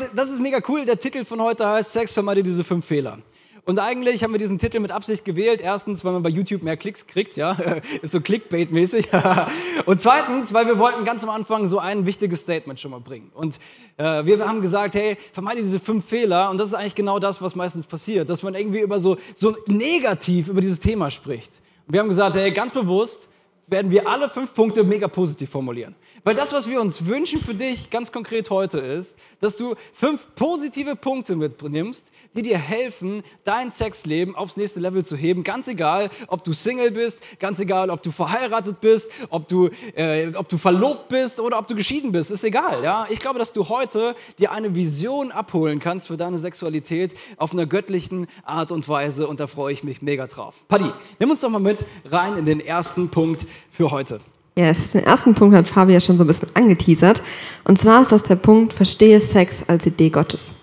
und 0.00 0.18
das 0.18 0.30
ist 0.30 0.40
mega 0.40 0.60
cool. 0.68 0.84
Der 0.84 0.98
Titel 0.98 1.24
von 1.24 1.40
heute 1.40 1.66
heißt 1.66 1.92
Sex 1.92 2.14
vermeide 2.14 2.42
diese 2.42 2.64
fünf 2.64 2.86
Fehler. 2.86 3.18
Und 3.66 3.78
eigentlich 3.78 4.24
haben 4.24 4.32
wir 4.32 4.38
diesen 4.38 4.58
Titel 4.58 4.80
mit 4.80 4.90
Absicht 4.90 5.24
gewählt. 5.24 5.60
Erstens, 5.60 6.04
weil 6.04 6.12
man 6.12 6.22
bei 6.22 6.30
YouTube 6.30 6.62
mehr 6.62 6.76
Klicks 6.76 7.06
kriegt, 7.06 7.36
ja, 7.36 7.52
ist 8.02 8.12
so 8.12 8.18
Clickbait-mäßig. 8.18 9.08
Und 9.84 10.00
zweitens, 10.00 10.54
weil 10.54 10.66
wir 10.66 10.78
wollten 10.78 11.04
ganz 11.04 11.22
am 11.22 11.30
Anfang 11.30 11.66
so 11.66 11.78
ein 11.78 12.06
wichtiges 12.06 12.40
Statement 12.40 12.80
schon 12.80 12.90
mal 12.90 13.00
bringen. 13.00 13.30
Und 13.34 13.58
äh, 13.98 14.24
wir 14.24 14.46
haben 14.46 14.62
gesagt, 14.62 14.94
hey, 14.94 15.16
vermeide 15.32 15.58
diese 15.58 15.78
fünf 15.78 16.06
Fehler. 16.06 16.50
Und 16.50 16.58
das 16.58 16.68
ist 16.68 16.74
eigentlich 16.74 16.94
genau 16.94 17.18
das, 17.18 17.42
was 17.42 17.54
meistens 17.54 17.86
passiert, 17.86 18.30
dass 18.30 18.42
man 18.42 18.54
irgendwie 18.54 18.80
über 18.80 18.98
so, 18.98 19.18
so 19.34 19.54
negativ 19.66 20.48
über 20.48 20.60
dieses 20.60 20.80
Thema 20.80 21.10
spricht. 21.10 21.60
Und 21.86 21.92
wir 21.92 22.00
haben 22.00 22.08
gesagt, 22.08 22.36
hey, 22.36 22.50
ganz 22.50 22.72
bewusst 22.72 23.28
werden 23.70 23.90
wir 23.90 24.08
alle 24.08 24.28
fünf 24.28 24.52
Punkte 24.54 24.84
mega 24.84 25.08
positiv 25.08 25.50
formulieren. 25.50 25.94
Weil 26.24 26.34
das, 26.34 26.52
was 26.52 26.68
wir 26.68 26.80
uns 26.80 27.06
wünschen 27.06 27.40
für 27.40 27.54
dich 27.54 27.88
ganz 27.88 28.12
konkret 28.12 28.50
heute 28.50 28.78
ist, 28.78 29.16
dass 29.40 29.56
du 29.56 29.74
fünf 29.94 30.26
positive 30.34 30.96
Punkte 30.96 31.36
mitnimmst, 31.36 32.12
die 32.34 32.42
dir 32.42 32.58
helfen, 32.58 33.22
dein 33.44 33.70
Sexleben 33.70 34.34
aufs 34.36 34.56
nächste 34.56 34.80
Level 34.80 35.04
zu 35.04 35.16
heben. 35.16 35.44
Ganz 35.44 35.68
egal, 35.68 36.10
ob 36.26 36.44
du 36.44 36.52
Single 36.52 36.90
bist, 36.90 37.22
ganz 37.38 37.58
egal, 37.60 37.90
ob 37.90 38.02
du 38.02 38.10
verheiratet 38.10 38.80
bist, 38.80 39.10
ob 39.30 39.48
du, 39.48 39.70
äh, 39.94 40.34
ob 40.34 40.48
du 40.48 40.58
verlobt 40.58 41.08
bist 41.08 41.40
oder 41.40 41.58
ob 41.58 41.68
du 41.68 41.74
geschieden 41.74 42.12
bist, 42.12 42.30
ist 42.30 42.44
egal. 42.44 42.84
Ja? 42.84 43.06
Ich 43.08 43.18
glaube, 43.18 43.38
dass 43.38 43.52
du 43.52 43.68
heute 43.68 44.14
dir 44.38 44.52
eine 44.52 44.74
Vision 44.74 45.32
abholen 45.32 45.80
kannst 45.80 46.08
für 46.08 46.16
deine 46.16 46.38
Sexualität 46.38 47.14
auf 47.36 47.52
einer 47.52 47.66
göttlichen 47.66 48.26
Art 48.44 48.72
und 48.72 48.88
Weise 48.88 49.26
und 49.26 49.40
da 49.40 49.46
freue 49.46 49.72
ich 49.72 49.84
mich 49.84 50.02
mega 50.02 50.26
drauf. 50.26 50.56
Paddy, 50.68 50.90
nimm 51.18 51.30
uns 51.30 51.40
doch 51.40 51.50
mal 51.50 51.60
mit 51.60 51.84
rein 52.04 52.36
in 52.36 52.44
den 52.44 52.60
ersten 52.60 53.10
Punkt 53.10 53.46
für 53.70 53.90
heute. 53.90 54.20
Yes, 54.56 54.90
den 54.90 55.04
ersten 55.04 55.34
Punkt 55.34 55.56
hat 55.56 55.68
Fabi 55.68 55.92
ja 55.92 56.00
schon 56.00 56.18
so 56.18 56.24
ein 56.24 56.26
bisschen 56.26 56.48
angeteasert. 56.54 57.22
Und 57.64 57.78
zwar 57.78 58.02
ist 58.02 58.12
das 58.12 58.22
der 58.22 58.36
Punkt, 58.36 58.72
verstehe 58.72 59.20
Sex 59.20 59.64
als 59.68 59.86
Idee 59.86 60.10
Gottes. 60.10 60.54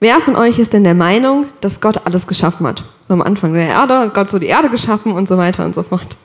Wer 0.00 0.20
von 0.20 0.34
euch 0.34 0.58
ist 0.58 0.72
denn 0.72 0.82
der 0.82 0.94
Meinung, 0.94 1.46
dass 1.60 1.80
Gott 1.80 2.06
alles 2.06 2.26
geschaffen 2.26 2.66
hat? 2.66 2.82
So 3.00 3.12
am 3.12 3.20
Anfang 3.20 3.52
der 3.52 3.68
Erde 3.68 3.98
hat 3.98 4.14
Gott 4.14 4.30
so 4.30 4.38
die 4.38 4.46
Erde 4.46 4.70
geschaffen 4.70 5.12
und 5.12 5.28
so 5.28 5.36
weiter 5.36 5.64
und 5.64 5.74
so 5.74 5.82
fort. 5.82 6.16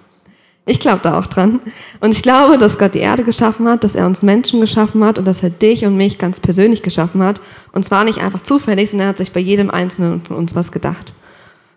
Ich 0.66 0.80
glaube 0.80 1.02
da 1.04 1.20
auch 1.20 1.28
dran. 1.28 1.60
Und 2.00 2.12
ich 2.12 2.24
glaube, 2.24 2.58
dass 2.58 2.80
Gott 2.80 2.96
die 2.96 3.00
Erde 3.00 3.24
geschaffen 3.24 3.68
hat, 3.68 3.84
dass 3.84 3.94
er 3.94 4.08
uns 4.08 4.24
Menschen 4.24 4.62
geschaffen 4.62 5.04
hat 5.04 5.20
und 5.20 5.26
dass 5.26 5.44
er 5.44 5.52
dich 5.52 5.86
und 5.86 5.98
mich 5.98 6.18
ganz 6.18 6.40
persönlich 6.40 6.82
geschaffen 6.82 7.22
hat. 7.22 7.42
Und 7.72 7.86
zwar 7.86 8.04
nicht 8.04 8.20
einfach 8.20 8.42
zufällig, 8.42 8.90
sondern 8.90 9.08
er 9.08 9.10
hat 9.10 9.18
sich 9.18 9.32
bei 9.32 9.42
jedem 9.42 9.70
Einzelnen 9.70 10.22
von 10.22 10.38
uns 10.38 10.56
was 10.56 10.72
gedacht. 10.72 11.14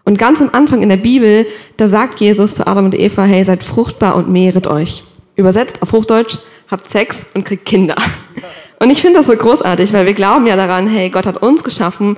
Und 0.08 0.18
ganz 0.18 0.40
am 0.40 0.48
Anfang 0.52 0.80
in 0.80 0.88
der 0.88 0.96
Bibel, 0.96 1.46
da 1.76 1.86
sagt 1.86 2.18
Jesus 2.18 2.54
zu 2.54 2.66
Adam 2.66 2.86
und 2.86 2.98
Eva, 2.98 3.24
hey, 3.24 3.44
seid 3.44 3.62
fruchtbar 3.62 4.16
und 4.16 4.30
mehret 4.30 4.66
euch. 4.66 5.02
Übersetzt 5.36 5.82
auf 5.82 5.92
Hochdeutsch, 5.92 6.38
habt 6.70 6.88
Sex 6.88 7.26
und 7.34 7.44
kriegt 7.44 7.66
Kinder. 7.66 7.94
Und 8.80 8.88
ich 8.90 9.02
finde 9.02 9.18
das 9.18 9.26
so 9.26 9.36
großartig, 9.36 9.92
weil 9.92 10.06
wir 10.06 10.14
glauben 10.14 10.46
ja 10.46 10.54
daran, 10.54 10.86
hey, 10.86 11.10
Gott 11.10 11.26
hat 11.26 11.42
uns 11.42 11.64
geschaffen 11.64 12.16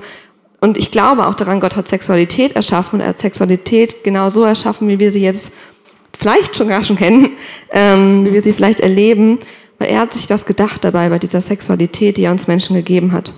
und 0.59 0.77
ich 0.77 0.91
glaube 0.91 1.25
auch 1.25 1.33
daran, 1.33 1.59
Gott 1.59 1.75
hat 1.75 1.87
Sexualität 1.87 2.55
erschaffen 2.55 2.99
und 2.99 3.01
er 3.01 3.09
hat 3.09 3.19
Sexualität 3.19 4.03
genau 4.03 4.29
so 4.29 4.43
erschaffen, 4.43 4.87
wie 4.87 4.99
wir 4.99 5.11
sie 5.11 5.23
jetzt 5.23 5.51
vielleicht 6.15 6.55
schon 6.55 6.67
gar 6.67 6.83
schon 6.83 6.97
kennen, 6.97 7.31
ähm, 7.71 8.25
wie 8.25 8.33
wir 8.33 8.43
sie 8.43 8.53
vielleicht 8.53 8.79
erleben, 8.79 9.39
weil 9.79 9.89
er 9.89 10.01
hat 10.01 10.13
sich 10.13 10.27
das 10.27 10.45
gedacht 10.45 10.83
dabei 10.83 11.09
bei 11.09 11.17
dieser 11.17 11.41
Sexualität, 11.41 12.17
die 12.17 12.25
er 12.25 12.31
uns 12.31 12.47
Menschen 12.47 12.75
gegeben 12.75 13.11
hat. 13.11 13.33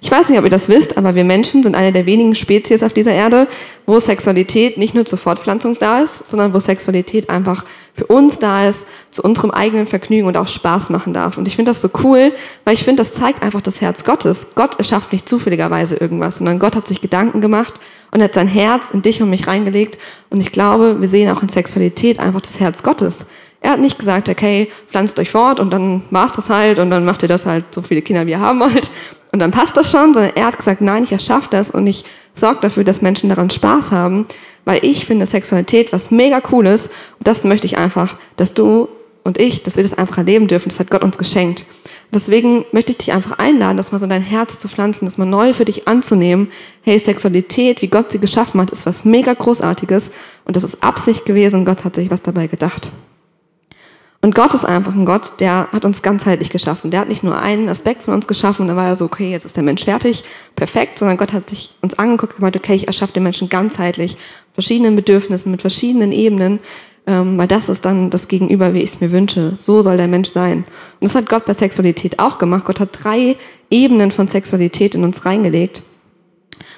Ich 0.00 0.10
weiß 0.10 0.28
nicht, 0.28 0.38
ob 0.38 0.44
ihr 0.44 0.50
das 0.50 0.68
wisst, 0.68 0.96
aber 0.96 1.16
wir 1.16 1.24
Menschen 1.24 1.64
sind 1.64 1.74
eine 1.74 1.92
der 1.92 2.06
wenigen 2.06 2.36
Spezies 2.36 2.84
auf 2.84 2.92
dieser 2.92 3.12
Erde, 3.12 3.48
wo 3.84 3.98
Sexualität 3.98 4.78
nicht 4.78 4.94
nur 4.94 5.04
zur 5.04 5.18
Fortpflanzung 5.18 5.76
da 5.80 6.00
ist, 6.00 6.24
sondern 6.24 6.54
wo 6.54 6.60
Sexualität 6.60 7.28
einfach 7.28 7.64
für 7.94 8.06
uns 8.06 8.38
da 8.38 8.68
ist, 8.68 8.86
zu 9.10 9.22
unserem 9.22 9.50
eigenen 9.50 9.88
Vergnügen 9.88 10.28
und 10.28 10.36
auch 10.36 10.46
Spaß 10.46 10.90
machen 10.90 11.14
darf. 11.14 11.36
Und 11.36 11.48
ich 11.48 11.56
finde 11.56 11.70
das 11.70 11.80
so 11.80 11.90
cool, 12.04 12.32
weil 12.64 12.74
ich 12.74 12.84
finde, 12.84 13.00
das 13.00 13.12
zeigt 13.12 13.42
einfach 13.42 13.60
das 13.60 13.80
Herz 13.80 14.04
Gottes. 14.04 14.48
Gott 14.54 14.78
erschafft 14.78 15.12
nicht 15.12 15.28
zufälligerweise 15.28 15.96
irgendwas, 15.96 16.36
sondern 16.36 16.60
Gott 16.60 16.76
hat 16.76 16.86
sich 16.86 17.00
Gedanken 17.00 17.40
gemacht 17.40 17.74
und 18.12 18.22
hat 18.22 18.34
sein 18.34 18.48
Herz 18.48 18.92
in 18.92 19.02
dich 19.02 19.20
und 19.20 19.30
mich 19.30 19.48
reingelegt. 19.48 19.98
Und 20.30 20.40
ich 20.40 20.52
glaube, 20.52 21.00
wir 21.00 21.08
sehen 21.08 21.28
auch 21.30 21.42
in 21.42 21.48
Sexualität 21.48 22.20
einfach 22.20 22.40
das 22.40 22.60
Herz 22.60 22.84
Gottes. 22.84 23.26
Er 23.60 23.72
hat 23.72 23.80
nicht 23.80 23.98
gesagt, 23.98 24.28
okay, 24.28 24.70
pflanzt 24.88 25.18
euch 25.18 25.30
fort 25.30 25.58
und 25.58 25.72
dann 25.72 26.04
war's 26.12 26.30
das 26.30 26.48
halt 26.48 26.78
und 26.78 26.90
dann 26.90 27.04
macht 27.04 27.22
ihr 27.22 27.28
das 27.28 27.44
halt 27.44 27.64
so 27.72 27.82
viele 27.82 28.02
Kinder, 28.02 28.24
wie 28.24 28.30
ihr 28.30 28.38
haben 28.38 28.60
wollt 28.60 28.92
und 29.38 29.42
dann 29.42 29.52
passt 29.52 29.76
das 29.76 29.88
schon, 29.88 30.14
sondern 30.14 30.32
er 30.34 30.46
hat 30.46 30.58
gesagt, 30.58 30.80
nein, 30.80 31.04
ich 31.04 31.12
erschaffe 31.12 31.46
das 31.48 31.70
und 31.70 31.86
ich 31.86 32.04
sorge 32.34 32.58
dafür, 32.60 32.82
dass 32.82 33.02
Menschen 33.02 33.28
daran 33.28 33.50
Spaß 33.50 33.92
haben, 33.92 34.26
weil 34.64 34.84
ich 34.84 35.06
finde 35.06 35.26
Sexualität 35.26 35.92
was 35.92 36.10
mega 36.10 36.40
cooles 36.40 36.88
und 36.88 37.28
das 37.28 37.44
möchte 37.44 37.68
ich 37.68 37.78
einfach, 37.78 38.16
dass 38.34 38.52
du 38.52 38.88
und 39.22 39.38
ich, 39.38 39.62
dass 39.62 39.76
wir 39.76 39.84
das 39.84 39.96
einfach 39.96 40.18
erleben 40.18 40.48
dürfen. 40.48 40.70
Das 40.70 40.80
hat 40.80 40.90
Gott 40.90 41.04
uns 41.04 41.18
geschenkt. 41.18 41.66
Deswegen 42.12 42.64
möchte 42.72 42.90
ich 42.90 42.98
dich 42.98 43.12
einfach 43.12 43.38
einladen, 43.38 43.76
das 43.76 43.92
mal 43.92 43.98
so 43.98 44.06
in 44.06 44.10
dein 44.10 44.22
Herz 44.22 44.58
zu 44.58 44.66
pflanzen, 44.66 45.04
das 45.04 45.18
mal 45.18 45.24
neu 45.24 45.54
für 45.54 45.64
dich 45.64 45.86
anzunehmen. 45.86 46.50
Hey, 46.82 46.98
Sexualität, 46.98 47.80
wie 47.80 47.86
Gott 47.86 48.10
sie 48.10 48.18
geschaffen 48.18 48.60
hat, 48.60 48.70
ist 48.70 48.86
was 48.86 49.04
mega 49.04 49.34
Großartiges 49.34 50.10
und 50.46 50.56
das 50.56 50.64
ist 50.64 50.82
Absicht 50.82 51.26
gewesen. 51.26 51.64
Gott 51.64 51.84
hat 51.84 51.94
sich 51.94 52.10
was 52.10 52.22
dabei 52.22 52.48
gedacht. 52.48 52.90
Und 54.28 54.34
Gott 54.34 54.52
ist 54.52 54.66
einfach 54.66 54.94
ein 54.94 55.06
Gott, 55.06 55.40
der 55.40 55.68
hat 55.72 55.86
uns 55.86 56.02
ganzheitlich 56.02 56.50
geschaffen. 56.50 56.90
Der 56.90 57.00
hat 57.00 57.08
nicht 57.08 57.22
nur 57.22 57.38
einen 57.40 57.70
Aspekt 57.70 58.02
von 58.02 58.12
uns 58.12 58.28
geschaffen 58.28 58.60
und 58.60 58.68
dann 58.68 58.76
war 58.76 58.86
er 58.86 58.94
so, 58.94 59.06
okay, 59.06 59.30
jetzt 59.30 59.46
ist 59.46 59.56
der 59.56 59.62
Mensch 59.62 59.84
fertig, 59.84 60.22
perfekt, 60.54 60.98
sondern 60.98 61.16
Gott 61.16 61.32
hat 61.32 61.48
sich 61.48 61.70
uns 61.80 61.98
angeguckt 61.98 62.34
und 62.34 62.40
gemeint, 62.40 62.54
okay, 62.54 62.74
ich 62.74 62.86
erschaffe 62.86 63.14
den 63.14 63.22
Menschen 63.22 63.48
ganzheitlich, 63.48 64.18
verschiedenen 64.52 64.96
Bedürfnissen, 64.96 65.50
mit 65.50 65.62
verschiedenen 65.62 66.12
Ebenen, 66.12 66.58
ähm, 67.06 67.38
weil 67.38 67.48
das 67.48 67.70
ist 67.70 67.86
dann 67.86 68.10
das 68.10 68.28
Gegenüber, 68.28 68.74
wie 68.74 68.80
ich 68.80 68.90
es 68.92 69.00
mir 69.00 69.12
wünsche. 69.12 69.54
So 69.56 69.80
soll 69.80 69.96
der 69.96 70.08
Mensch 70.08 70.28
sein. 70.28 70.66
Und 71.00 71.08
das 71.08 71.14
hat 71.14 71.30
Gott 71.30 71.46
bei 71.46 71.54
Sexualität 71.54 72.18
auch 72.18 72.36
gemacht. 72.36 72.66
Gott 72.66 72.80
hat 72.80 72.90
drei 73.02 73.36
Ebenen 73.70 74.10
von 74.10 74.28
Sexualität 74.28 74.94
in 74.94 75.04
uns 75.04 75.24
reingelegt. 75.24 75.82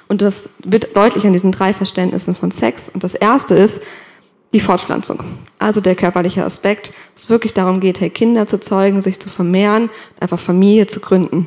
Und 0.07 0.23
das 0.23 0.51
wird 0.65 0.97
deutlich 0.97 1.27
an 1.27 1.33
diesen 1.33 1.51
drei 1.51 1.75
Verständnissen 1.75 2.37
von 2.37 2.53
Sex. 2.53 2.89
Und 2.89 3.03
das 3.03 3.15
erste 3.15 3.57
ist, 3.57 3.83
die 4.53 4.61
Fortpflanzung. 4.61 5.21
Also 5.59 5.81
der 5.81 5.95
körperliche 5.95 6.45
Aspekt, 6.45 6.93
es 7.15 7.29
wirklich 7.29 7.55
darum 7.55 7.81
geht, 7.81 8.01
hey, 8.01 8.11
Kinder 8.11 8.47
zu 8.47 8.59
zeugen, 8.61 9.03
sich 9.03 9.21
zu 9.21 9.29
vermehren, 9.29 9.91
einfach 10.19 10.39
Familie 10.39 10.87
zu 10.87 11.01
gründen. 11.01 11.47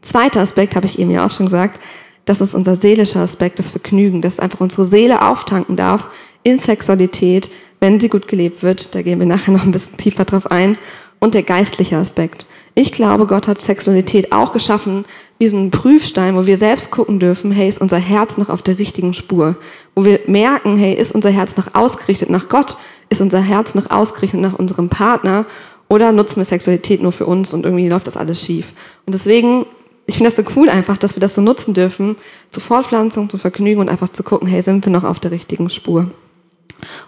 Zweiter 0.00 0.40
Aspekt, 0.40 0.74
habe 0.74 0.86
ich 0.86 0.98
eben 0.98 1.10
ja 1.10 1.26
auch 1.26 1.30
schon 1.30 1.46
gesagt, 1.46 1.80
das 2.24 2.40
ist 2.40 2.54
unser 2.54 2.76
seelischer 2.76 3.20
Aspekt, 3.20 3.58
das 3.58 3.72
Vergnügen, 3.72 4.22
dass 4.22 4.40
einfach 4.40 4.60
unsere 4.60 4.86
Seele 4.86 5.26
auftanken 5.26 5.76
darf 5.76 6.08
in 6.42 6.58
Sexualität, 6.58 7.50
wenn 7.80 8.00
sie 8.00 8.08
gut 8.08 8.28
gelebt 8.28 8.62
wird. 8.62 8.94
Da 8.94 9.02
gehen 9.02 9.18
wir 9.18 9.26
nachher 9.26 9.52
noch 9.52 9.64
ein 9.64 9.72
bisschen 9.72 9.96
tiefer 9.96 10.24
drauf 10.24 10.50
ein. 10.50 10.78
Und 11.18 11.34
der 11.34 11.42
geistliche 11.42 11.96
Aspekt. 11.96 12.46
Ich 12.74 12.92
glaube, 12.92 13.26
Gott 13.26 13.48
hat 13.48 13.60
Sexualität 13.60 14.32
auch 14.32 14.52
geschaffen 14.52 15.04
wie 15.38 15.48
so 15.48 15.56
einen 15.56 15.70
Prüfstein, 15.70 16.36
wo 16.36 16.46
wir 16.46 16.56
selbst 16.56 16.90
gucken 16.90 17.18
dürfen, 17.18 17.52
hey, 17.52 17.68
ist 17.68 17.80
unser 17.80 17.98
Herz 17.98 18.38
noch 18.38 18.48
auf 18.48 18.62
der 18.62 18.78
richtigen 18.78 19.12
Spur? 19.12 19.56
Wo 19.94 20.04
wir 20.04 20.20
merken, 20.26 20.76
hey, 20.76 20.94
ist 20.94 21.14
unser 21.14 21.30
Herz 21.30 21.56
noch 21.56 21.74
ausgerichtet 21.74 22.30
nach 22.30 22.48
Gott? 22.48 22.78
Ist 23.10 23.20
unser 23.20 23.40
Herz 23.40 23.74
noch 23.74 23.90
ausgerichtet 23.90 24.40
nach 24.40 24.58
unserem 24.58 24.88
Partner? 24.88 25.44
Oder 25.88 26.12
nutzen 26.12 26.36
wir 26.36 26.44
Sexualität 26.46 27.02
nur 27.02 27.12
für 27.12 27.26
uns 27.26 27.52
und 27.52 27.64
irgendwie 27.66 27.88
läuft 27.88 28.06
das 28.06 28.16
alles 28.16 28.42
schief? 28.42 28.72
Und 29.04 29.14
deswegen, 29.14 29.66
ich 30.06 30.14
finde 30.16 30.30
das 30.30 30.36
so 30.36 30.50
cool 30.56 30.70
einfach, 30.70 30.96
dass 30.96 31.14
wir 31.14 31.20
das 31.20 31.34
so 31.34 31.42
nutzen 31.42 31.74
dürfen, 31.74 32.16
zur 32.50 32.62
Fortpflanzung, 32.62 33.28
zu 33.28 33.36
Vergnügen 33.36 33.80
und 33.80 33.90
einfach 33.90 34.08
zu 34.08 34.22
gucken, 34.22 34.48
hey, 34.48 34.62
sind 34.62 34.86
wir 34.86 34.92
noch 34.92 35.04
auf 35.04 35.20
der 35.20 35.32
richtigen 35.32 35.68
Spur? 35.68 36.08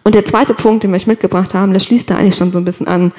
Und 0.02 0.14
der 0.14 0.24
zweite 0.24 0.54
Punkt, 0.54 0.82
den 0.82 0.90
wir 0.90 0.96
euch 0.96 1.06
mitgebracht 1.06 1.54
haben, 1.54 1.72
der 1.72 1.80
schließt 1.80 2.10
da 2.10 2.16
eigentlich 2.16 2.36
schon 2.36 2.52
so 2.52 2.58
ein 2.58 2.64
bisschen 2.64 2.86
an 2.86 3.12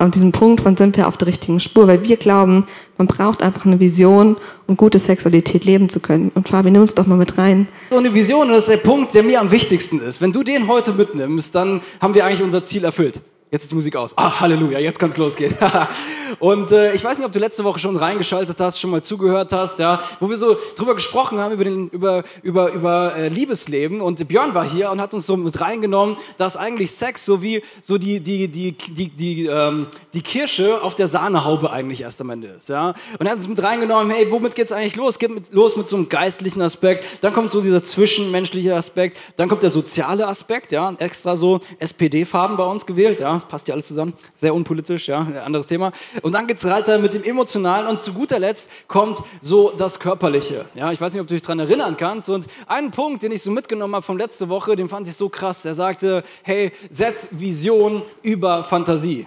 an 0.00 0.10
diesem 0.10 0.32
Punkt, 0.32 0.64
wann 0.64 0.76
sind 0.76 0.96
wir 0.96 1.08
auf 1.08 1.16
der 1.16 1.28
richtigen 1.28 1.60
Spur, 1.60 1.86
weil 1.86 2.02
wir 2.02 2.16
glauben, 2.16 2.66
man 2.96 3.06
braucht 3.06 3.42
einfach 3.42 3.66
eine 3.66 3.80
Vision, 3.80 4.36
um 4.66 4.76
gute 4.76 4.98
Sexualität 4.98 5.64
leben 5.64 5.88
zu 5.88 6.00
können. 6.00 6.30
Und 6.34 6.48
Fabi, 6.48 6.70
nimm 6.70 6.80
uns 6.80 6.94
doch 6.94 7.06
mal 7.06 7.16
mit 7.16 7.38
rein. 7.38 7.68
So 7.90 7.98
eine 7.98 8.14
Vision, 8.14 8.48
das 8.48 8.64
ist 8.64 8.68
der 8.70 8.76
Punkt, 8.78 9.14
der 9.14 9.22
mir 9.22 9.40
am 9.40 9.50
wichtigsten 9.50 10.00
ist. 10.00 10.20
Wenn 10.20 10.32
du 10.32 10.42
den 10.42 10.68
heute 10.68 10.92
mitnimmst, 10.92 11.54
dann 11.54 11.82
haben 12.00 12.14
wir 12.14 12.24
eigentlich 12.24 12.42
unser 12.42 12.64
Ziel 12.64 12.84
erfüllt. 12.84 13.20
Jetzt 13.52 13.62
ist 13.62 13.72
die 13.72 13.74
Musik 13.74 13.96
aus. 13.96 14.16
Ah, 14.16 14.38
Halleluja, 14.38 14.78
jetzt 14.78 15.00
kann 15.00 15.10
es 15.10 15.16
losgehen. 15.16 15.56
und 16.38 16.70
äh, 16.70 16.92
ich 16.94 17.02
weiß 17.02 17.18
nicht, 17.18 17.26
ob 17.26 17.32
du 17.32 17.40
letzte 17.40 17.64
Woche 17.64 17.80
schon 17.80 17.96
reingeschaltet 17.96 18.60
hast, 18.60 18.78
schon 18.78 18.90
mal 18.90 19.02
zugehört 19.02 19.52
hast, 19.52 19.80
ja, 19.80 20.00
wo 20.20 20.30
wir 20.30 20.36
so 20.36 20.56
drüber 20.76 20.94
gesprochen 20.94 21.40
haben 21.40 21.52
über, 21.54 21.64
den, 21.64 21.88
über, 21.88 22.22
über, 22.44 22.72
über 22.72 23.16
äh, 23.16 23.28
Liebesleben. 23.28 24.00
Und 24.02 24.28
Björn 24.28 24.54
war 24.54 24.64
hier 24.64 24.92
und 24.92 25.00
hat 25.00 25.14
uns 25.14 25.26
so 25.26 25.36
mit 25.36 25.60
reingenommen, 25.60 26.16
dass 26.36 26.56
eigentlich 26.56 26.92
Sex 26.92 27.26
so 27.26 27.42
wie 27.42 27.60
so 27.82 27.98
die, 27.98 28.20
die, 28.20 28.46
die, 28.46 28.70
die, 28.70 29.08
die, 29.08 29.46
ähm, 29.46 29.88
die 30.14 30.22
Kirsche 30.22 30.80
auf 30.80 30.94
der 30.94 31.08
Sahnehaube 31.08 31.72
eigentlich 31.72 32.02
erst 32.02 32.20
am 32.20 32.30
Ende 32.30 32.48
ist. 32.48 32.68
Ja? 32.68 32.94
Und 33.18 33.26
er 33.26 33.32
hat 33.32 33.38
uns 33.38 33.48
mit 33.48 33.60
reingenommen, 33.60 34.12
hey, 34.12 34.30
womit 34.30 34.54
geht 34.54 34.66
es 34.66 34.72
eigentlich 34.72 34.94
los? 34.94 35.18
Geht 35.18 35.34
mit, 35.34 35.52
los 35.52 35.76
mit 35.76 35.88
so 35.88 35.96
einem 35.96 36.08
geistlichen 36.08 36.62
Aspekt, 36.62 37.04
dann 37.20 37.32
kommt 37.32 37.50
so 37.50 37.60
dieser 37.60 37.82
zwischenmenschliche 37.82 38.76
Aspekt, 38.76 39.18
dann 39.34 39.48
kommt 39.48 39.64
der 39.64 39.70
soziale 39.70 40.28
Aspekt, 40.28 40.70
ja, 40.70 40.94
extra 40.98 41.34
so 41.34 41.58
SPD-Farben 41.80 42.56
bei 42.56 42.64
uns 42.64 42.86
gewählt, 42.86 43.18
ja 43.18 43.39
passt 43.48 43.68
ja 43.68 43.74
alles 43.74 43.86
zusammen, 43.86 44.14
sehr 44.34 44.54
unpolitisch, 44.54 45.08
ja, 45.08 45.20
anderes 45.44 45.66
Thema. 45.66 45.92
Und 46.22 46.32
dann 46.32 46.46
geht 46.46 46.58
es 46.58 46.64
weiter 46.64 46.98
mit 46.98 47.14
dem 47.14 47.24
Emotionalen 47.24 47.86
und 47.86 48.00
zu 48.00 48.12
guter 48.12 48.38
Letzt 48.38 48.70
kommt 48.88 49.22
so 49.40 49.72
das 49.76 49.98
Körperliche. 49.98 50.66
Ja, 50.74 50.92
ich 50.92 51.00
weiß 51.00 51.12
nicht, 51.12 51.20
ob 51.20 51.28
du 51.28 51.34
dich 51.34 51.42
daran 51.42 51.60
erinnern 51.60 51.96
kannst. 51.96 52.30
Und 52.30 52.46
einen 52.66 52.90
Punkt, 52.90 53.22
den 53.22 53.32
ich 53.32 53.42
so 53.42 53.50
mitgenommen 53.50 53.94
habe 53.94 54.04
von 54.04 54.18
letzte 54.18 54.48
Woche, 54.48 54.76
den 54.76 54.88
fand 54.88 55.08
ich 55.08 55.16
so 55.16 55.28
krass. 55.28 55.64
Er 55.64 55.74
sagte, 55.74 56.22
hey, 56.42 56.72
setz 56.90 57.28
Vision 57.30 58.02
über 58.22 58.64
Fantasie. 58.64 59.26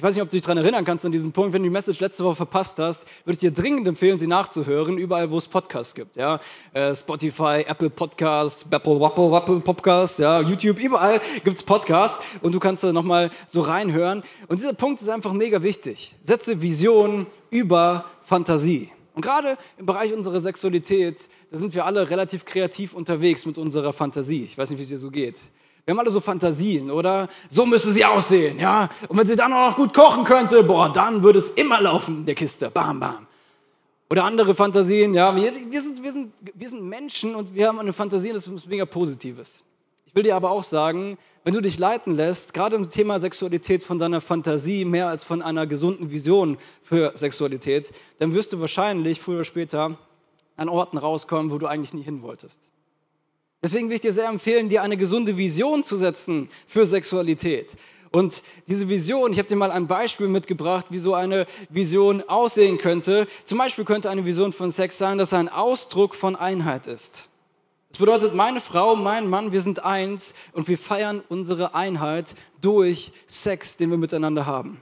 Ich 0.00 0.04
weiß 0.04 0.14
nicht, 0.14 0.22
ob 0.22 0.30
du 0.30 0.36
dich 0.38 0.40
daran 0.40 0.56
erinnern 0.56 0.86
kannst 0.86 1.04
an 1.04 1.12
diesen 1.12 1.30
Punkt. 1.30 1.52
Wenn 1.52 1.62
du 1.62 1.68
die 1.68 1.72
Message 1.74 2.00
letzte 2.00 2.24
Woche 2.24 2.36
verpasst 2.36 2.78
hast, 2.78 3.06
würde 3.26 3.34
ich 3.34 3.38
dir 3.38 3.50
dringend 3.50 3.86
empfehlen, 3.86 4.18
sie 4.18 4.26
nachzuhören, 4.26 4.96
überall, 4.96 5.30
wo 5.30 5.36
es 5.36 5.46
Podcasts 5.46 5.94
gibt. 5.94 6.16
Ja? 6.16 6.40
Äh, 6.72 6.96
Spotify, 6.96 7.66
Apple 7.66 7.90
Podcasts, 7.90 8.64
Apple, 8.70 8.98
Wapple, 8.98 9.30
Wapple 9.30 9.60
Podcast, 9.60 10.18
ja, 10.18 10.40
YouTube, 10.40 10.82
überall 10.82 11.20
gibt 11.44 11.58
es 11.58 11.62
Podcasts 11.62 12.24
und 12.40 12.54
du 12.54 12.58
kannst 12.58 12.82
da 12.82 12.94
nochmal 12.94 13.30
so 13.46 13.60
reinhören. 13.60 14.22
Und 14.48 14.58
dieser 14.58 14.72
Punkt 14.72 15.02
ist 15.02 15.08
einfach 15.10 15.34
mega 15.34 15.62
wichtig. 15.62 16.16
Setze 16.22 16.62
Vision 16.62 17.26
über 17.50 18.06
Fantasie. 18.22 18.90
Und 19.14 19.20
gerade 19.20 19.58
im 19.76 19.84
Bereich 19.84 20.14
unserer 20.14 20.40
Sexualität, 20.40 21.28
da 21.50 21.58
sind 21.58 21.74
wir 21.74 21.84
alle 21.84 22.08
relativ 22.08 22.46
kreativ 22.46 22.94
unterwegs 22.94 23.44
mit 23.44 23.58
unserer 23.58 23.92
Fantasie. 23.92 24.44
Ich 24.44 24.56
weiß 24.56 24.70
nicht, 24.70 24.78
wie 24.78 24.84
es 24.84 24.88
dir 24.88 24.96
so 24.96 25.10
geht. 25.10 25.42
Wir 25.90 25.94
haben 25.94 26.00
alle 26.02 26.10
so 26.12 26.20
Fantasien, 26.20 26.88
oder? 26.88 27.28
So 27.48 27.66
müsste 27.66 27.90
sie 27.90 28.04
aussehen, 28.04 28.60
ja? 28.60 28.88
Und 29.08 29.18
wenn 29.18 29.26
sie 29.26 29.34
dann 29.34 29.52
auch 29.52 29.70
noch 29.70 29.76
gut 29.76 29.92
kochen 29.92 30.22
könnte, 30.22 30.62
boah, 30.62 30.88
dann 30.88 31.24
würde 31.24 31.40
es 31.40 31.48
immer 31.48 31.80
laufen 31.80 32.18
in 32.18 32.26
der 32.26 32.36
Kiste. 32.36 32.70
Bam, 32.70 33.00
bam. 33.00 33.26
Oder 34.08 34.22
andere 34.22 34.54
Fantasien, 34.54 35.14
ja? 35.14 35.34
Wir, 35.34 35.52
wir, 35.52 35.82
sind, 35.82 36.00
wir, 36.00 36.12
sind, 36.12 36.32
wir 36.54 36.68
sind 36.68 36.84
Menschen 36.84 37.34
und 37.34 37.52
wir 37.52 37.66
haben 37.66 37.80
eine 37.80 37.92
Fantasie, 37.92 38.32
das 38.32 38.46
ist 38.46 38.68
mega 38.68 38.84
Positives. 38.84 39.64
Ich 40.06 40.14
will 40.14 40.22
dir 40.22 40.36
aber 40.36 40.52
auch 40.52 40.62
sagen, 40.62 41.18
wenn 41.42 41.54
du 41.54 41.60
dich 41.60 41.76
leiten 41.76 42.14
lässt, 42.14 42.54
gerade 42.54 42.76
im 42.76 42.88
Thema 42.88 43.18
Sexualität 43.18 43.82
von 43.82 43.98
deiner 43.98 44.20
Fantasie 44.20 44.84
mehr 44.84 45.08
als 45.08 45.24
von 45.24 45.42
einer 45.42 45.66
gesunden 45.66 46.12
Vision 46.12 46.56
für 46.84 47.10
Sexualität, 47.16 47.92
dann 48.20 48.32
wirst 48.32 48.52
du 48.52 48.60
wahrscheinlich 48.60 49.20
früher 49.20 49.38
oder 49.38 49.44
später 49.44 49.98
an 50.56 50.68
Orten 50.68 50.98
rauskommen, 50.98 51.50
wo 51.50 51.58
du 51.58 51.66
eigentlich 51.66 51.94
nie 51.94 52.04
hin 52.04 52.22
wolltest. 52.22 52.70
Deswegen 53.62 53.88
will 53.88 53.96
ich 53.96 54.00
dir 54.00 54.12
sehr 54.12 54.28
empfehlen, 54.28 54.68
dir 54.68 54.82
eine 54.82 54.96
gesunde 54.96 55.36
Vision 55.36 55.84
zu 55.84 55.96
setzen 55.96 56.48
für 56.66 56.86
Sexualität. 56.86 57.76
Und 58.12 58.42
diese 58.66 58.88
Vision, 58.88 59.32
ich 59.32 59.38
habe 59.38 59.48
dir 59.48 59.56
mal 59.56 59.70
ein 59.70 59.86
Beispiel 59.86 60.26
mitgebracht, 60.26 60.86
wie 60.90 60.98
so 60.98 61.14
eine 61.14 61.46
Vision 61.68 62.22
aussehen 62.26 62.78
könnte. 62.78 63.26
Zum 63.44 63.58
Beispiel 63.58 63.84
könnte 63.84 64.10
eine 64.10 64.24
Vision 64.24 64.52
von 64.52 64.70
Sex 64.70 64.98
sein, 64.98 65.18
dass 65.18 65.32
er 65.32 65.38
ein 65.38 65.48
Ausdruck 65.48 66.14
von 66.14 66.34
Einheit 66.34 66.86
ist. 66.86 67.28
Das 67.90 67.98
bedeutet, 67.98 68.34
meine 68.34 68.60
Frau, 68.60 68.96
mein 68.96 69.28
Mann, 69.28 69.52
wir 69.52 69.60
sind 69.60 69.84
eins 69.84 70.34
und 70.52 70.66
wir 70.66 70.78
feiern 70.78 71.22
unsere 71.28 71.74
Einheit 71.74 72.34
durch 72.60 73.12
Sex, 73.26 73.76
den 73.76 73.90
wir 73.90 73.98
miteinander 73.98 74.46
haben. 74.46 74.80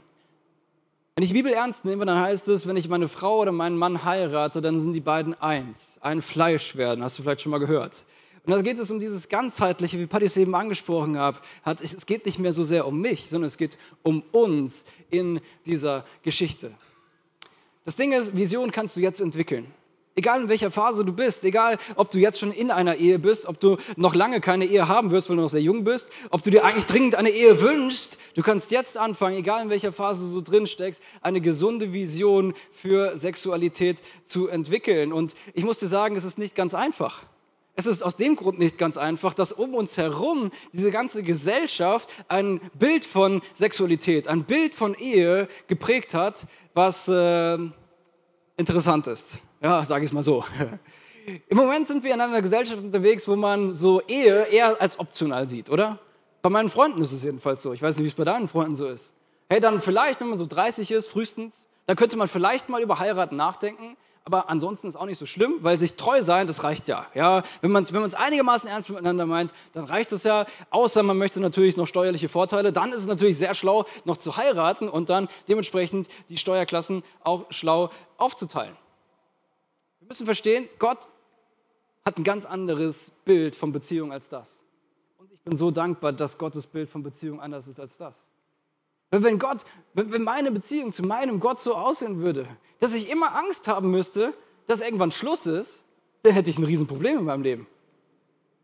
Wenn 1.16 1.24
ich 1.24 1.30
die 1.30 1.34
Bibel 1.34 1.52
ernst 1.52 1.84
nehme, 1.84 2.06
dann 2.06 2.20
heißt 2.20 2.48
es, 2.48 2.66
wenn 2.68 2.76
ich 2.76 2.88
meine 2.88 3.08
Frau 3.08 3.40
oder 3.40 3.50
meinen 3.50 3.76
Mann 3.76 4.04
heirate, 4.04 4.62
dann 4.62 4.78
sind 4.78 4.92
die 4.92 5.00
beiden 5.00 5.34
eins, 5.34 5.98
ein 6.00 6.22
Fleisch 6.22 6.76
werden. 6.76 7.02
Hast 7.02 7.18
du 7.18 7.22
vielleicht 7.22 7.40
schon 7.40 7.50
mal 7.50 7.58
gehört? 7.58 8.04
Und 8.48 8.54
da 8.54 8.62
geht 8.62 8.78
es 8.78 8.90
um 8.90 8.98
dieses 8.98 9.28
ganzheitliche, 9.28 9.98
wie 9.98 10.06
Patti 10.06 10.24
es 10.24 10.38
eben 10.38 10.54
angesprochen 10.54 11.18
hat. 11.18 11.42
Es 11.82 12.06
geht 12.06 12.24
nicht 12.24 12.38
mehr 12.38 12.54
so 12.54 12.64
sehr 12.64 12.86
um 12.86 12.98
mich, 12.98 13.28
sondern 13.28 13.46
es 13.46 13.58
geht 13.58 13.76
um 14.02 14.22
uns 14.32 14.86
in 15.10 15.42
dieser 15.66 16.06
Geschichte. 16.22 16.70
Das 17.84 17.96
Ding 17.96 18.12
ist, 18.12 18.34
Vision 18.34 18.72
kannst 18.72 18.96
du 18.96 19.02
jetzt 19.02 19.20
entwickeln. 19.20 19.66
Egal 20.16 20.40
in 20.40 20.48
welcher 20.48 20.70
Phase 20.70 21.04
du 21.04 21.12
bist, 21.12 21.44
egal 21.44 21.76
ob 21.94 22.10
du 22.10 22.18
jetzt 22.18 22.38
schon 22.38 22.50
in 22.50 22.70
einer 22.70 22.96
Ehe 22.96 23.18
bist, 23.18 23.44
ob 23.44 23.60
du 23.60 23.76
noch 23.96 24.14
lange 24.14 24.40
keine 24.40 24.64
Ehe 24.64 24.88
haben 24.88 25.10
wirst, 25.10 25.28
weil 25.28 25.36
du 25.36 25.42
noch 25.42 25.50
sehr 25.50 25.60
jung 25.60 25.84
bist, 25.84 26.10
ob 26.30 26.42
du 26.42 26.48
dir 26.48 26.64
eigentlich 26.64 26.86
dringend 26.86 27.16
eine 27.16 27.28
Ehe 27.28 27.60
wünschst, 27.60 28.16
du 28.32 28.40
kannst 28.40 28.70
jetzt 28.70 28.96
anfangen, 28.96 29.36
egal 29.36 29.64
in 29.64 29.68
welcher 29.68 29.92
Phase 29.92 30.26
du 30.32 30.40
drin 30.40 30.66
steckst, 30.66 31.02
eine 31.20 31.42
gesunde 31.42 31.92
Vision 31.92 32.54
für 32.72 33.14
Sexualität 33.18 34.00
zu 34.24 34.48
entwickeln. 34.48 35.12
Und 35.12 35.34
ich 35.52 35.64
muss 35.64 35.80
dir 35.80 35.88
sagen, 35.88 36.16
es 36.16 36.24
ist 36.24 36.38
nicht 36.38 36.54
ganz 36.54 36.74
einfach. 36.74 37.26
Es 37.78 37.86
ist 37.86 38.02
aus 38.02 38.16
dem 38.16 38.34
Grund 38.34 38.58
nicht 38.58 38.76
ganz 38.76 38.96
einfach, 38.96 39.34
dass 39.34 39.52
um 39.52 39.72
uns 39.72 39.96
herum 39.96 40.50
diese 40.72 40.90
ganze 40.90 41.22
Gesellschaft 41.22 42.10
ein 42.26 42.60
Bild 42.76 43.04
von 43.04 43.40
Sexualität, 43.54 44.26
ein 44.26 44.42
Bild 44.42 44.74
von 44.74 44.94
Ehe 44.94 45.46
geprägt 45.68 46.12
hat, 46.12 46.48
was 46.74 47.06
äh, 47.06 47.56
interessant 48.56 49.06
ist. 49.06 49.40
Ja, 49.62 49.84
sage 49.84 50.02
ich 50.02 50.10
es 50.10 50.12
mal 50.12 50.24
so. 50.24 50.44
Im 51.48 51.56
Moment 51.56 51.86
sind 51.86 52.02
wir 52.02 52.12
in 52.12 52.20
einer 52.20 52.42
Gesellschaft 52.42 52.82
unterwegs, 52.82 53.28
wo 53.28 53.36
man 53.36 53.76
so 53.76 54.02
Ehe 54.08 54.46
eher 54.46 54.82
als 54.82 54.98
optional 54.98 55.48
sieht, 55.48 55.70
oder? 55.70 56.00
Bei 56.42 56.50
meinen 56.50 56.70
Freunden 56.70 57.00
ist 57.00 57.12
es 57.12 57.22
jedenfalls 57.22 57.62
so. 57.62 57.72
Ich 57.74 57.80
weiß 57.80 57.96
nicht, 57.96 58.06
wie 58.06 58.08
es 58.08 58.14
bei 58.14 58.24
deinen 58.24 58.48
Freunden 58.48 58.74
so 58.74 58.88
ist. 58.88 59.12
Hey, 59.48 59.60
dann 59.60 59.80
vielleicht, 59.80 60.20
wenn 60.20 60.30
man 60.30 60.38
so 60.38 60.46
30 60.46 60.90
ist, 60.90 61.06
frühestens, 61.06 61.68
dann 61.86 61.94
könnte 61.94 62.16
man 62.16 62.26
vielleicht 62.26 62.68
mal 62.70 62.82
über 62.82 62.98
Heiraten 62.98 63.36
nachdenken. 63.36 63.96
Aber 64.28 64.50
ansonsten 64.50 64.88
ist 64.88 64.96
auch 64.96 65.06
nicht 65.06 65.16
so 65.16 65.24
schlimm, 65.24 65.54
weil 65.60 65.80
sich 65.80 65.94
treu 65.94 66.20
sein, 66.20 66.46
das 66.46 66.62
reicht 66.62 66.86
ja. 66.86 67.06
ja 67.14 67.42
wenn 67.62 67.70
man 67.70 67.82
es 67.82 67.94
wenn 67.94 68.14
einigermaßen 68.14 68.68
ernst 68.68 68.90
miteinander 68.90 69.24
meint, 69.24 69.54
dann 69.72 69.84
reicht 69.84 70.12
es 70.12 70.22
ja. 70.22 70.44
Außer 70.68 71.02
man 71.02 71.16
möchte 71.16 71.40
natürlich 71.40 71.78
noch 71.78 71.86
steuerliche 71.86 72.28
Vorteile. 72.28 72.70
Dann 72.70 72.92
ist 72.92 72.98
es 72.98 73.06
natürlich 73.06 73.38
sehr 73.38 73.54
schlau, 73.54 73.86
noch 74.04 74.18
zu 74.18 74.36
heiraten 74.36 74.90
und 74.90 75.08
dann 75.08 75.28
dementsprechend 75.48 76.08
die 76.28 76.36
Steuerklassen 76.36 77.04
auch 77.24 77.46
schlau 77.48 77.88
aufzuteilen. 78.18 78.76
Wir 80.00 80.08
müssen 80.08 80.26
verstehen, 80.26 80.68
Gott 80.78 81.08
hat 82.04 82.18
ein 82.18 82.24
ganz 82.24 82.44
anderes 82.44 83.10
Bild 83.24 83.56
von 83.56 83.72
Beziehung 83.72 84.12
als 84.12 84.28
das. 84.28 84.62
Und 85.16 85.32
ich 85.32 85.40
bin 85.40 85.56
so 85.56 85.70
dankbar, 85.70 86.12
dass 86.12 86.36
Gottes 86.36 86.66
Bild 86.66 86.90
von 86.90 87.02
Beziehung 87.02 87.40
anders 87.40 87.66
ist 87.66 87.80
als 87.80 87.96
das. 87.96 88.28
Wenn 89.10 89.38
Gott, 89.38 89.64
wenn 89.94 90.22
meine 90.22 90.50
Beziehung 90.50 90.92
zu 90.92 91.02
meinem 91.02 91.40
Gott 91.40 91.60
so 91.60 91.74
aussehen 91.74 92.20
würde, 92.20 92.46
dass 92.78 92.94
ich 92.94 93.10
immer 93.10 93.34
Angst 93.34 93.68
haben 93.68 93.90
müsste, 93.90 94.34
dass 94.66 94.80
irgendwann 94.80 95.10
Schluss 95.10 95.46
ist, 95.46 95.82
dann 96.22 96.34
hätte 96.34 96.50
ich 96.50 96.58
ein 96.58 96.64
Riesenproblem 96.64 97.18
in 97.18 97.24
meinem 97.24 97.42
Leben. 97.42 97.66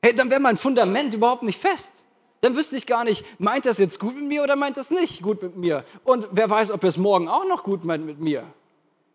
Hey, 0.03 0.15
dann 0.15 0.31
wäre 0.31 0.41
mein 0.41 0.59
Fundament 0.59 1.15
überhaupt 1.15 1.43
nicht 1.43 1.61
fest. 1.61 2.05
Dann 2.43 2.57
wüsste 2.57 2.77
ich 2.77 2.85
gar 2.85 3.05
nicht, 3.05 3.25
meint 3.41 3.65
das 3.65 3.79
jetzt 3.79 3.99
gut 3.99 4.15
mit 4.15 4.25
mir 4.25 4.43
oder 4.43 4.55
meint 4.55 4.77
das 4.77 4.91
nicht 4.91 5.23
gut 5.23 5.43
mit 5.43 5.57
mir? 5.57 5.83
Und 6.05 6.29
wer 6.31 6.51
weiß, 6.51 6.73
ob 6.73 6.83
er 6.83 6.91
es 6.91 6.99
morgen 6.99 7.27
auch 7.27 7.47
noch 7.47 7.63
gut 7.63 7.87
meint 7.87 8.05
mit 8.05 8.21
mir. 8.21 8.45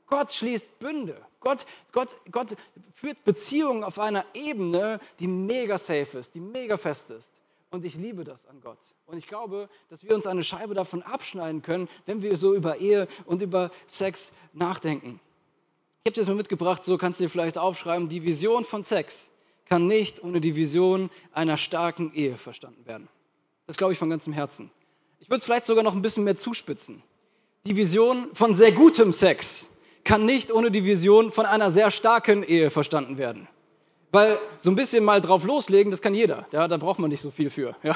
Gott 0.07 0.31
schließt 0.31 0.79
Bünde. 0.79 1.15
Gott, 1.39 1.67
Gott, 1.91 2.17
Gott 2.31 2.55
führt 2.95 3.23
Beziehungen 3.23 3.83
auf 3.83 3.99
einer 3.99 4.25
Ebene, 4.33 4.99
die 5.19 5.27
mega 5.27 5.77
safe 5.77 6.17
ist, 6.17 6.33
die 6.33 6.39
mega 6.39 6.75
fest 6.75 7.11
ist. 7.11 7.33
Und 7.71 7.85
ich 7.85 7.95
liebe 7.95 8.23
das 8.23 8.47
an 8.47 8.61
Gott. 8.61 8.79
Und 9.05 9.17
ich 9.17 9.27
glaube, 9.27 9.69
dass 9.89 10.03
wir 10.03 10.15
uns 10.15 10.25
eine 10.25 10.43
Scheibe 10.43 10.73
davon 10.73 11.03
abschneiden 11.03 11.61
können, 11.61 11.87
wenn 12.05 12.21
wir 12.21 12.35
so 12.35 12.55
über 12.55 12.77
Ehe 12.77 13.07
und 13.25 13.41
über 13.41 13.71
Sex 13.85 14.31
nachdenken. 14.53 15.19
Ich 16.03 16.09
habe 16.09 16.15
dir 16.15 16.21
das 16.21 16.27
mal 16.27 16.35
mitgebracht, 16.35 16.83
so 16.83 16.97
kannst 16.97 17.19
du 17.19 17.25
dir 17.25 17.29
vielleicht 17.29 17.57
aufschreiben, 17.57 18.09
die 18.09 18.23
Vision 18.23 18.63
von 18.63 18.81
Sex 18.81 19.31
kann 19.65 19.85
nicht 19.85 20.23
ohne 20.23 20.41
die 20.41 20.55
Vision 20.55 21.11
einer 21.31 21.57
starken 21.57 22.11
Ehe 22.13 22.37
verstanden 22.37 22.87
werden. 22.87 23.07
Das 23.67 23.77
glaube 23.77 23.93
ich 23.93 23.99
von 23.99 24.09
ganzem 24.09 24.33
Herzen. 24.33 24.71
Ich 25.19 25.29
würde 25.29 25.37
es 25.37 25.45
vielleicht 25.45 25.65
sogar 25.65 25.83
noch 25.83 25.93
ein 25.93 26.01
bisschen 26.01 26.23
mehr 26.23 26.37
zuspitzen. 26.37 27.03
Die 27.67 27.75
Vision 27.75 28.33
von 28.33 28.55
sehr 28.55 28.71
gutem 28.71 29.13
Sex 29.13 29.67
kann 30.03 30.25
nicht 30.25 30.51
ohne 30.51 30.71
die 30.71 30.85
Vision 30.85 31.29
von 31.29 31.45
einer 31.45 31.69
sehr 31.69 31.91
starken 31.91 32.41
Ehe 32.41 32.71
verstanden 32.71 33.19
werden. 33.19 33.47
Weil 34.11 34.39
so 34.57 34.71
ein 34.71 34.75
bisschen 34.75 35.03
mal 35.03 35.21
drauf 35.21 35.43
loslegen, 35.43 35.91
das 35.91 36.01
kann 36.01 36.13
jeder. 36.13 36.47
Ja, 36.51 36.67
da 36.67 36.77
braucht 36.77 36.99
man 36.99 37.09
nicht 37.09 37.21
so 37.21 37.31
viel 37.31 37.49
für. 37.49 37.75
Ja. 37.83 37.95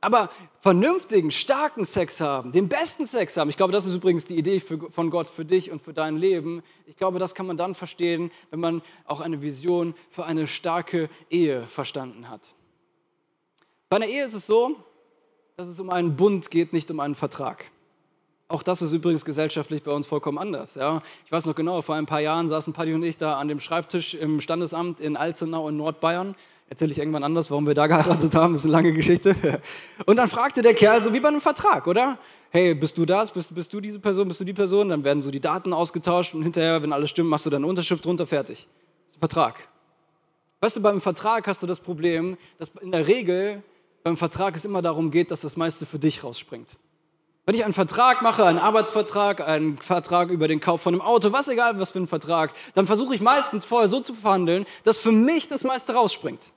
Aber 0.00 0.28
vernünftigen, 0.60 1.30
starken 1.30 1.86
Sex 1.86 2.20
haben, 2.20 2.52
den 2.52 2.68
besten 2.68 3.06
Sex 3.06 3.38
haben, 3.38 3.48
ich 3.48 3.56
glaube, 3.56 3.72
das 3.72 3.86
ist 3.86 3.94
übrigens 3.94 4.26
die 4.26 4.36
Idee 4.36 4.60
für, 4.60 4.90
von 4.90 5.08
Gott 5.08 5.26
für 5.26 5.46
dich 5.46 5.70
und 5.70 5.80
für 5.80 5.94
dein 5.94 6.18
Leben. 6.18 6.62
Ich 6.86 6.96
glaube, 6.96 7.18
das 7.18 7.34
kann 7.34 7.46
man 7.46 7.56
dann 7.56 7.74
verstehen, 7.74 8.30
wenn 8.50 8.60
man 8.60 8.82
auch 9.06 9.20
eine 9.20 9.40
Vision 9.40 9.94
für 10.10 10.26
eine 10.26 10.46
starke 10.46 11.08
Ehe 11.30 11.66
verstanden 11.66 12.28
hat. 12.28 12.54
Bei 13.88 13.96
einer 13.96 14.06
Ehe 14.06 14.24
ist 14.24 14.34
es 14.34 14.46
so, 14.46 14.76
dass 15.56 15.68
es 15.68 15.80
um 15.80 15.88
einen 15.88 16.16
Bund 16.16 16.50
geht, 16.50 16.74
nicht 16.74 16.90
um 16.90 17.00
einen 17.00 17.14
Vertrag. 17.14 17.70
Auch 18.54 18.62
das 18.62 18.82
ist 18.82 18.92
übrigens 18.92 19.24
gesellschaftlich 19.24 19.82
bei 19.82 19.90
uns 19.90 20.06
vollkommen 20.06 20.38
anders. 20.38 20.76
Ja. 20.76 21.02
Ich 21.26 21.32
weiß 21.32 21.46
noch 21.46 21.56
genau, 21.56 21.82
vor 21.82 21.96
ein 21.96 22.06
paar 22.06 22.20
Jahren 22.20 22.48
saßen 22.48 22.72
Patti 22.72 22.94
und 22.94 23.02
ich 23.02 23.16
da 23.16 23.36
an 23.36 23.48
dem 23.48 23.58
Schreibtisch 23.58 24.14
im 24.14 24.40
Standesamt 24.40 25.00
in 25.00 25.16
Alzenau 25.16 25.68
in 25.68 25.76
Nordbayern. 25.76 26.36
Erzähle 26.68 26.92
ich 26.92 26.98
irgendwann 26.98 27.24
anders, 27.24 27.50
warum 27.50 27.66
wir 27.66 27.74
da 27.74 27.88
geheiratet 27.88 28.32
haben, 28.36 28.52
das 28.52 28.60
ist 28.60 28.66
eine 28.66 28.72
lange 28.74 28.92
Geschichte. 28.92 29.34
Und 30.06 30.18
dann 30.18 30.28
fragte 30.28 30.62
der 30.62 30.74
Kerl 30.74 31.02
so 31.02 31.12
wie 31.12 31.18
bei 31.18 31.30
einem 31.30 31.40
Vertrag, 31.40 31.88
oder? 31.88 32.16
Hey, 32.50 32.76
bist 32.76 32.96
du 32.96 33.04
das? 33.04 33.32
Bist, 33.32 33.52
bist 33.52 33.72
du 33.72 33.80
diese 33.80 33.98
Person? 33.98 34.28
Bist 34.28 34.38
du 34.38 34.44
die 34.44 34.52
Person? 34.52 34.88
Dann 34.88 35.02
werden 35.02 35.20
so 35.20 35.32
die 35.32 35.40
Daten 35.40 35.72
ausgetauscht 35.72 36.32
und 36.32 36.44
hinterher, 36.44 36.80
wenn 36.80 36.92
alles 36.92 37.10
stimmt, 37.10 37.30
machst 37.30 37.46
du 37.46 37.50
deine 37.50 37.66
Unterschrift 37.66 38.04
drunter, 38.04 38.24
fertig. 38.24 38.68
Das 39.06 39.14
ist 39.14 39.16
ein 39.16 39.18
Vertrag. 39.18 39.66
Weißt 40.60 40.76
du, 40.76 40.80
beim 40.80 41.00
Vertrag 41.00 41.48
hast 41.48 41.60
du 41.60 41.66
das 41.66 41.80
Problem, 41.80 42.36
dass 42.58 42.70
in 42.80 42.92
der 42.92 43.08
Regel 43.08 43.64
beim 44.04 44.16
Vertrag 44.16 44.54
es 44.54 44.64
immer 44.64 44.80
darum 44.80 45.10
geht, 45.10 45.32
dass 45.32 45.40
das 45.40 45.56
meiste 45.56 45.86
für 45.86 45.98
dich 45.98 46.22
rausspringt. 46.22 46.76
Wenn 47.46 47.54
ich 47.54 47.64
einen 47.64 47.74
Vertrag 47.74 48.22
mache, 48.22 48.46
einen 48.46 48.58
Arbeitsvertrag, 48.58 49.46
einen 49.46 49.76
Vertrag 49.76 50.30
über 50.30 50.48
den 50.48 50.60
Kauf 50.60 50.80
von 50.80 50.94
einem 50.94 51.02
Auto, 51.02 51.32
was 51.32 51.48
egal 51.48 51.78
was 51.78 51.90
für 51.90 51.98
ein 51.98 52.06
Vertrag, 52.06 52.52
dann 52.72 52.86
versuche 52.86 53.14
ich 53.14 53.20
meistens 53.20 53.66
vorher 53.66 53.88
so 53.88 54.00
zu 54.00 54.14
verhandeln, 54.14 54.64
dass 54.82 54.98
für 54.98 55.12
mich 55.12 55.48
das 55.48 55.62
meiste 55.62 55.92
rausspringt. 55.92 56.52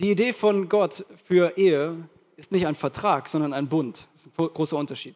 Die 0.00 0.10
Idee 0.10 0.32
von 0.32 0.68
Gott 0.68 1.04
für 1.28 1.56
Ehe 1.56 2.08
ist 2.36 2.50
nicht 2.50 2.66
ein 2.66 2.74
Vertrag, 2.74 3.28
sondern 3.28 3.52
ein 3.52 3.68
Bund. 3.68 4.08
Das 4.14 4.26
ist 4.26 4.36
ein 4.36 4.48
großer 4.48 4.76
Unterschied. 4.76 5.14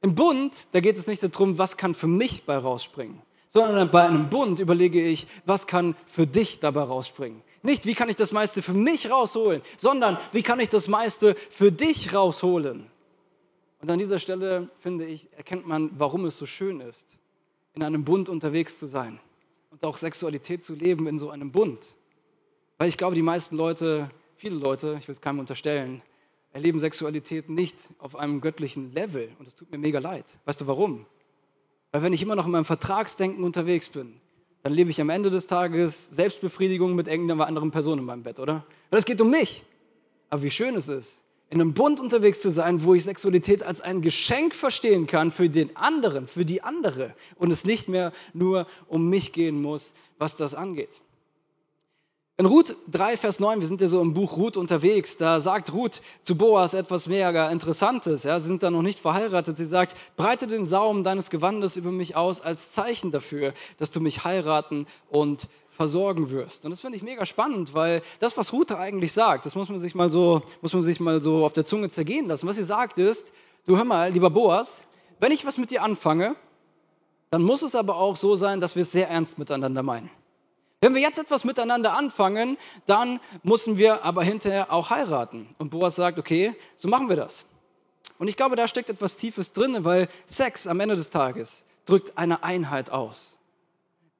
Im 0.00 0.14
Bund, 0.14 0.68
da 0.72 0.80
geht 0.80 0.96
es 0.96 1.06
nicht 1.06 1.22
darum, 1.22 1.58
was 1.58 1.76
kann 1.76 1.94
für 1.94 2.06
mich 2.06 2.44
bei 2.44 2.56
rausspringen, 2.56 3.20
sondern 3.48 3.90
bei 3.90 4.04
einem 4.06 4.30
Bund 4.30 4.60
überlege 4.60 5.02
ich, 5.02 5.26
was 5.44 5.66
kann 5.66 5.94
für 6.06 6.26
dich 6.26 6.58
dabei 6.58 6.84
rausspringen. 6.84 7.42
Nicht, 7.62 7.84
wie 7.84 7.94
kann 7.94 8.08
ich 8.08 8.16
das 8.16 8.32
meiste 8.32 8.62
für 8.62 8.72
mich 8.72 9.10
rausholen, 9.10 9.60
sondern 9.76 10.16
wie 10.32 10.42
kann 10.42 10.58
ich 10.58 10.70
das 10.70 10.88
meiste 10.88 11.34
für 11.50 11.70
dich 11.70 12.14
rausholen. 12.14 12.86
Und 13.80 13.90
an 13.90 13.98
dieser 13.98 14.18
Stelle, 14.18 14.66
finde 14.78 15.04
ich, 15.06 15.32
erkennt 15.32 15.66
man, 15.66 15.90
warum 15.98 16.24
es 16.24 16.38
so 16.38 16.46
schön 16.46 16.80
ist, 16.80 17.18
in 17.74 17.82
einem 17.82 18.04
Bund 18.04 18.28
unterwegs 18.28 18.78
zu 18.78 18.86
sein 18.86 19.20
und 19.70 19.84
auch 19.84 19.98
Sexualität 19.98 20.64
zu 20.64 20.74
leben 20.74 21.06
in 21.06 21.18
so 21.18 21.30
einem 21.30 21.52
Bund. 21.52 21.94
Weil 22.78 22.88
ich 22.88 22.96
glaube, 22.96 23.14
die 23.14 23.22
meisten 23.22 23.56
Leute, 23.56 24.10
viele 24.36 24.56
Leute, 24.56 24.96
ich 24.98 25.08
will 25.08 25.14
es 25.14 25.20
keinem 25.20 25.40
unterstellen, 25.40 26.02
erleben 26.52 26.80
Sexualität 26.80 27.50
nicht 27.50 27.90
auf 27.98 28.16
einem 28.16 28.40
göttlichen 28.40 28.92
Level. 28.92 29.30
Und 29.38 29.46
es 29.46 29.54
tut 29.54 29.70
mir 29.70 29.78
mega 29.78 29.98
leid. 29.98 30.38
Weißt 30.46 30.60
du 30.60 30.66
warum? 30.66 31.04
Weil 31.92 32.02
wenn 32.02 32.12
ich 32.12 32.22
immer 32.22 32.34
noch 32.34 32.46
in 32.46 32.52
meinem 32.52 32.64
Vertragsdenken 32.64 33.44
unterwegs 33.44 33.90
bin, 33.90 34.20
dann 34.62 34.72
lebe 34.72 34.90
ich 34.90 35.00
am 35.00 35.10
Ende 35.10 35.30
des 35.30 35.46
Tages 35.46 36.08
Selbstbefriedigung 36.08 36.94
mit 36.94 37.08
irgendeiner 37.08 37.46
anderen 37.46 37.70
Person 37.70 37.98
in 37.98 38.04
meinem 38.04 38.22
Bett, 38.22 38.40
oder? 38.40 38.66
Weil 38.90 38.98
es 38.98 39.04
geht 39.04 39.20
um 39.20 39.30
mich. 39.30 39.64
Aber 40.28 40.42
wie 40.42 40.50
schön 40.50 40.74
es 40.74 40.88
ist, 40.88 41.22
in 41.48 41.60
einem 41.60 41.74
Bund 41.74 42.00
unterwegs 42.00 42.40
zu 42.40 42.50
sein, 42.50 42.82
wo 42.84 42.94
ich 42.94 43.04
Sexualität 43.04 43.62
als 43.62 43.80
ein 43.80 44.02
Geschenk 44.02 44.54
verstehen 44.54 45.06
kann 45.06 45.30
für 45.30 45.48
den 45.48 45.76
anderen, 45.76 46.26
für 46.26 46.44
die 46.44 46.62
andere 46.62 47.14
und 47.36 47.52
es 47.52 47.64
nicht 47.64 47.88
mehr 47.88 48.12
nur 48.32 48.66
um 48.88 49.08
mich 49.08 49.32
gehen 49.32 49.62
muss, 49.62 49.92
was 50.18 50.34
das 50.34 50.54
angeht. 50.54 51.00
In 52.38 52.44
Ruth 52.44 52.76
3, 52.90 53.16
Vers 53.16 53.40
9, 53.40 53.60
wir 53.60 53.66
sind 53.66 53.80
ja 53.80 53.88
so 53.88 54.02
im 54.02 54.12
Buch 54.12 54.36
Ruth 54.36 54.58
unterwegs, 54.58 55.16
da 55.16 55.40
sagt 55.40 55.72
Ruth 55.72 56.02
zu 56.20 56.36
Boas 56.36 56.74
etwas 56.74 57.06
mega 57.06 57.50
Interessantes. 57.50 58.24
Ja, 58.24 58.38
sie 58.38 58.48
sind 58.48 58.62
da 58.62 58.70
noch 58.70 58.82
nicht 58.82 58.98
verheiratet. 58.98 59.56
Sie 59.56 59.64
sagt, 59.64 59.96
breite 60.16 60.46
den 60.46 60.66
Saum 60.66 61.02
deines 61.02 61.30
Gewandes 61.30 61.76
über 61.76 61.92
mich 61.92 62.14
aus 62.14 62.42
als 62.42 62.72
Zeichen 62.72 63.10
dafür, 63.10 63.54
dass 63.78 63.90
du 63.90 64.00
mich 64.00 64.24
heiraten 64.24 64.86
und 65.08 65.48
versorgen 65.76 66.30
wirst. 66.30 66.64
Und 66.64 66.70
das 66.70 66.80
finde 66.80 66.96
ich 66.96 67.02
mega 67.02 67.24
spannend, 67.24 67.74
weil 67.74 68.02
das, 68.18 68.36
was 68.36 68.52
Ruth 68.52 68.72
eigentlich 68.72 69.12
sagt, 69.12 69.46
das 69.46 69.54
muss 69.54 69.68
man 69.68 69.78
sich 69.78 69.94
mal 69.94 70.10
so, 70.10 70.42
muss 70.62 70.72
man 70.72 70.82
sich 70.82 70.98
mal 70.98 71.22
so 71.22 71.44
auf 71.44 71.52
der 71.52 71.64
Zunge 71.64 71.90
zergehen 71.90 72.26
lassen. 72.26 72.48
Was 72.48 72.56
sie 72.56 72.64
sagt 72.64 72.98
ist, 72.98 73.32
du 73.66 73.76
hör 73.76 73.84
mal, 73.84 74.10
lieber 74.10 74.30
Boas, 74.30 74.84
wenn 75.20 75.32
ich 75.32 75.44
was 75.46 75.58
mit 75.58 75.70
dir 75.70 75.82
anfange, 75.82 76.34
dann 77.30 77.42
muss 77.42 77.62
es 77.62 77.74
aber 77.74 77.96
auch 77.96 78.16
so 78.16 78.36
sein, 78.36 78.60
dass 78.60 78.74
wir 78.74 78.82
es 78.82 78.92
sehr 78.92 79.08
ernst 79.08 79.38
miteinander 79.38 79.82
meinen. 79.82 80.10
Wenn 80.80 80.94
wir 80.94 81.00
jetzt 81.00 81.18
etwas 81.18 81.44
miteinander 81.44 81.94
anfangen, 81.94 82.58
dann 82.84 83.20
müssen 83.42 83.78
wir 83.78 84.04
aber 84.04 84.22
hinterher 84.22 84.72
auch 84.72 84.90
heiraten. 84.90 85.48
Und 85.58 85.70
Boas 85.70 85.96
sagt, 85.96 86.18
okay, 86.18 86.54
so 86.74 86.88
machen 86.88 87.08
wir 87.08 87.16
das. 87.16 87.46
Und 88.18 88.28
ich 88.28 88.36
glaube, 88.36 88.56
da 88.56 88.68
steckt 88.68 88.90
etwas 88.90 89.16
Tiefes 89.16 89.52
drin, 89.52 89.84
weil 89.84 90.08
Sex 90.26 90.66
am 90.66 90.80
Ende 90.80 90.96
des 90.96 91.10
Tages 91.10 91.64
drückt 91.86 92.16
eine 92.16 92.42
Einheit 92.42 92.90
aus. 92.90 93.36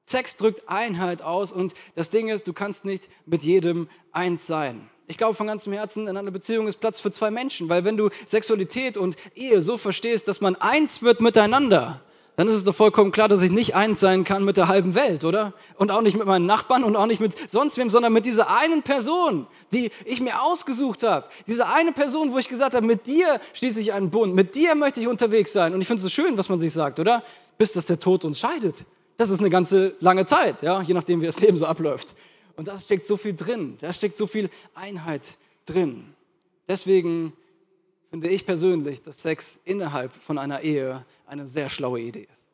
Sex 0.07 0.37
drückt 0.37 0.69
Einheit 0.69 1.21
aus 1.21 1.51
und 1.51 1.73
das 1.95 2.09
Ding 2.09 2.29
ist, 2.29 2.47
du 2.47 2.53
kannst 2.53 2.85
nicht 2.85 3.09
mit 3.25 3.43
jedem 3.43 3.89
eins 4.13 4.47
sein. 4.47 4.89
Ich 5.05 5.17
glaube 5.17 5.35
von 5.35 5.47
ganzem 5.47 5.73
Herzen, 5.73 6.07
in 6.07 6.15
einer 6.15 6.31
Beziehung 6.31 6.65
ist 6.67 6.77
Platz 6.77 7.01
für 7.01 7.11
zwei 7.11 7.29
Menschen, 7.29 7.67
weil 7.67 7.83
wenn 7.83 7.97
du 7.97 8.09
Sexualität 8.25 8.95
und 8.95 9.17
Ehe 9.35 9.61
so 9.61 9.77
verstehst, 9.77 10.29
dass 10.29 10.39
man 10.39 10.55
eins 10.55 11.01
wird 11.01 11.19
miteinander, 11.19 12.01
dann 12.37 12.47
ist 12.47 12.55
es 12.55 12.63
doch 12.63 12.75
vollkommen 12.75 13.11
klar, 13.11 13.27
dass 13.27 13.41
ich 13.41 13.51
nicht 13.51 13.75
eins 13.75 13.99
sein 13.99 14.23
kann 14.23 14.45
mit 14.45 14.55
der 14.55 14.69
halben 14.69 14.95
Welt, 14.95 15.25
oder? 15.25 15.53
Und 15.75 15.91
auch 15.91 16.01
nicht 16.01 16.15
mit 16.15 16.25
meinen 16.25 16.45
Nachbarn 16.45 16.85
und 16.85 16.95
auch 16.95 17.07
nicht 17.07 17.19
mit 17.19 17.35
sonst 17.49 17.77
wem, 17.77 17.89
sondern 17.89 18.13
mit 18.13 18.25
dieser 18.25 18.55
einen 18.55 18.83
Person, 18.83 19.45
die 19.73 19.91
ich 20.05 20.21
mir 20.21 20.41
ausgesucht 20.41 21.03
habe. 21.03 21.27
Diese 21.47 21.67
eine 21.67 21.91
Person, 21.91 22.31
wo 22.31 22.37
ich 22.37 22.47
gesagt 22.47 22.75
habe, 22.75 22.85
mit 22.85 23.07
dir 23.07 23.41
schließe 23.53 23.81
ich 23.81 23.91
einen 23.91 24.09
Bund, 24.09 24.35
mit 24.35 24.55
dir 24.55 24.75
möchte 24.75 25.01
ich 25.01 25.07
unterwegs 25.07 25.51
sein. 25.51 25.73
Und 25.73 25.81
ich 25.81 25.87
finde 25.87 25.97
es 25.97 26.03
so 26.03 26.09
schön, 26.09 26.37
was 26.37 26.47
man 26.47 26.61
sich 26.61 26.71
sagt, 26.71 26.99
oder? 26.99 27.23
Bis 27.57 27.73
dass 27.73 27.87
der 27.87 27.99
Tod 27.99 28.23
uns 28.23 28.39
scheidet. 28.39 28.85
Das 29.17 29.31
ist 29.31 29.39
eine 29.39 29.49
ganze 29.49 29.95
lange 29.99 30.25
Zeit, 30.25 30.61
ja, 30.61 30.81
je 30.81 30.93
nachdem, 30.93 31.21
wie 31.21 31.25
das 31.25 31.39
Leben 31.41 31.57
so 31.57 31.65
abläuft. 31.65 32.15
Und 32.55 32.67
da 32.67 32.77
steckt 32.77 33.05
so 33.05 33.17
viel 33.17 33.35
drin, 33.35 33.77
da 33.79 33.91
steckt 33.91 34.17
so 34.17 34.27
viel 34.27 34.49
Einheit 34.73 35.37
drin. 35.65 36.13
Deswegen 36.67 37.33
finde 38.09 38.29
ich 38.29 38.45
persönlich, 38.45 39.01
dass 39.01 39.21
Sex 39.21 39.59
innerhalb 39.65 40.13
von 40.13 40.37
einer 40.37 40.61
Ehe 40.61 41.05
eine 41.25 41.45
sehr 41.45 41.69
schlaue 41.69 41.99
Idee 41.99 42.27
ist. 42.31 42.47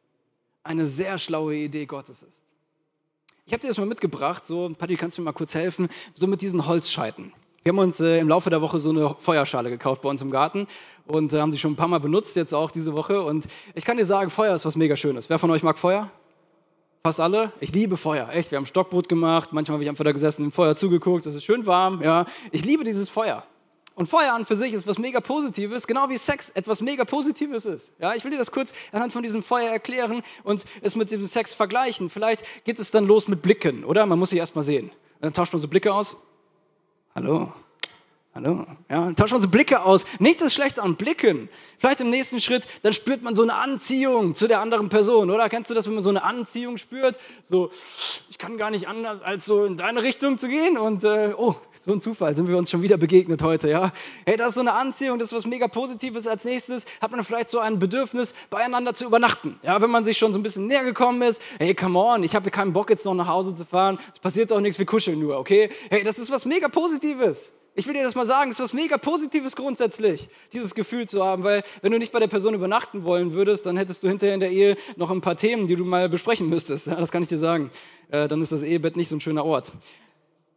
Eine 0.63 0.88
sehr 0.88 1.17
schlaue 1.20 1.55
Idee 1.55 1.86
Gottes 1.86 2.24
ist. 2.24 2.46
Ich 3.46 3.51
habe 3.51 3.62
dir 3.62 3.67
das 3.67 3.77
mal 3.77 3.86
mitgebracht, 3.86 4.46
so, 4.46 4.74
Patti, 4.77 4.96
kannst 4.96 5.17
du 5.17 5.22
mir 5.22 5.25
mal 5.25 5.34
kurz 5.34 5.53
helfen, 5.53 5.89
so 6.13 6.27
mit 6.27 6.41
diesen 6.41 6.65
Holzscheiten. 6.65 7.34
Wir 7.63 7.72
haben 7.72 7.79
uns 7.79 8.00
äh, 8.00 8.20
im 8.20 8.27
Laufe 8.27 8.50
der 8.50 8.62
Woche 8.62 8.79
so 8.79 8.89
eine 8.89 9.15
Feuerschale 9.17 9.70
gekauft 9.70 10.01
bei 10.01 10.10
uns 10.10 10.22
im 10.22 10.32
Garten 10.32 10.67
und 11.08 11.34
äh, 11.34 11.39
haben 11.39 11.51
die 11.51 11.58
schon 11.58 11.74
ein 11.74 11.75
paar 11.77 11.88
Mal 11.88 12.00
benutzt, 12.00 12.36
jetzt 12.36 12.53
auch 12.53 12.72
diese 12.72 12.93
Woche. 12.93 13.22
Und 13.22 13.48
ich 13.74 13.86
kann 13.86 13.98
dir 13.98 14.05
sagen, 14.05 14.29
Feuer 14.29 14.55
ist 14.55 14.65
was 14.65 14.75
mega 14.75 14.96
Schönes. 14.96 15.29
Wer 15.29 15.39
von 15.39 15.50
euch 15.51 15.63
mag 15.63 15.77
Feuer? 15.77 16.10
Fast 17.05 17.19
alle. 17.19 17.51
Ich 17.60 17.74
liebe 17.74 17.98
Feuer, 17.98 18.29
echt. 18.29 18.51
Wir 18.51 18.57
haben 18.57 18.65
Stockbrot 18.65 19.10
gemacht. 19.10 19.50
Manchmal 19.51 19.74
habe 19.74 19.83
ich 19.83 19.89
einfach 19.89 20.05
da 20.05 20.13
gesessen, 20.13 20.43
dem 20.43 20.53
Feuer 20.53 20.74
zugeguckt. 20.74 21.25
Es 21.25 21.36
ist 21.36 21.43
schön 21.43 21.65
warm, 21.65 22.01
ja. 22.01 22.25
Ich 22.53 22.63
liebe 22.63 22.86
dieses 22.86 23.10
Feuer. 23.10 23.43
Und 23.95 24.07
Feuer 24.07 24.31
an 24.31 24.45
für 24.45 24.55
sich 24.55 24.72
ist 24.72 24.88
was 24.88 24.98
mega 24.98 25.19
Positives, 25.19 25.86
genau 25.86 26.07
wie 26.10 26.17
Sex 26.17 26.51
etwas 26.51 26.79
mega 26.79 27.03
Positives 27.03 27.65
ist. 27.65 27.91
Ja, 28.00 28.15
ich 28.15 28.24
will 28.24 28.31
dir 28.31 28.38
das 28.38 28.53
kurz 28.53 28.74
anhand 28.93 29.12
von 29.12 29.22
diesem 29.22 29.43
Feuer 29.43 29.69
erklären 29.69 30.24
und 30.45 30.63
es 30.81 30.95
mit 30.95 31.12
dem 31.12 31.25
Sex 31.25 31.53
vergleichen. 31.53 32.10
Vielleicht 32.10 32.45
geht 32.63 32.79
es 32.79 32.89
dann 32.91 33.05
los 33.05 33.27
mit 33.27 33.41
Blicken, 33.41 33.83
oder? 33.83 34.05
Man 34.05 34.17
muss 34.17 34.29
sich 34.29 34.39
erstmal 34.39 34.63
sehen. 34.63 34.86
Und 34.86 34.93
dann 35.19 35.33
tauscht 35.33 35.51
man 35.51 35.60
so 35.60 35.67
Blicke 35.67 35.93
aus. 35.93 36.15
Hallo, 37.15 37.51
Hallo? 38.35 38.65
Ja, 38.89 39.11
tauschen 39.11 39.35
wir 39.35 39.41
so 39.41 39.47
Blicke 39.47 39.83
aus. 39.83 40.05
Nichts 40.17 40.41
ist 40.41 40.55
schlecht 40.55 40.79
an 40.79 40.95
Blicken. 40.95 41.49
Vielleicht 41.77 42.01
im 42.01 42.09
nächsten 42.09 42.39
Schritt, 42.39 42.65
dann 42.81 42.91
spürt 42.91 43.21
man 43.21 43.35
so 43.35 43.43
eine 43.43 43.53
Anziehung 43.53 44.33
zu 44.33 44.47
der 44.47 44.59
anderen 44.59 44.89
Person, 44.89 45.29
oder? 45.29 45.47
Kennst 45.49 45.69
du 45.69 45.75
das, 45.75 45.85
wenn 45.85 45.93
man 45.93 46.03
so 46.03 46.09
eine 46.09 46.23
Anziehung 46.23 46.77
spürt? 46.77 47.19
So, 47.43 47.69
ich 48.31 48.39
kann 48.39 48.57
gar 48.57 48.71
nicht 48.71 48.87
anders, 48.87 49.21
als 49.21 49.45
so 49.45 49.65
in 49.65 49.77
deine 49.77 50.01
Richtung 50.01 50.39
zu 50.39 50.47
gehen. 50.47 50.79
Und, 50.79 51.03
äh, 51.03 51.35
oh, 51.37 51.57
so 51.79 51.91
ein 51.91 52.01
Zufall, 52.01 52.35
sind 52.35 52.47
wir 52.47 52.57
uns 52.57 52.71
schon 52.71 52.81
wieder 52.81 52.97
begegnet 52.97 53.43
heute, 53.43 53.69
ja? 53.69 53.93
Hey, 54.25 54.35
das 54.35 54.47
ist 54.47 54.55
so 54.55 54.61
eine 54.61 54.73
Anziehung, 54.73 55.19
das 55.19 55.27
ist 55.27 55.35
was 55.35 55.45
mega 55.45 55.67
Positives. 55.67 56.25
Als 56.25 56.43
nächstes 56.43 56.85
hat 57.01 57.11
man 57.11 57.23
vielleicht 57.23 57.49
so 57.49 57.59
ein 57.59 57.77
Bedürfnis, 57.77 58.33
beieinander 58.49 58.95
zu 58.95 59.05
übernachten. 59.05 59.59
Ja, 59.61 59.79
wenn 59.79 59.91
man 59.91 60.05
sich 60.05 60.17
schon 60.17 60.33
so 60.33 60.39
ein 60.39 60.43
bisschen 60.43 60.65
näher 60.65 60.83
gekommen 60.83 61.21
ist. 61.21 61.39
Hey, 61.59 61.75
come 61.75 61.99
on, 61.99 62.23
ich 62.23 62.35
habe 62.35 62.49
keinen 62.49 62.73
Bock, 62.73 62.89
jetzt 62.89 63.05
noch 63.05 63.13
nach 63.13 63.27
Hause 63.27 63.53
zu 63.53 63.63
fahren. 63.63 63.99
Es 64.11 64.19
passiert 64.19 64.49
doch 64.49 64.59
nichts, 64.59 64.79
wir 64.79 64.87
kuscheln 64.87 65.19
nur, 65.19 65.37
okay? 65.37 65.69
Hey, 65.91 66.03
das 66.03 66.17
ist 66.17 66.31
was 66.31 66.45
mega 66.45 66.67
Positives. 66.67 67.53
Ich 67.75 67.87
will 67.87 67.95
dir 67.95 68.03
das 68.03 68.13
mal 68.13 68.25
sagen, 68.25 68.51
es 68.51 68.59
ist 68.59 68.65
was 68.65 68.73
mega 68.73 68.97
Positives 68.97 69.55
grundsätzlich, 69.55 70.29
dieses 70.51 70.75
Gefühl 70.75 71.07
zu 71.07 71.23
haben, 71.23 71.43
weil 71.43 71.63
wenn 71.81 71.91
du 71.91 71.97
nicht 71.97 72.11
bei 72.11 72.19
der 72.19 72.27
Person 72.27 72.53
übernachten 72.53 73.03
wollen 73.03 73.33
würdest, 73.33 73.65
dann 73.65 73.77
hättest 73.77 74.03
du 74.03 74.09
hinterher 74.09 74.35
in 74.35 74.41
der 74.41 74.51
Ehe 74.51 74.77
noch 74.95 75.09
ein 75.09 75.21
paar 75.21 75.37
Themen, 75.37 75.65
die 75.65 75.75
du 75.75 75.83
mal 75.83 76.07
besprechen 76.07 76.49
müsstest. 76.49 76.85
Ja, 76.85 76.95
das 76.95 77.11
kann 77.11 77.23
ich 77.23 77.29
dir 77.29 77.39
sagen. 77.39 77.71
Äh, 78.09 78.27
dann 78.27 78.43
ist 78.43 78.51
das 78.51 78.61
Ehebett 78.61 78.95
nicht 78.95 79.09
so 79.09 79.15
ein 79.15 79.21
schöner 79.21 79.43
Ort. 79.43 79.73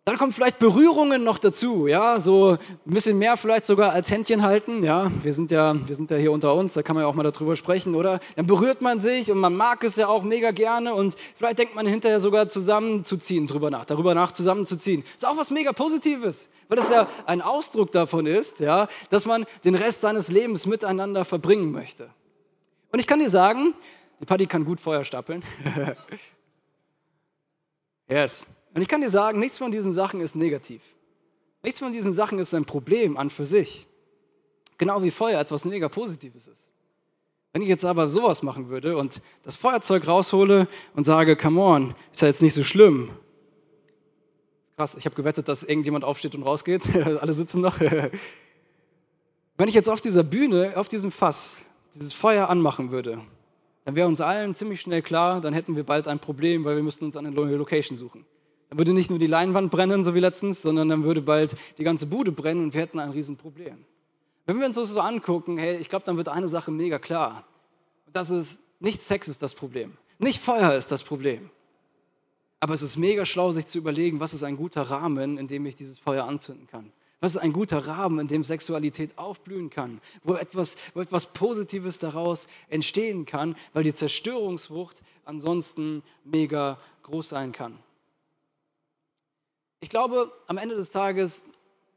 Dann 0.06 0.18
kommen 0.18 0.32
vielleicht 0.32 0.60
Berührungen 0.60 1.24
noch 1.24 1.36
dazu, 1.36 1.88
ja, 1.88 2.20
so 2.20 2.52
ein 2.52 2.58
bisschen 2.84 3.18
mehr 3.18 3.36
vielleicht 3.36 3.66
sogar 3.66 3.90
als 3.90 4.08
Händchen 4.08 4.42
halten, 4.42 4.84
ja. 4.84 5.10
Wir 5.24 5.34
sind 5.34 5.50
ja, 5.50 5.74
wir 5.74 5.96
sind 5.96 6.12
ja 6.12 6.16
hier 6.16 6.30
unter 6.30 6.54
uns, 6.54 6.74
da 6.74 6.84
kann 6.84 6.94
man 6.94 7.02
ja 7.02 7.08
auch 7.08 7.14
mal 7.14 7.24
darüber 7.24 7.56
sprechen, 7.56 7.96
oder? 7.96 8.20
Dann 8.36 8.46
berührt 8.46 8.82
man 8.82 9.00
sich 9.00 9.32
und 9.32 9.38
man 9.38 9.56
mag 9.56 9.82
es 9.82 9.96
ja 9.96 10.06
auch 10.06 10.22
mega 10.22 10.52
gerne 10.52 10.94
und 10.94 11.16
vielleicht 11.34 11.58
denkt 11.58 11.74
man 11.74 11.88
hinterher 11.88 12.20
sogar 12.20 12.46
zusammenzuziehen 12.46 13.48
drüber 13.48 13.68
nach, 13.68 13.84
darüber 13.84 14.14
nach 14.14 14.30
zusammenzuziehen. 14.30 15.02
Ist 15.16 15.26
auch 15.26 15.36
was 15.36 15.50
mega 15.50 15.72
Positives, 15.72 16.48
weil 16.68 16.76
das 16.76 16.90
ja 16.90 17.08
ein 17.26 17.42
Ausdruck 17.42 17.90
davon 17.90 18.26
ist, 18.26 18.60
ja, 18.60 18.86
dass 19.10 19.26
man 19.26 19.44
den 19.64 19.74
Rest 19.74 20.02
seines 20.02 20.30
Lebens 20.30 20.66
miteinander 20.66 21.24
verbringen 21.24 21.72
möchte. 21.72 22.10
Und 22.92 23.00
ich 23.00 23.08
kann 23.08 23.18
dir 23.18 23.28
sagen, 23.28 23.74
die 24.20 24.24
Party 24.24 24.46
kann 24.46 24.64
gut 24.64 24.78
Feuer 24.78 25.02
stapeln. 25.02 25.42
yes. 28.08 28.46
Und 28.76 28.82
ich 28.82 28.88
kann 28.88 29.00
dir 29.00 29.08
sagen, 29.08 29.40
nichts 29.40 29.56
von 29.56 29.72
diesen 29.72 29.94
Sachen 29.94 30.20
ist 30.20 30.36
negativ. 30.36 30.82
Nichts 31.62 31.78
von 31.78 31.94
diesen 31.94 32.12
Sachen 32.12 32.38
ist 32.38 32.52
ein 32.52 32.66
Problem 32.66 33.16
an 33.16 33.30
für 33.30 33.46
sich. 33.46 33.86
Genau 34.76 35.02
wie 35.02 35.10
Feuer 35.10 35.40
etwas 35.40 35.64
mega 35.64 35.88
Positives 35.88 36.46
ist. 36.46 36.68
Wenn 37.54 37.62
ich 37.62 37.68
jetzt 37.68 37.86
aber 37.86 38.06
sowas 38.06 38.42
machen 38.42 38.68
würde 38.68 38.98
und 38.98 39.22
das 39.44 39.56
Feuerzeug 39.56 40.06
raushole 40.06 40.68
und 40.94 41.04
sage, 41.04 41.36
come 41.36 41.58
on, 41.58 41.94
ist 42.12 42.20
ja 42.20 42.28
jetzt 42.28 42.42
nicht 42.42 42.52
so 42.52 42.64
schlimm. 42.64 43.08
Krass, 44.76 44.94
ich 44.94 45.06
habe 45.06 45.16
gewettet, 45.16 45.48
dass 45.48 45.62
irgendjemand 45.62 46.04
aufsteht 46.04 46.34
und 46.34 46.42
rausgeht. 46.42 46.82
Alle 46.96 47.32
sitzen 47.32 47.62
noch. 47.62 47.80
Wenn 49.56 49.68
ich 49.68 49.74
jetzt 49.74 49.88
auf 49.88 50.02
dieser 50.02 50.22
Bühne, 50.22 50.74
auf 50.76 50.88
diesem 50.88 51.10
Fass, 51.10 51.62
dieses 51.94 52.12
Feuer 52.12 52.50
anmachen 52.50 52.90
würde, 52.90 53.22
dann 53.86 53.96
wäre 53.96 54.06
uns 54.06 54.20
allen 54.20 54.54
ziemlich 54.54 54.82
schnell 54.82 55.00
klar, 55.00 55.40
dann 55.40 55.54
hätten 55.54 55.76
wir 55.76 55.84
bald 55.84 56.08
ein 56.08 56.18
Problem, 56.18 56.66
weil 56.66 56.76
wir 56.76 56.82
müssten 56.82 57.06
uns 57.06 57.16
eine 57.16 57.30
neue 57.30 57.56
Location 57.56 57.96
suchen. 57.96 58.26
Würde 58.76 58.92
nicht 58.92 59.08
nur 59.08 59.18
die 59.18 59.26
Leinwand 59.26 59.70
brennen, 59.70 60.04
so 60.04 60.14
wie 60.14 60.20
letztens, 60.20 60.60
sondern 60.60 60.90
dann 60.90 61.02
würde 61.02 61.22
bald 61.22 61.56
die 61.78 61.84
ganze 61.84 62.04
Bude 62.04 62.30
brennen 62.30 62.64
und 62.64 62.74
wir 62.74 62.82
hätten 62.82 62.98
ein 62.98 63.10
Riesenproblem. 63.10 63.78
Wenn 64.44 64.60
wir 64.60 64.66
uns 64.66 64.76
das 64.76 64.90
so 64.90 65.00
angucken, 65.00 65.56
hey, 65.56 65.78
ich 65.78 65.88
glaube, 65.88 66.04
dann 66.04 66.18
wird 66.18 66.28
eine 66.28 66.46
Sache 66.46 66.70
mega 66.70 66.98
klar. 66.98 67.44
Und 68.06 68.14
das 68.14 68.30
ist, 68.30 68.60
nicht 68.78 69.00
Sex 69.00 69.28
ist 69.28 69.42
das 69.42 69.54
Problem. 69.54 69.96
Nicht 70.18 70.42
Feuer 70.42 70.74
ist 70.74 70.92
das 70.92 71.04
Problem. 71.04 71.48
Aber 72.60 72.74
es 72.74 72.82
ist 72.82 72.96
mega 72.96 73.24
schlau, 73.24 73.50
sich 73.50 73.66
zu 73.66 73.78
überlegen, 73.78 74.20
was 74.20 74.34
ist 74.34 74.42
ein 74.42 74.58
guter 74.58 74.82
Rahmen, 74.82 75.38
in 75.38 75.48
dem 75.48 75.64
ich 75.64 75.74
dieses 75.74 75.98
Feuer 75.98 76.26
anzünden 76.26 76.66
kann. 76.66 76.92
Was 77.20 77.34
ist 77.34 77.40
ein 77.40 77.54
guter 77.54 77.86
Rahmen, 77.86 78.18
in 78.18 78.28
dem 78.28 78.44
Sexualität 78.44 79.16
aufblühen 79.16 79.70
kann, 79.70 80.02
wo 80.22 80.34
etwas, 80.34 80.76
wo 80.92 81.00
etwas 81.00 81.32
Positives 81.32 81.98
daraus 81.98 82.46
entstehen 82.68 83.24
kann, 83.24 83.56
weil 83.72 83.84
die 83.84 83.94
Zerstörungswucht 83.94 85.02
ansonsten 85.24 86.02
mega 86.24 86.78
groß 87.04 87.30
sein 87.30 87.52
kann. 87.52 87.78
Ich 89.86 89.90
glaube, 89.90 90.32
am 90.48 90.58
Ende 90.58 90.74
des 90.74 90.90
Tages, 90.90 91.44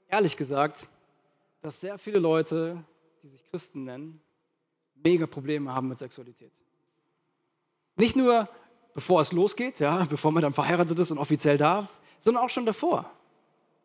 ehrlich 0.10 0.38
gesagt, 0.38 0.88
dass 1.63 1.81
sehr 1.81 1.98
viele 1.98 2.19
Leute, 2.19 2.84
die 3.24 3.27
sich 3.27 3.43
Christen 3.50 3.84
nennen, 3.84 4.22
mega 4.93 5.25
Probleme 5.25 5.74
haben 5.74 5.88
mit 5.88 5.98
Sexualität. 5.98 6.51
Nicht 7.96 8.15
nur 8.15 8.48
bevor 8.93 9.22
es 9.22 9.31
losgeht, 9.31 9.79
ja, 9.79 10.05
bevor 10.10 10.31
man 10.31 10.43
dann 10.43 10.53
verheiratet 10.53 11.00
ist 11.00 11.10
und 11.10 11.17
offiziell 11.17 11.58
darf, 11.58 11.88
sondern 12.19 12.43
auch 12.43 12.51
schon 12.51 12.67
davor. 12.67 13.12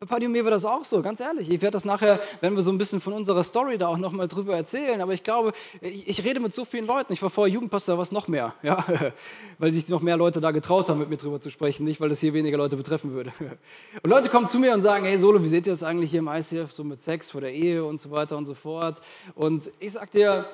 Bei 0.05 0.15
Paddy 0.15 0.27
und 0.27 0.33
mir 0.33 0.43
war 0.43 0.51
das 0.51 0.65
auch 0.65 0.85
so, 0.85 1.01
ganz 1.01 1.19
ehrlich. 1.19 1.49
Ich 1.49 1.61
werde 1.61 1.71
das 1.71 1.83
nachher, 1.83 2.19
wenn 2.39 2.55
wir 2.55 2.61
so 2.61 2.71
ein 2.71 2.77
bisschen 2.77 3.01
von 3.01 3.13
unserer 3.13 3.43
Story 3.43 3.77
da 3.77 3.87
auch 3.87 3.97
nochmal 3.97 4.27
drüber 4.27 4.55
erzählen, 4.55 5.01
aber 5.01 5.13
ich 5.13 5.23
glaube, 5.23 5.51
ich, 5.81 6.07
ich, 6.07 6.23
rede 6.23 6.39
mit 6.39 6.53
so 6.53 6.63
vielen 6.63 6.85
Leuten. 6.85 7.11
Ich 7.11 7.21
war 7.23 7.31
vorher 7.31 7.51
Jugendpastor, 7.51 7.97
was 7.97 8.11
noch 8.11 8.27
mehr, 8.27 8.53
ja, 8.61 8.85
weil 9.57 9.71
sich 9.71 9.87
noch 9.89 10.01
mehr 10.01 10.15
Leute 10.15 10.41
da 10.41 10.51
getraut 10.51 10.89
haben, 10.89 10.99
mit 10.99 11.09
mir 11.09 11.17
drüber 11.17 11.41
zu 11.41 11.49
sprechen, 11.49 11.85
nicht 11.85 11.99
weil 11.99 12.09
das 12.09 12.19
hier 12.19 12.33
weniger 12.33 12.57
Leute 12.57 12.77
betreffen 12.77 13.13
würde. 13.13 13.33
Und 14.03 14.09
Leute 14.09 14.29
kommen 14.29 14.47
zu 14.47 14.59
mir 14.59 14.73
und 14.73 14.81
sagen, 14.81 15.05
hey 15.05 15.17
Solo, 15.17 15.41
wie 15.41 15.47
seht 15.47 15.65
ihr 15.65 15.73
das 15.73 15.81
eigentlich 15.81 16.11
hier 16.11 16.19
im 16.19 16.27
ICF, 16.27 16.71
so 16.71 16.83
mit 16.83 17.01
Sex 17.01 17.31
vor 17.31 17.41
der 17.41 17.53
Ehe 17.53 17.83
und 17.83 17.99
so 17.99 18.11
weiter 18.11 18.37
und 18.37 18.45
so 18.45 18.53
fort. 18.53 19.01
Und 19.33 19.71
ich 19.79 19.93
sag 19.93 20.11
dir, 20.11 20.47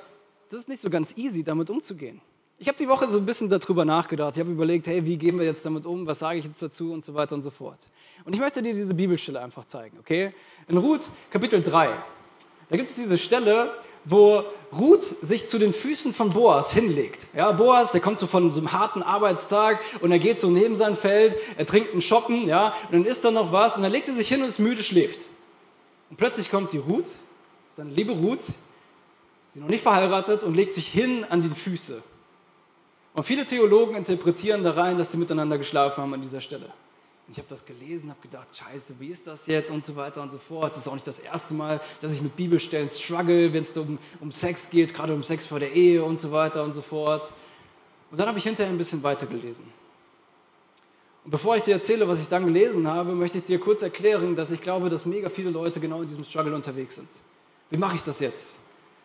das 0.48 0.60
ist 0.60 0.68
nicht 0.68 0.80
so 0.80 0.88
ganz 0.88 1.16
easy, 1.16 1.44
damit 1.44 1.68
umzugehen. 1.68 2.20
Ich 2.62 2.68
habe 2.68 2.78
die 2.78 2.88
Woche 2.88 3.08
so 3.08 3.18
ein 3.18 3.26
bisschen 3.26 3.50
darüber 3.50 3.84
nachgedacht. 3.84 4.36
Ich 4.36 4.40
habe 4.40 4.52
überlegt, 4.52 4.86
hey, 4.86 5.04
wie 5.04 5.16
gehen 5.16 5.36
wir 5.36 5.44
jetzt 5.44 5.66
damit 5.66 5.84
um? 5.84 6.06
Was 6.06 6.20
sage 6.20 6.38
ich 6.38 6.44
jetzt 6.44 6.62
dazu? 6.62 6.92
Und 6.92 7.04
so 7.04 7.12
weiter 7.12 7.34
und 7.34 7.42
so 7.42 7.50
fort. 7.50 7.88
Und 8.24 8.36
ich 8.36 8.40
möchte 8.40 8.62
dir 8.62 8.72
diese 8.72 8.94
Bibelstelle 8.94 9.42
einfach 9.42 9.64
zeigen, 9.64 9.98
okay? 9.98 10.32
In 10.68 10.76
Ruth 10.76 11.08
Kapitel 11.30 11.60
3, 11.60 11.88
da 12.70 12.76
gibt 12.76 12.88
es 12.88 12.94
diese 12.94 13.18
Stelle, 13.18 13.74
wo 14.04 14.44
Ruth 14.72 15.02
sich 15.02 15.48
zu 15.48 15.58
den 15.58 15.72
Füßen 15.72 16.14
von 16.14 16.30
Boas 16.30 16.72
hinlegt. 16.72 17.26
Ja, 17.34 17.50
Boas, 17.50 17.90
der 17.90 18.00
kommt 18.00 18.20
so 18.20 18.28
von 18.28 18.52
so 18.52 18.60
einem 18.60 18.70
harten 18.70 19.02
Arbeitstag 19.02 19.80
und 20.00 20.12
er 20.12 20.20
geht 20.20 20.38
so 20.38 20.48
neben 20.48 20.76
sein 20.76 20.94
Feld, 20.94 21.36
er 21.58 21.66
trinkt 21.66 21.90
einen 21.90 22.00
Shoppen, 22.00 22.46
ja, 22.46 22.76
und 22.86 22.92
dann 22.92 23.04
isst 23.04 23.24
da 23.24 23.32
noch 23.32 23.50
was 23.50 23.74
und 23.74 23.82
dann 23.82 23.90
legt 23.90 24.06
er 24.06 24.14
sich 24.14 24.28
hin 24.28 24.40
und 24.40 24.46
ist 24.46 24.60
müde, 24.60 24.84
schläft. 24.84 25.26
Und 26.10 26.16
plötzlich 26.16 26.48
kommt 26.48 26.70
die 26.70 26.78
Ruth, 26.78 27.10
seine 27.68 27.90
liebe 27.90 28.12
Ruth, 28.12 28.44
sie 29.48 29.58
noch 29.58 29.68
nicht 29.68 29.82
verheiratet 29.82 30.44
und 30.44 30.54
legt 30.54 30.74
sich 30.74 30.86
hin 30.86 31.26
an 31.28 31.42
die 31.42 31.48
Füße. 31.48 32.04
Und 33.14 33.24
viele 33.24 33.44
Theologen 33.44 33.94
interpretieren 33.94 34.62
da 34.62 34.72
rein, 34.72 34.96
dass 34.96 35.12
sie 35.12 35.18
miteinander 35.18 35.58
geschlafen 35.58 36.02
haben 36.02 36.14
an 36.14 36.22
dieser 36.22 36.40
Stelle. 36.40 36.66
Und 37.26 37.32
ich 37.32 37.38
habe 37.38 37.48
das 37.48 37.64
gelesen, 37.64 38.10
habe 38.10 38.20
gedacht, 38.20 38.48
scheiße, 38.52 38.94
wie 38.98 39.08
ist 39.08 39.26
das 39.26 39.46
jetzt 39.46 39.70
und 39.70 39.84
so 39.84 39.94
weiter 39.96 40.22
und 40.22 40.32
so 40.32 40.38
fort. 40.38 40.72
Es 40.72 40.78
ist 40.78 40.88
auch 40.88 40.94
nicht 40.94 41.06
das 41.06 41.18
erste 41.18 41.54
Mal, 41.54 41.80
dass 42.00 42.12
ich 42.12 42.22
mit 42.22 42.36
Bibelstellen 42.36 42.90
struggle, 42.90 43.52
wenn 43.52 43.62
es 43.62 43.76
um, 43.76 43.98
um 44.20 44.32
Sex 44.32 44.70
geht, 44.70 44.94
gerade 44.94 45.14
um 45.14 45.22
Sex 45.22 45.46
vor 45.46 45.60
der 45.60 45.72
Ehe 45.72 46.02
und 46.02 46.18
so 46.18 46.32
weiter 46.32 46.64
und 46.64 46.74
so 46.74 46.82
fort. 46.82 47.32
Und 48.10 48.18
dann 48.18 48.28
habe 48.28 48.38
ich 48.38 48.44
hinterher 48.44 48.72
ein 48.72 48.78
bisschen 48.78 49.02
weiter 49.02 49.26
gelesen. 49.26 49.64
Und 51.24 51.30
bevor 51.30 51.56
ich 51.56 51.62
dir 51.62 51.74
erzähle, 51.74 52.08
was 52.08 52.20
ich 52.20 52.28
dann 52.28 52.44
gelesen 52.44 52.88
habe, 52.88 53.14
möchte 53.14 53.38
ich 53.38 53.44
dir 53.44 53.60
kurz 53.60 53.82
erklären, 53.82 54.34
dass 54.34 54.50
ich 54.50 54.60
glaube, 54.60 54.88
dass 54.88 55.06
mega 55.06 55.28
viele 55.30 55.50
Leute 55.50 55.78
genau 55.78 56.02
in 56.02 56.08
diesem 56.08 56.24
Struggle 56.24 56.54
unterwegs 56.54 56.96
sind. 56.96 57.08
Wie 57.70 57.78
mache 57.78 57.96
ich 57.96 58.02
das 58.02 58.18
jetzt? 58.20 58.58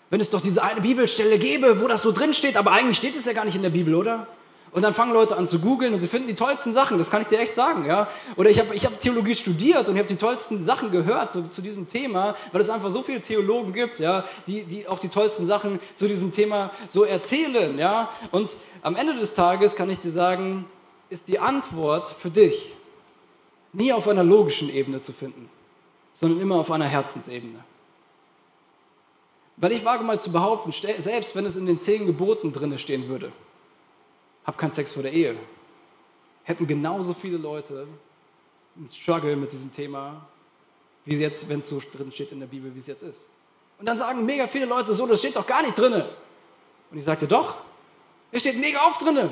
Wenn 0.10 0.22
es 0.22 0.30
doch 0.30 0.42
diese 0.42 0.64
eine 0.64 0.82
Bibelstelle 0.82 1.38
gäbe, 1.38 1.82
wo 1.82 1.88
das 1.88 2.02
so 2.02 2.12
drin 2.12 2.34
steht, 2.34 2.58
aber 2.58 2.72
eigentlich 2.72 2.98
steht 2.98 3.16
es 3.16 3.26
ja 3.26 3.34
gar 3.34 3.46
nicht 3.46 3.56
in 3.56 3.64
der 3.64 3.70
Bibel, 3.70 3.96
oder? 3.96 4.28
Und 4.72 4.84
dann 4.84 4.94
fangen 4.94 5.14
Leute 5.14 5.38
an 5.38 5.48
zu 5.48 5.60
googeln 5.60 5.94
und 5.94 6.02
sie 6.02 6.08
finden 6.08 6.28
die 6.28 6.36
tollsten 6.36 6.74
Sachen, 6.74 6.98
das 6.98 7.10
kann 7.10 7.22
ich 7.22 7.28
dir 7.28 7.40
echt 7.40 7.56
sagen. 7.56 7.86
Ja? 7.86 8.08
Oder 8.36 8.50
ich 8.50 8.60
habe 8.60 8.76
ich 8.76 8.86
hab 8.86 9.00
Theologie 9.00 9.34
studiert 9.34 9.88
und 9.88 9.96
ich 9.96 10.00
habe 10.00 10.08
die 10.08 10.18
tollsten 10.18 10.64
Sachen 10.64 10.92
gehört 10.92 11.32
zu, 11.32 11.50
zu, 11.50 11.62
diesem 11.62 11.88
Thema, 11.88 12.36
weil 12.52 12.62
es 12.62 12.70
einfach 12.70 12.90
so 12.90 13.02
viele 13.02 13.22
Theologen 13.22 13.74
gibt, 13.74 13.98
ja, 14.00 14.26
die, 14.46 14.66
die 14.66 14.88
auch 14.88 15.00
die 15.00 15.10
tollsten 15.10 15.46
Sachen 15.46 15.80
zu 15.96 16.08
diesem 16.08 16.32
Thema 16.32 16.72
so 16.88 17.06
erzählen. 17.06 17.80
Ja? 17.80 18.12
Und 18.32 18.56
am 18.82 18.96
Ende 18.96 19.16
des 19.16 19.34
Tages 19.34 19.76
kann 19.76 19.90
ich 19.90 20.00
dir 20.00 20.12
sagen, 20.12 20.66
ist 21.10 21.30
die 21.30 21.40
Antwort 21.40 22.10
für 22.10 22.30
dich 22.30 22.74
nie 23.72 23.94
auf 23.94 24.08
einer 24.08 24.24
logischen 24.24 24.70
Ebene 24.70 25.02
zu 25.02 25.14
finden, 25.14 25.50
sondern 26.14 26.42
immer 26.42 26.56
auf 26.56 26.70
einer 26.72 26.86
Herzensebene. 26.86 27.64
Weil 29.58 29.72
ich 29.72 29.84
wage 29.84 30.04
mal 30.04 30.20
zu 30.20 30.32
behaupten, 30.32 30.72
selbst 30.72 31.36
wenn 31.36 31.46
es 31.46 31.56
in 31.56 31.66
den 31.66 31.80
zehn 31.80 32.06
Geboten 32.06 32.54
drin 32.54 32.78
stehen 32.78 33.08
würde, 33.08 33.32
hab 34.46 34.58
keinen 34.58 34.72
Sex 34.72 34.94
vor 34.94 35.04
der 35.04 35.12
Ehe, 35.12 35.36
hätten 36.44 36.68
genauso 36.68 37.14
viele 37.14 37.38
Leute 37.38 37.88
einen 38.78 38.90
Struggle 38.90 39.36
mit 39.36 39.52
diesem 39.52 39.72
Thema, 39.72 40.26
wie 41.06 41.18
jetzt, 41.18 41.50
wenn 41.50 41.60
es 41.60 41.70
so 41.70 41.82
drin 41.92 42.12
steht 42.12 42.32
in 42.32 42.40
der 42.40 42.48
Bibel, 42.48 42.74
wie 42.74 42.80
es 42.80 42.88
jetzt 42.88 43.02
ist. 43.02 43.30
Und 43.80 43.88
dann 43.88 43.98
sagen 43.98 44.26
mega 44.26 44.48
viele 44.48 44.66
Leute 44.66 44.94
so, 44.94 45.08
das 45.08 45.20
steht 45.20 45.36
doch 45.36 45.48
gar 45.48 45.64
nicht 45.64 45.78
drin. 45.78 45.94
Und 46.92 46.98
ich 46.98 47.04
sagte, 47.04 47.28
doch, 47.28 47.56
es 48.32 48.42
steht 48.42 48.60
mega 48.60 48.80
oft 48.88 49.04
drin. 49.04 49.30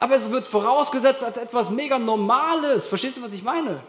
Aber 0.00 0.14
es 0.14 0.30
wird 0.30 0.46
vorausgesetzt 0.46 1.22
als 1.22 1.38
etwas 1.38 1.70
mega 1.70 1.98
Normales. 1.98 2.86
Verstehst 2.86 3.16
du, 3.16 3.22
was 3.22 3.32
ich 3.32 3.42
meine? 3.42 3.82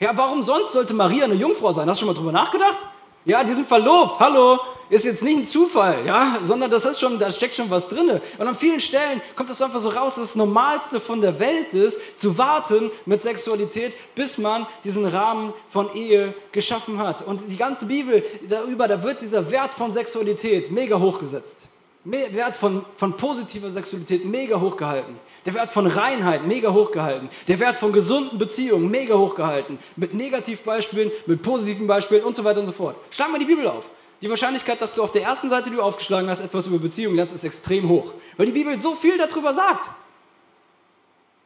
Ja, 0.00 0.16
warum 0.16 0.42
sonst 0.42 0.72
sollte 0.72 0.94
Maria 0.94 1.24
eine 1.24 1.34
Jungfrau 1.34 1.72
sein? 1.72 1.88
Hast 1.90 2.00
du 2.00 2.06
schon 2.06 2.14
mal 2.14 2.18
drüber 2.18 2.32
nachgedacht? 2.32 2.86
Ja, 3.24 3.42
die 3.42 3.52
sind 3.52 3.66
verlobt. 3.66 4.20
Hallo, 4.20 4.58
ist 4.90 5.04
jetzt 5.04 5.22
nicht 5.22 5.38
ein 5.38 5.46
Zufall, 5.46 6.06
ja, 6.06 6.38
sondern 6.42 6.70
das 6.70 6.84
ist 6.84 7.00
schon, 7.00 7.18
da 7.18 7.30
steckt 7.30 7.54
schon 7.54 7.70
was 7.70 7.88
drin. 7.88 8.20
Und 8.38 8.46
an 8.46 8.54
vielen 8.54 8.80
Stellen 8.80 9.20
kommt 9.36 9.50
es 9.50 9.60
einfach 9.60 9.78
so 9.78 9.90
raus, 9.90 10.14
dass 10.14 10.24
das 10.24 10.36
Normalste 10.36 11.00
von 11.00 11.20
der 11.20 11.38
Welt 11.38 11.74
ist, 11.74 12.18
zu 12.18 12.36
warten 12.38 12.90
mit 13.04 13.22
Sexualität, 13.22 13.96
bis 14.14 14.38
man 14.38 14.66
diesen 14.84 15.04
Rahmen 15.06 15.52
von 15.68 15.94
Ehe 15.94 16.34
geschaffen 16.52 16.98
hat. 16.98 17.22
Und 17.22 17.50
die 17.50 17.56
ganze 17.56 17.86
Bibel 17.86 18.22
darüber, 18.48 18.88
da 18.88 19.02
wird 19.02 19.20
dieser 19.20 19.50
Wert 19.50 19.74
von 19.74 19.92
Sexualität 19.92 20.70
mega 20.70 20.98
hochgesetzt. 20.98 21.68
Wert 22.04 22.56
von, 22.56 22.84
von 22.96 23.16
positiver 23.16 23.70
Sexualität 23.70 24.24
mega 24.24 24.58
hochgehalten. 24.58 25.16
Der 25.44 25.54
Wert 25.54 25.70
von 25.70 25.86
Reinheit 25.86 26.46
mega 26.46 26.72
hochgehalten. 26.72 27.28
Der 27.46 27.60
Wert 27.60 27.76
von 27.76 27.92
gesunden 27.92 28.38
Beziehungen 28.38 28.90
mega 28.90 29.14
hochgehalten. 29.14 29.78
Mit 29.96 30.14
Negativbeispielen, 30.14 31.10
mit 31.26 31.42
positiven 31.42 31.86
Beispielen 31.86 32.24
und 32.24 32.34
so 32.34 32.44
weiter 32.44 32.60
und 32.60 32.66
so 32.66 32.72
fort. 32.72 32.96
Schlag 33.10 33.30
mal 33.30 33.38
die 33.38 33.44
Bibel 33.44 33.66
auf. 33.66 33.90
Die 34.20 34.28
Wahrscheinlichkeit, 34.28 34.82
dass 34.82 34.94
du 34.94 35.02
auf 35.02 35.12
der 35.12 35.22
ersten 35.22 35.48
Seite, 35.48 35.70
die 35.70 35.76
du 35.76 35.82
aufgeschlagen 35.82 36.28
hast, 36.28 36.40
etwas 36.40 36.66
über 36.66 36.78
Beziehungen 36.78 37.16
lernst, 37.16 37.34
ist 37.34 37.44
extrem 37.44 37.88
hoch. 37.88 38.12
Weil 38.36 38.46
die 38.46 38.52
Bibel 38.52 38.76
so 38.78 38.94
viel 38.94 39.16
darüber 39.16 39.54
sagt. 39.54 39.90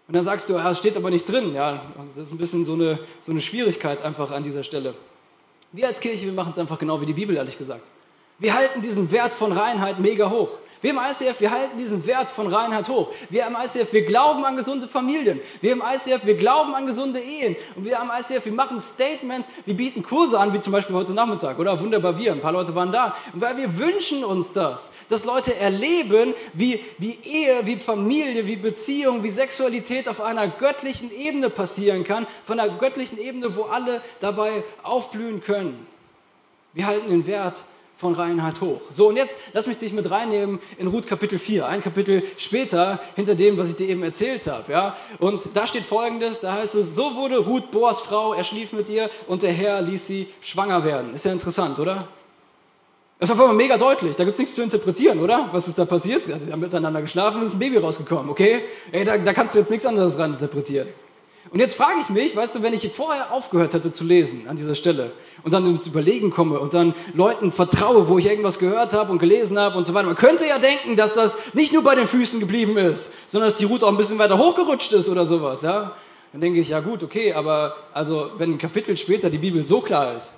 Und 0.09 0.17
dann 0.17 0.25
sagst 0.25 0.49
du, 0.49 0.55
ja, 0.55 0.71
es 0.71 0.79
steht 0.79 0.97
aber 0.97 1.11
nicht 1.11 1.29
drin. 1.31 1.55
Ja, 1.55 1.83
also 1.99 2.11
das 2.17 2.27
ist 2.27 2.33
ein 2.33 2.39
bisschen 2.39 2.65
so 2.65 2.75
eine, 2.75 2.99
so 3.21 3.33
eine 3.33 3.41
Schwierigkeit 3.41 4.03
einfach 4.03 4.31
an 4.31 4.43
dieser 4.43 4.65
Stelle. 4.65 4.95
Wir 5.73 5.87
als 5.87 6.01
Kirche, 6.01 6.27
wir 6.27 6.33
machen 6.33 6.53
es 6.53 6.59
einfach 6.59 6.79
genau 6.79 7.01
wie 7.01 7.07
die 7.07 7.13
Bibel, 7.13 7.37
ehrlich 7.37 7.57
gesagt. 7.57 7.87
Wir 8.39 8.55
halten 8.55 8.83
diesen 8.83 9.11
Wert 9.11 9.33
von 9.33 9.53
Reinheit 9.53 10.01
mega 10.01 10.29
hoch. 10.29 10.59
Wir 10.83 10.91
im 10.91 10.99
ICF, 10.99 11.41
wir 11.41 11.51
halten 11.53 11.79
diesen 11.79 12.05
Wert 12.07 12.29
von 12.29 12.53
Reinheit 12.53 12.89
hoch. 12.89 13.13
Wir 13.31 13.47
im 13.47 13.57
ICF, 13.57 13.93
wir 13.93 14.03
glauben 14.03 14.45
an 14.45 14.57
gesunde 14.57 14.89
Familien. 14.89 15.41
Wir 15.61 15.73
im 15.73 15.83
ICF, 15.83 16.27
wir 16.27 16.35
glauben 16.35 16.75
an 16.75 16.87
gesunde 16.87 17.21
Ehen. 17.21 17.55
Und 17.77 17.85
wir 17.85 18.01
im 18.03 18.11
ICF, 18.11 18.45
wir 18.47 18.53
machen 18.53 18.81
Statements, 18.81 19.49
wir 19.65 19.75
bieten 19.75 20.03
Kurse 20.03 20.41
an, 20.41 20.53
wie 20.53 20.59
zum 20.59 20.73
Beispiel 20.73 20.97
heute 20.97 21.15
Nachmittag, 21.15 21.61
oder? 21.61 21.79
Wunderbar 21.79 22.19
wir, 22.19 22.33
ein 22.33 22.41
paar 22.41 22.53
Leute 22.53 22.75
waren 22.75 22.91
da. 22.91 23.17
Weil 23.33 23.57
wir 23.57 23.79
wünschen 23.79 24.25
uns 24.25 24.53
das, 24.53 24.91
dass 25.09 25.25
Leute 25.25 25.55
erleben, 25.57 26.35
wie, 26.53 26.81
wie 26.99 27.17
Ehe, 27.23 27.65
wie 27.65 27.77
Familie, 27.77 28.45
wie 28.49 28.57
Beziehung, 28.57 29.23
wie 29.23 29.31
Sexualität 29.31 30.09
auf 30.09 30.21
einer 30.21 30.49
göttlichen 30.49 31.13
Ebene 31.13 31.49
passieren 31.49 32.03
kann, 32.03 32.27
von 32.45 32.59
einer 32.59 32.77
göttlichen 32.77 33.19
Ebene, 33.19 33.55
wo 33.55 33.63
alle 33.63 34.01
dabei 34.19 34.65
aufblühen 34.83 35.41
können. 35.41 35.87
Wir 36.75 36.87
halten 36.87 37.09
den 37.09 37.27
Wert 37.27 37.63
von 38.03 38.15
Reinhard 38.15 38.61
hoch. 38.61 38.81
So, 38.91 39.09
und 39.11 39.17
jetzt 39.17 39.39
lass 39.53 39.69
mich 39.69 39.79
dich 39.79 39.93
mit 39.93 40.11
reinnehmen 40.11 40.59
in 40.77 40.89
Ruth 40.89 41.07
Kapitel 41.07 41.39
4, 41.39 41.69
ein 41.69 41.83
Kapitel 41.83 42.25
später 42.37 42.99
hinter 43.15 43.37
dem, 43.37 43.57
was 43.57 43.69
ich 43.69 43.77
dir 43.77 43.89
eben 43.89 44.03
erzählt 44.03 44.49
habe. 44.49 44.73
Ja? 44.73 44.97
Und 45.21 45.49
da 45.55 45.69
steht 45.69 45.87
folgendes, 45.87 46.41
da 46.41 46.55
heißt 46.55 46.75
es, 46.75 46.97
so 46.97 47.15
wurde 47.15 47.39
Ruth 47.39 47.71
Boas 47.71 48.01
Frau, 48.01 48.35
er 48.35 48.43
schlief 48.43 48.73
mit 48.73 48.89
ihr 48.89 49.09
und 49.29 49.45
der 49.45 49.53
Herr 49.53 49.81
ließ 49.83 50.05
sie 50.05 50.27
schwanger 50.41 50.83
werden. 50.83 51.15
Ist 51.15 51.25
ja 51.25 51.33
interessant, 51.33 51.79
oder? 51.79 52.09
Das 53.21 53.31
ist 53.31 53.37
auf 53.37 53.41
einmal 53.41 53.55
mega 53.55 53.79
deutlich, 53.79 54.17
da 54.17 54.25
gibt 54.25 54.35
es 54.35 54.41
nichts 54.41 54.57
zu 54.57 54.63
interpretieren, 54.63 55.21
oder? 55.21 55.49
Was 55.53 55.69
ist 55.69 55.79
da 55.79 55.85
passiert? 55.85 56.25
Sie 56.25 56.53
haben 56.53 56.59
miteinander 56.59 57.03
geschlafen 57.03 57.39
und 57.39 57.45
ist 57.45 57.53
ein 57.53 57.61
Baby 57.61 57.77
rausgekommen, 57.77 58.29
okay? 58.29 58.65
Ey, 58.91 59.05
da, 59.05 59.17
da 59.17 59.33
kannst 59.33 59.55
du 59.55 59.61
jetzt 59.61 59.71
nichts 59.71 59.87
anderes 59.87 60.19
rein 60.19 60.33
interpretieren. 60.33 60.89
Und 61.53 61.61
jetzt 61.61 61.75
frage 61.75 62.01
ich 62.01 62.09
mich, 62.09 62.35
weißt 62.35 62.55
du, 62.55 62.63
wenn 62.63 62.73
ich 62.73 62.91
vorher 62.91 63.31
aufgehört 63.31 63.75
hätte 63.75 63.93
zu 63.93 64.05
lesen 64.05 64.49
an 64.49 64.57
dieser 64.57 64.75
Stelle 64.75 65.13
und 65.43 65.53
dann 65.53 65.67
ins 65.67 65.87
Überlegen 65.87 66.31
komme 66.31 66.59
und 66.59 66.73
dann 66.73 66.95
Leuten 67.13 67.53
vertraue, 67.53 68.09
wo 68.09 68.19
ich 68.19 68.25
irgendwas 68.25 68.59
gehört 68.59 68.95
habe 68.95 69.13
und 69.13 69.19
gelesen 69.19 69.59
habe 69.59 69.77
und 69.77 69.87
so 69.87 69.93
weiter, 69.93 70.07
man 70.07 70.17
könnte 70.17 70.47
ja 70.47 70.59
denken, 70.59 70.97
dass 70.97 71.13
das 71.13 71.37
nicht 71.53 71.75
nur 71.75 71.83
bei 71.83 71.95
den 71.95 72.07
Füßen 72.07 72.41
geblieben 72.41 72.79
ist, 72.79 73.11
sondern 73.27 73.51
dass 73.51 73.59
die 73.59 73.67
Route 73.67 73.85
auch 73.85 73.91
ein 73.91 73.99
bisschen 73.99 74.19
weiter 74.19 74.39
hochgerutscht 74.39 74.95
ist 74.95 75.11
oder 75.11 75.27
sowas, 75.27 75.61
ja? 75.61 75.95
Dann 76.33 76.41
denke 76.41 76.59
ich, 76.59 76.71
ja 76.71 76.81
gut, 76.81 77.03
okay, 77.03 77.35
aber 77.35 77.77
also 77.93 78.31
wenn 78.39 78.53
ein 78.53 78.59
Kapitel 78.59 78.97
später 78.97 79.29
die 79.29 79.37
Bibel 79.37 79.67
so 79.67 79.83
klar 79.83 80.17
ist, 80.17 80.37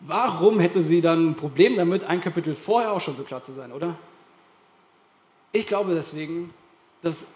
warum 0.00 0.60
hätte 0.60 0.82
sie 0.82 1.00
dann 1.00 1.30
ein 1.30 1.34
Problem 1.36 1.78
damit, 1.78 2.04
ein 2.04 2.20
Kapitel 2.20 2.54
vorher 2.54 2.92
auch 2.92 3.00
schon 3.00 3.16
so 3.16 3.22
klar 3.22 3.40
zu 3.40 3.52
sein, 3.52 3.72
oder? 3.72 3.96
Ich 5.52 5.66
glaube 5.66 5.94
deswegen, 5.94 6.52
dass 7.00 7.28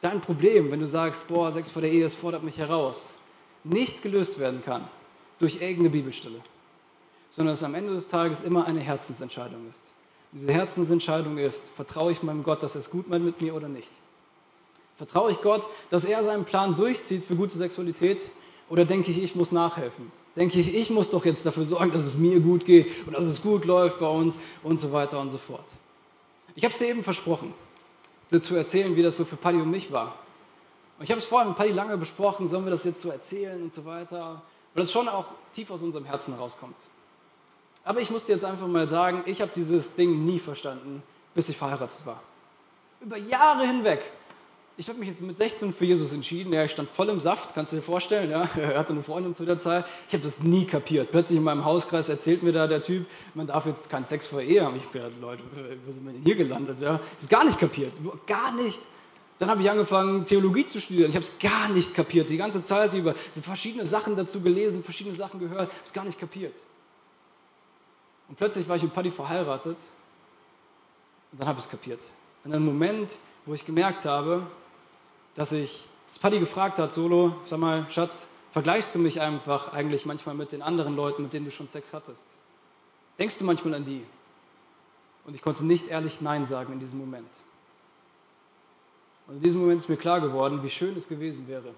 dein 0.00 0.20
Problem, 0.20 0.70
wenn 0.70 0.80
du 0.80 0.88
sagst, 0.88 1.28
boah, 1.28 1.50
Sex 1.50 1.70
vor 1.70 1.82
der 1.82 1.90
Ehe, 1.90 2.04
es 2.04 2.14
fordert 2.14 2.42
mich 2.42 2.58
heraus, 2.58 3.14
nicht 3.64 4.02
gelöst 4.02 4.38
werden 4.38 4.62
kann 4.64 4.88
durch 5.38 5.56
irgendeine 5.56 5.90
Bibelstelle, 5.90 6.40
sondern 7.30 7.54
es 7.54 7.62
am 7.62 7.74
Ende 7.74 7.94
des 7.94 8.08
Tages 8.08 8.40
immer 8.40 8.66
eine 8.66 8.80
Herzensentscheidung 8.80 9.68
ist. 9.68 9.82
diese 10.32 10.52
Herzensentscheidung 10.52 11.38
ist, 11.38 11.68
vertraue 11.70 12.12
ich 12.12 12.22
meinem 12.22 12.42
Gott, 12.42 12.62
dass 12.62 12.74
er 12.74 12.80
es 12.80 12.90
gut 12.90 13.08
meint 13.08 13.24
mit 13.24 13.40
mir 13.40 13.54
oder 13.54 13.68
nicht? 13.68 13.90
Vertraue 14.96 15.30
ich 15.30 15.40
Gott, 15.42 15.68
dass 15.90 16.04
er 16.04 16.24
seinen 16.24 16.44
Plan 16.44 16.74
durchzieht 16.74 17.24
für 17.24 17.36
gute 17.36 17.56
Sexualität 17.56 18.30
oder 18.68 18.84
denke 18.84 19.10
ich, 19.10 19.22
ich 19.22 19.34
muss 19.34 19.52
nachhelfen? 19.52 20.10
Denke 20.36 20.58
ich, 20.58 20.74
ich 20.74 20.90
muss 20.90 21.10
doch 21.10 21.24
jetzt 21.24 21.46
dafür 21.46 21.64
sorgen, 21.64 21.92
dass 21.92 22.04
es 22.04 22.16
mir 22.16 22.40
gut 22.40 22.64
geht 22.64 23.06
und 23.06 23.14
dass 23.14 23.24
es 23.24 23.42
gut 23.42 23.64
läuft 23.64 23.98
bei 23.98 24.08
uns 24.08 24.38
und 24.62 24.80
so 24.80 24.92
weiter 24.92 25.18
und 25.18 25.30
so 25.30 25.38
fort. 25.38 25.64
Ich 26.54 26.64
habe 26.64 26.72
es 26.72 26.78
dir 26.78 26.88
eben 26.88 27.02
versprochen, 27.02 27.54
zu 28.30 28.54
erzählen, 28.54 28.94
wie 28.96 29.02
das 29.02 29.16
so 29.16 29.24
für 29.24 29.36
Paddy 29.36 29.60
und 29.60 29.70
mich 29.70 29.92
war. 29.92 30.14
Und 30.98 31.04
ich 31.04 31.10
habe 31.10 31.18
es 31.18 31.26
vorher 31.26 31.48
mit 31.48 31.56
Paddy 31.56 31.72
lange 31.72 31.96
besprochen, 31.96 32.48
sollen 32.48 32.64
wir 32.64 32.70
das 32.70 32.84
jetzt 32.84 33.00
so 33.00 33.10
erzählen 33.10 33.62
und 33.62 33.72
so 33.72 33.84
weiter, 33.84 34.42
weil 34.74 34.82
das 34.82 34.90
schon 34.90 35.08
auch 35.08 35.26
tief 35.52 35.70
aus 35.70 35.82
unserem 35.82 36.04
Herzen 36.04 36.34
rauskommt. 36.34 36.76
Aber 37.84 38.00
ich 38.00 38.10
muss 38.10 38.24
dir 38.24 38.32
jetzt 38.32 38.44
einfach 38.44 38.66
mal 38.66 38.88
sagen, 38.88 39.22
ich 39.26 39.40
habe 39.40 39.52
dieses 39.54 39.94
Ding 39.94 40.24
nie 40.24 40.40
verstanden, 40.40 41.02
bis 41.34 41.48
ich 41.48 41.56
verheiratet 41.56 42.04
war. 42.04 42.20
Über 43.00 43.16
Jahre 43.16 43.64
hinweg 43.64 44.02
ich 44.78 44.88
habe 44.88 44.98
mich 44.98 45.08
jetzt 45.08 45.22
mit 45.22 45.38
16 45.38 45.72
für 45.72 45.86
Jesus 45.86 46.12
entschieden. 46.12 46.52
Ja, 46.52 46.64
ich 46.64 46.70
stand 46.70 46.88
voll 46.88 47.08
im 47.08 47.18
Saft, 47.18 47.54
kannst 47.54 47.72
du 47.72 47.76
dir 47.76 47.82
vorstellen. 47.82 48.30
Ja? 48.30 48.48
Er 48.56 48.78
hatte 48.78 48.92
eine 48.92 49.02
Freundin 49.02 49.34
zu 49.34 49.44
der 49.44 49.58
Zeit. 49.58 49.86
Ich 50.08 50.14
habe 50.14 50.22
das 50.22 50.42
nie 50.42 50.66
kapiert. 50.66 51.10
Plötzlich 51.10 51.38
in 51.38 51.44
meinem 51.44 51.64
Hauskreis 51.64 52.08
erzählt 52.08 52.42
mir 52.42 52.52
da 52.52 52.66
der 52.66 52.82
Typ, 52.82 53.06
man 53.34 53.46
darf 53.46 53.66
jetzt 53.66 53.88
keinen 53.88 54.04
Sex 54.04 54.26
vor 54.26 54.42
Ehe 54.42 54.64
haben. 54.64 54.76
Ich 54.76 54.86
bin 54.86 55.02
Leute, 55.20 55.42
wo 55.86 55.92
sind 55.92 56.04
wir 56.04 56.12
denn 56.12 56.22
hier 56.22 56.36
gelandet? 56.36 56.80
Ja? 56.80 57.00
Ich 57.18 57.28
gar 57.28 57.44
nicht 57.44 57.58
kapiert, 57.58 57.92
gar 58.26 58.52
nicht. 58.52 58.78
Dann 59.38 59.50
habe 59.50 59.62
ich 59.62 59.70
angefangen, 59.70 60.24
Theologie 60.24 60.64
zu 60.64 60.80
studieren. 60.80 61.10
Ich 61.10 61.16
habe 61.16 61.24
es 61.24 61.38
gar 61.38 61.68
nicht 61.68 61.94
kapiert. 61.94 62.28
Die 62.30 62.38
ganze 62.38 62.62
Zeit 62.62 62.94
über 62.94 63.14
so 63.32 63.42
verschiedene 63.42 63.84
Sachen 63.84 64.16
dazu 64.16 64.40
gelesen, 64.40 64.82
verschiedene 64.82 65.14
Sachen 65.14 65.40
gehört, 65.40 65.60
habe 65.60 65.70
es 65.84 65.92
gar 65.92 66.04
nicht 66.04 66.18
kapiert. 66.18 66.62
Und 68.28 68.36
plötzlich 68.36 68.68
war 68.68 68.76
ich 68.76 68.82
mit 68.82 68.92
Paddy 68.92 69.10
verheiratet 69.10 69.76
und 71.32 71.40
dann 71.40 71.48
habe 71.48 71.58
ich 71.58 71.64
es 71.64 71.70
kapiert. 71.70 72.00
In 72.44 72.52
einem 72.52 72.64
Moment, 72.64 73.16
wo 73.44 73.54
ich 73.54 73.64
gemerkt 73.64 74.04
habe, 74.04 74.46
dass 75.36 75.52
ich, 75.52 75.86
das 76.08 76.18
Paddy 76.18 76.40
gefragt 76.40 76.78
hat, 76.78 76.92
Solo, 76.92 77.36
sag 77.44 77.60
mal, 77.60 77.86
Schatz, 77.90 78.26
vergleichst 78.52 78.94
du 78.94 78.98
mich 78.98 79.20
einfach 79.20 79.72
eigentlich 79.72 80.06
manchmal 80.06 80.34
mit 80.34 80.50
den 80.50 80.62
anderen 80.62 80.96
Leuten, 80.96 81.22
mit 81.22 81.32
denen 81.32 81.44
du 81.44 81.50
schon 81.50 81.68
Sex 81.68 81.92
hattest? 81.92 82.26
Denkst 83.18 83.38
du 83.38 83.44
manchmal 83.44 83.74
an 83.74 83.84
die? 83.84 84.04
Und 85.26 85.34
ich 85.34 85.42
konnte 85.42 85.64
nicht 85.64 85.88
ehrlich 85.88 86.20
Nein 86.20 86.46
sagen 86.46 86.72
in 86.72 86.80
diesem 86.80 86.98
Moment. 86.98 87.28
Und 89.26 89.36
in 89.36 89.42
diesem 89.42 89.60
Moment 89.60 89.80
ist 89.80 89.88
mir 89.88 89.96
klar 89.96 90.20
geworden, 90.20 90.62
wie 90.62 90.70
schön 90.70 90.96
es 90.96 91.06
gewesen 91.06 91.46
wäre, 91.48 91.74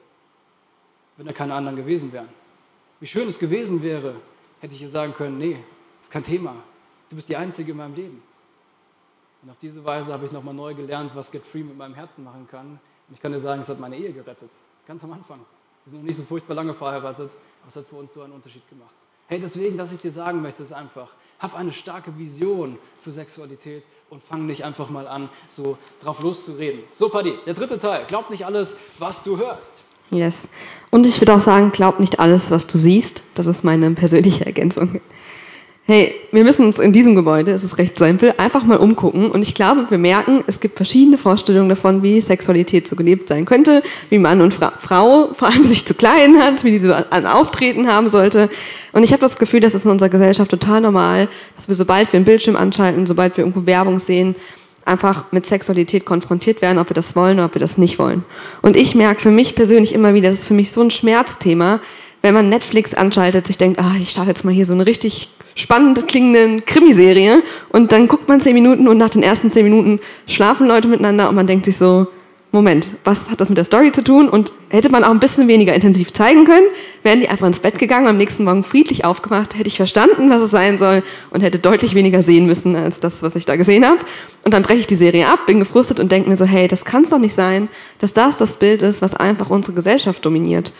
wenn 1.16 1.26
da 1.26 1.32
keine 1.32 1.54
anderen 1.54 1.76
gewesen 1.76 2.12
wären. 2.12 2.28
Wie 3.00 3.06
schön 3.06 3.26
es 3.26 3.38
gewesen 3.38 3.82
wäre, 3.82 4.16
hätte 4.60 4.74
ich 4.74 4.82
ihr 4.82 4.88
sagen 4.88 5.14
können, 5.14 5.38
nee, 5.38 5.58
ist 6.00 6.10
kein 6.10 6.22
Thema. 6.22 6.54
Du 7.08 7.16
bist 7.16 7.28
die 7.28 7.36
Einzige 7.36 7.72
in 7.72 7.78
meinem 7.78 7.94
Leben. 7.94 8.22
Und 9.42 9.50
auf 9.50 9.58
diese 9.58 9.84
Weise 9.84 10.12
habe 10.12 10.26
ich 10.26 10.32
nochmal 10.32 10.54
neu 10.54 10.74
gelernt, 10.74 11.12
was 11.14 11.30
Get 11.30 11.46
Free 11.46 11.62
mit 11.62 11.76
meinem 11.76 11.94
Herzen 11.94 12.24
machen 12.24 12.46
kann, 12.50 12.78
ich 13.12 13.20
kann 13.20 13.32
dir 13.32 13.40
sagen, 13.40 13.60
es 13.60 13.68
hat 13.68 13.80
meine 13.80 13.96
Ehe 13.96 14.12
gerettet. 14.12 14.50
Ganz 14.86 15.02
am 15.04 15.12
Anfang. 15.12 15.38
Wir 15.84 15.90
sind 15.90 16.00
noch 16.00 16.06
nicht 16.06 16.16
so 16.16 16.22
furchtbar 16.22 16.54
lange 16.54 16.74
verheiratet, 16.74 17.30
aber 17.60 17.68
es 17.68 17.76
hat 17.76 17.86
für 17.86 17.96
uns 17.96 18.12
so 18.12 18.22
einen 18.22 18.32
Unterschied 18.32 18.68
gemacht. 18.68 18.94
Hey, 19.26 19.38
deswegen, 19.40 19.76
was 19.78 19.92
ich 19.92 20.00
dir 20.00 20.10
sagen 20.10 20.40
möchte, 20.40 20.62
ist 20.62 20.72
einfach, 20.72 21.10
hab 21.38 21.54
eine 21.54 21.72
starke 21.72 22.16
Vision 22.18 22.78
für 23.00 23.12
Sexualität 23.12 23.84
und 24.10 24.22
fang 24.22 24.46
nicht 24.46 24.64
einfach 24.64 24.88
mal 24.90 25.06
an, 25.06 25.28
so 25.48 25.76
drauf 26.00 26.20
loszureden. 26.20 26.80
So, 26.90 27.08
Paddy, 27.08 27.34
der 27.44 27.54
dritte 27.54 27.78
Teil. 27.78 28.06
Glaub 28.08 28.30
nicht 28.30 28.46
alles, 28.46 28.76
was 28.98 29.22
du 29.22 29.36
hörst. 29.36 29.84
Yes. 30.10 30.48
Und 30.90 31.04
ich 31.04 31.20
würde 31.20 31.34
auch 31.34 31.40
sagen, 31.40 31.70
glaub 31.70 32.00
nicht 32.00 32.18
alles, 32.20 32.50
was 32.50 32.66
du 32.66 32.78
siehst. 32.78 33.22
Das 33.34 33.46
ist 33.46 33.64
meine 33.64 33.90
persönliche 33.90 34.46
Ergänzung 34.46 35.00
hey, 35.88 36.14
wir 36.32 36.44
müssen 36.44 36.66
uns 36.66 36.78
in 36.78 36.92
diesem 36.92 37.14
Gebäude, 37.14 37.50
es 37.50 37.64
ist 37.64 37.78
recht 37.78 37.98
simpel, 37.98 38.34
einfach 38.36 38.62
mal 38.62 38.76
umgucken. 38.76 39.30
Und 39.30 39.40
ich 39.40 39.54
glaube, 39.54 39.86
wir 39.88 39.96
merken, 39.96 40.44
es 40.46 40.60
gibt 40.60 40.76
verschiedene 40.76 41.16
Vorstellungen 41.16 41.70
davon, 41.70 42.02
wie 42.02 42.20
Sexualität 42.20 42.86
so 42.86 42.94
gelebt 42.94 43.30
sein 43.30 43.46
könnte, 43.46 43.82
wie 44.10 44.18
Mann 44.18 44.42
und 44.42 44.52
Fra 44.52 44.74
Frau 44.80 45.30
vor 45.32 45.48
allem 45.48 45.64
sich 45.64 45.86
zu 45.86 45.94
kleiden 45.94 46.42
hat, 46.42 46.62
wie 46.62 46.72
diese 46.72 47.10
ein 47.10 47.24
Auftreten 47.24 47.88
haben 47.88 48.10
sollte. 48.10 48.50
Und 48.92 49.02
ich 49.02 49.12
habe 49.12 49.22
das 49.22 49.38
Gefühl, 49.38 49.60
das 49.60 49.74
ist 49.74 49.86
in 49.86 49.90
unserer 49.90 50.10
Gesellschaft 50.10 50.50
total 50.50 50.82
normal, 50.82 51.26
dass 51.56 51.68
wir, 51.68 51.74
sobald 51.74 52.12
wir 52.12 52.18
einen 52.18 52.26
Bildschirm 52.26 52.56
anschalten, 52.56 53.06
sobald 53.06 53.38
wir 53.38 53.44
irgendwo 53.44 53.64
Werbung 53.64 53.98
sehen, 53.98 54.36
einfach 54.84 55.32
mit 55.32 55.46
Sexualität 55.46 56.04
konfrontiert 56.04 56.60
werden, 56.60 56.78
ob 56.78 56.90
wir 56.90 56.94
das 56.94 57.16
wollen 57.16 57.38
oder 57.38 57.46
ob 57.46 57.54
wir 57.54 57.60
das 57.60 57.78
nicht 57.78 57.98
wollen. 57.98 58.26
Und 58.60 58.76
ich 58.76 58.94
merke 58.94 59.22
für 59.22 59.30
mich 59.30 59.54
persönlich 59.54 59.94
immer 59.94 60.12
wieder, 60.12 60.28
das 60.28 60.40
ist 60.40 60.48
für 60.48 60.54
mich 60.54 60.70
so 60.70 60.82
ein 60.82 60.90
Schmerzthema, 60.90 61.80
wenn 62.20 62.34
man 62.34 62.50
Netflix 62.50 62.92
anschaltet, 62.92 63.46
sich 63.46 63.56
denkt, 63.56 63.80
ah, 63.80 63.94
ich 63.98 64.10
starte 64.10 64.28
jetzt 64.28 64.44
mal 64.44 64.52
hier 64.52 64.66
so 64.66 64.74
eine 64.74 64.84
richtig 64.84 65.30
spannend 65.58 66.06
klingende 66.08 66.62
Krimiserie 66.62 67.42
und 67.70 67.92
dann 67.92 68.08
guckt 68.08 68.28
man 68.28 68.40
zehn 68.40 68.54
Minuten 68.54 68.88
und 68.88 68.96
nach 68.96 69.10
den 69.10 69.22
ersten 69.22 69.50
zehn 69.50 69.64
Minuten 69.64 70.00
schlafen 70.26 70.66
Leute 70.66 70.88
miteinander 70.88 71.28
und 71.28 71.34
man 71.34 71.46
denkt 71.46 71.64
sich 71.64 71.76
so, 71.76 72.06
Moment, 72.50 72.92
was 73.04 73.28
hat 73.28 73.42
das 73.42 73.50
mit 73.50 73.58
der 73.58 73.64
Story 73.66 73.92
zu 73.92 74.02
tun? 74.02 74.26
Und 74.26 74.54
hätte 74.70 74.88
man 74.88 75.04
auch 75.04 75.10
ein 75.10 75.20
bisschen 75.20 75.48
weniger 75.48 75.74
intensiv 75.74 76.14
zeigen 76.14 76.46
können, 76.46 76.64
wären 77.02 77.20
die 77.20 77.28
einfach 77.28 77.46
ins 77.46 77.60
Bett 77.60 77.78
gegangen, 77.78 78.06
am 78.06 78.16
nächsten 78.16 78.44
Morgen 78.44 78.62
friedlich 78.62 79.04
aufgewacht, 79.04 79.54
hätte 79.54 79.68
ich 79.68 79.76
verstanden, 79.76 80.30
was 80.30 80.40
es 80.40 80.50
sein 80.50 80.78
soll 80.78 81.02
und 81.28 81.42
hätte 81.42 81.58
deutlich 81.58 81.94
weniger 81.94 82.22
sehen 82.22 82.46
müssen 82.46 82.74
als 82.74 83.00
das, 83.00 83.22
was 83.22 83.36
ich 83.36 83.44
da 83.44 83.56
gesehen 83.56 83.84
habe. 83.84 83.98
Und 84.44 84.54
dann 84.54 84.62
breche 84.62 84.80
ich 84.80 84.86
die 84.86 84.94
Serie 84.94 85.28
ab, 85.28 85.40
bin 85.46 85.58
gefrustet 85.58 86.00
und 86.00 86.10
denke 86.10 86.30
mir 86.30 86.36
so, 86.36 86.46
hey, 86.46 86.68
das 86.68 86.86
kann 86.86 87.02
es 87.02 87.10
doch 87.10 87.18
nicht 87.18 87.34
sein, 87.34 87.68
dass 87.98 88.14
das 88.14 88.38
das 88.38 88.56
Bild 88.56 88.80
ist, 88.80 89.02
was 89.02 89.14
einfach 89.14 89.50
unsere 89.50 89.74
Gesellschaft 89.74 90.24
dominiert. 90.24 90.72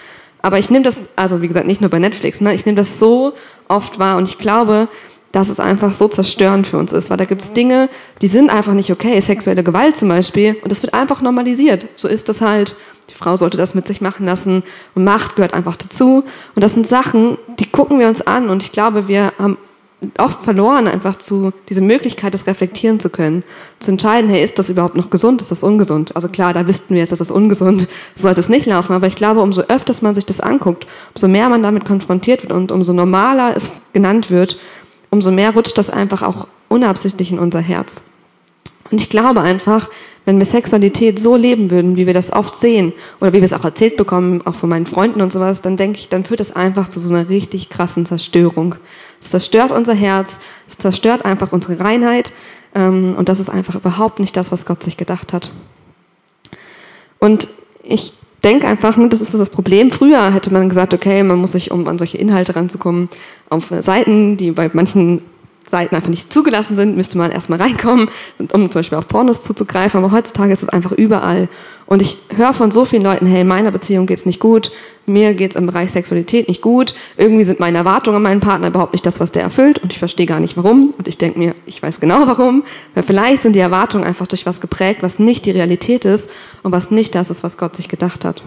Aber 0.42 0.58
ich 0.58 0.70
nehme 0.70 0.84
das, 0.84 1.00
also 1.16 1.42
wie 1.42 1.48
gesagt, 1.48 1.66
nicht 1.66 1.80
nur 1.80 1.90
bei 1.90 1.98
Netflix, 1.98 2.40
ne? 2.40 2.54
ich 2.54 2.64
nehme 2.64 2.76
das 2.76 2.98
so 2.98 3.32
oft 3.68 3.98
wahr 3.98 4.16
und 4.16 4.28
ich 4.28 4.38
glaube, 4.38 4.88
dass 5.32 5.48
es 5.48 5.60
einfach 5.60 5.92
so 5.92 6.08
zerstörend 6.08 6.66
für 6.66 6.78
uns 6.78 6.92
ist, 6.92 7.10
weil 7.10 7.16
da 7.16 7.24
gibt 7.24 7.42
es 7.42 7.52
Dinge, 7.52 7.90
die 8.22 8.28
sind 8.28 8.50
einfach 8.50 8.72
nicht 8.72 8.90
okay, 8.90 9.20
sexuelle 9.20 9.62
Gewalt 9.62 9.96
zum 9.96 10.08
Beispiel, 10.08 10.56
und 10.62 10.72
das 10.72 10.82
wird 10.82 10.94
einfach 10.94 11.20
normalisiert. 11.20 11.86
So 11.96 12.08
ist 12.08 12.28
das 12.28 12.40
halt. 12.40 12.76
Die 13.10 13.14
Frau 13.14 13.36
sollte 13.36 13.56
das 13.56 13.74
mit 13.74 13.86
sich 13.86 14.00
machen 14.00 14.26
lassen 14.26 14.62
und 14.94 15.04
Macht 15.04 15.36
gehört 15.36 15.54
einfach 15.54 15.76
dazu. 15.76 16.24
Und 16.54 16.62
das 16.62 16.74
sind 16.74 16.86
Sachen, 16.86 17.38
die 17.58 17.70
gucken 17.70 17.98
wir 17.98 18.08
uns 18.08 18.20
an 18.22 18.50
und 18.50 18.62
ich 18.62 18.72
glaube, 18.72 19.08
wir 19.08 19.32
haben 19.38 19.58
oft 20.16 20.42
verloren, 20.42 20.86
einfach 20.86 21.16
zu 21.16 21.52
diese 21.68 21.80
Möglichkeit, 21.80 22.32
das 22.32 22.46
reflektieren 22.46 23.00
zu 23.00 23.10
können, 23.10 23.42
zu 23.80 23.90
entscheiden, 23.90 24.30
hey, 24.30 24.42
ist 24.42 24.58
das 24.58 24.70
überhaupt 24.70 24.94
noch 24.94 25.10
gesund, 25.10 25.40
ist 25.40 25.50
das 25.50 25.62
ungesund? 25.62 26.14
Also 26.14 26.28
klar, 26.28 26.54
da 26.54 26.66
wüssten 26.66 26.94
wir 26.94 27.00
jetzt, 27.00 27.10
dass 27.10 27.18
das 27.18 27.30
ungesund, 27.32 27.88
sollte 28.14 28.40
es 28.40 28.48
nicht 28.48 28.66
laufen, 28.66 28.92
aber 28.92 29.08
ich 29.08 29.16
glaube, 29.16 29.40
umso 29.40 29.62
öfters 29.62 30.00
man 30.00 30.14
sich 30.14 30.24
das 30.24 30.40
anguckt, 30.40 30.86
umso 31.14 31.26
mehr 31.26 31.48
man 31.48 31.62
damit 31.62 31.84
konfrontiert 31.84 32.42
wird 32.42 32.52
und 32.52 32.70
umso 32.70 32.92
normaler 32.92 33.56
es 33.56 33.82
genannt 33.92 34.30
wird, 34.30 34.58
umso 35.10 35.32
mehr 35.32 35.50
rutscht 35.50 35.76
das 35.76 35.90
einfach 35.90 36.22
auch 36.22 36.46
unabsichtlich 36.68 37.32
in 37.32 37.38
unser 37.38 37.60
Herz. 37.60 38.02
Und 38.90 39.00
ich 39.00 39.08
glaube 39.08 39.40
einfach, 39.40 39.88
wenn 40.28 40.38
wir 40.38 40.44
Sexualität 40.44 41.18
so 41.18 41.36
leben 41.36 41.70
würden, 41.70 41.96
wie 41.96 42.06
wir 42.06 42.12
das 42.12 42.30
oft 42.30 42.54
sehen 42.54 42.92
oder 43.18 43.32
wie 43.32 43.38
wir 43.38 43.44
es 43.44 43.54
auch 43.54 43.64
erzählt 43.64 43.96
bekommen, 43.96 44.42
auch 44.46 44.54
von 44.54 44.68
meinen 44.68 44.84
Freunden 44.84 45.22
und 45.22 45.32
sowas, 45.32 45.62
dann 45.62 45.78
denke 45.78 46.00
ich, 46.00 46.10
dann 46.10 46.22
führt 46.22 46.40
das 46.40 46.54
einfach 46.54 46.90
zu 46.90 47.00
so 47.00 47.08
einer 47.08 47.30
richtig 47.30 47.70
krassen 47.70 48.04
Zerstörung. 48.04 48.74
Es 49.22 49.30
zerstört 49.30 49.70
unser 49.72 49.94
Herz, 49.94 50.38
es 50.68 50.76
zerstört 50.76 51.24
einfach 51.24 51.52
unsere 51.52 51.80
Reinheit 51.80 52.34
ähm, 52.74 53.14
und 53.16 53.30
das 53.30 53.40
ist 53.40 53.48
einfach 53.48 53.74
überhaupt 53.74 54.20
nicht 54.20 54.36
das, 54.36 54.52
was 54.52 54.66
Gott 54.66 54.82
sich 54.82 54.98
gedacht 54.98 55.32
hat. 55.32 55.50
Und 57.18 57.48
ich 57.82 58.12
denke 58.44 58.68
einfach, 58.68 58.98
ne, 58.98 59.08
das 59.08 59.22
ist 59.22 59.32
das 59.32 59.48
Problem. 59.48 59.90
Früher 59.90 60.34
hätte 60.34 60.52
man 60.52 60.68
gesagt, 60.68 60.92
okay, 60.92 61.22
man 61.22 61.38
muss 61.38 61.52
sich, 61.52 61.70
um 61.70 61.88
an 61.88 61.96
solche 61.96 62.18
Inhalte 62.18 62.54
ranzukommen, 62.54 63.08
auf 63.48 63.72
Seiten, 63.80 64.36
die 64.36 64.50
bei 64.50 64.68
manchen 64.74 65.22
Seiten 65.68 65.94
einfach 65.94 66.08
nicht 66.08 66.32
zugelassen 66.32 66.76
sind, 66.76 66.96
müsste 66.96 67.18
man 67.18 67.30
erstmal 67.30 67.60
reinkommen, 67.62 68.08
um 68.38 68.48
zum 68.48 68.68
Beispiel 68.70 68.98
auf 68.98 69.08
Pornos 69.08 69.42
zuzugreifen. 69.42 70.02
Aber 70.02 70.12
heutzutage 70.12 70.52
ist 70.52 70.62
es 70.62 70.68
einfach 70.68 70.92
überall. 70.92 71.48
Und 71.88 72.02
ich 72.02 72.18
höre 72.36 72.52
von 72.52 72.70
so 72.70 72.84
vielen 72.84 73.02
Leuten, 73.02 73.26
hey, 73.26 73.40
in 73.40 73.48
meiner 73.48 73.70
Beziehung 73.70 74.06
geht's 74.06 74.26
nicht 74.26 74.40
gut, 74.40 74.70
mir 75.06 75.32
geht's 75.32 75.56
im 75.56 75.64
Bereich 75.64 75.90
Sexualität 75.90 76.46
nicht 76.46 76.60
gut, 76.60 76.94
irgendwie 77.16 77.44
sind 77.44 77.60
meine 77.60 77.78
Erwartungen 77.78 78.16
an 78.16 78.22
meinen 78.22 78.40
Partner 78.40 78.68
überhaupt 78.68 78.92
nicht 78.92 79.06
das, 79.06 79.20
was 79.20 79.32
der 79.32 79.42
erfüllt 79.42 79.78
und 79.78 79.90
ich 79.90 79.98
verstehe 79.98 80.26
gar 80.26 80.38
nicht 80.38 80.58
warum. 80.58 80.92
Und 80.98 81.08
ich 81.08 81.16
denke 81.16 81.38
mir, 81.38 81.54
ich 81.64 81.82
weiß 81.82 81.98
genau 82.00 82.26
warum, 82.26 82.62
weil 82.94 83.04
vielleicht 83.04 83.42
sind 83.42 83.54
die 83.54 83.60
Erwartungen 83.60 84.04
einfach 84.04 84.26
durch 84.26 84.44
was 84.44 84.60
geprägt, 84.60 85.02
was 85.02 85.18
nicht 85.18 85.46
die 85.46 85.50
Realität 85.50 86.04
ist 86.04 86.28
und 86.62 86.72
was 86.72 86.90
nicht 86.90 87.14
das 87.14 87.30
ist, 87.30 87.42
was 87.42 87.56
Gott 87.56 87.74
sich 87.74 87.88
gedacht 87.88 88.26
hat. 88.26 88.42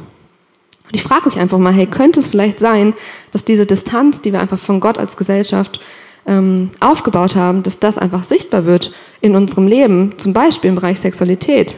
Und 0.91 0.95
ich 0.95 1.01
frage 1.01 1.27
euch 1.27 1.39
einfach 1.39 1.57
mal, 1.57 1.73
hey, 1.73 1.87
könnte 1.87 2.19
es 2.19 2.27
vielleicht 2.27 2.59
sein, 2.59 2.93
dass 3.31 3.43
diese 3.43 3.65
Distanz, 3.65 4.21
die 4.21 4.33
wir 4.33 4.39
einfach 4.39 4.59
von 4.59 4.81
Gott 4.81 4.99
als 4.99 5.17
Gesellschaft 5.17 5.79
ähm, 6.27 6.69
aufgebaut 6.79 7.35
haben, 7.35 7.63
dass 7.63 7.79
das 7.79 7.97
einfach 7.97 8.23
sichtbar 8.23 8.65
wird 8.65 8.91
in 9.21 9.35
unserem 9.35 9.67
Leben, 9.67 10.13
zum 10.17 10.33
Beispiel 10.33 10.69
im 10.69 10.75
Bereich 10.75 10.99
Sexualität. 10.99 11.75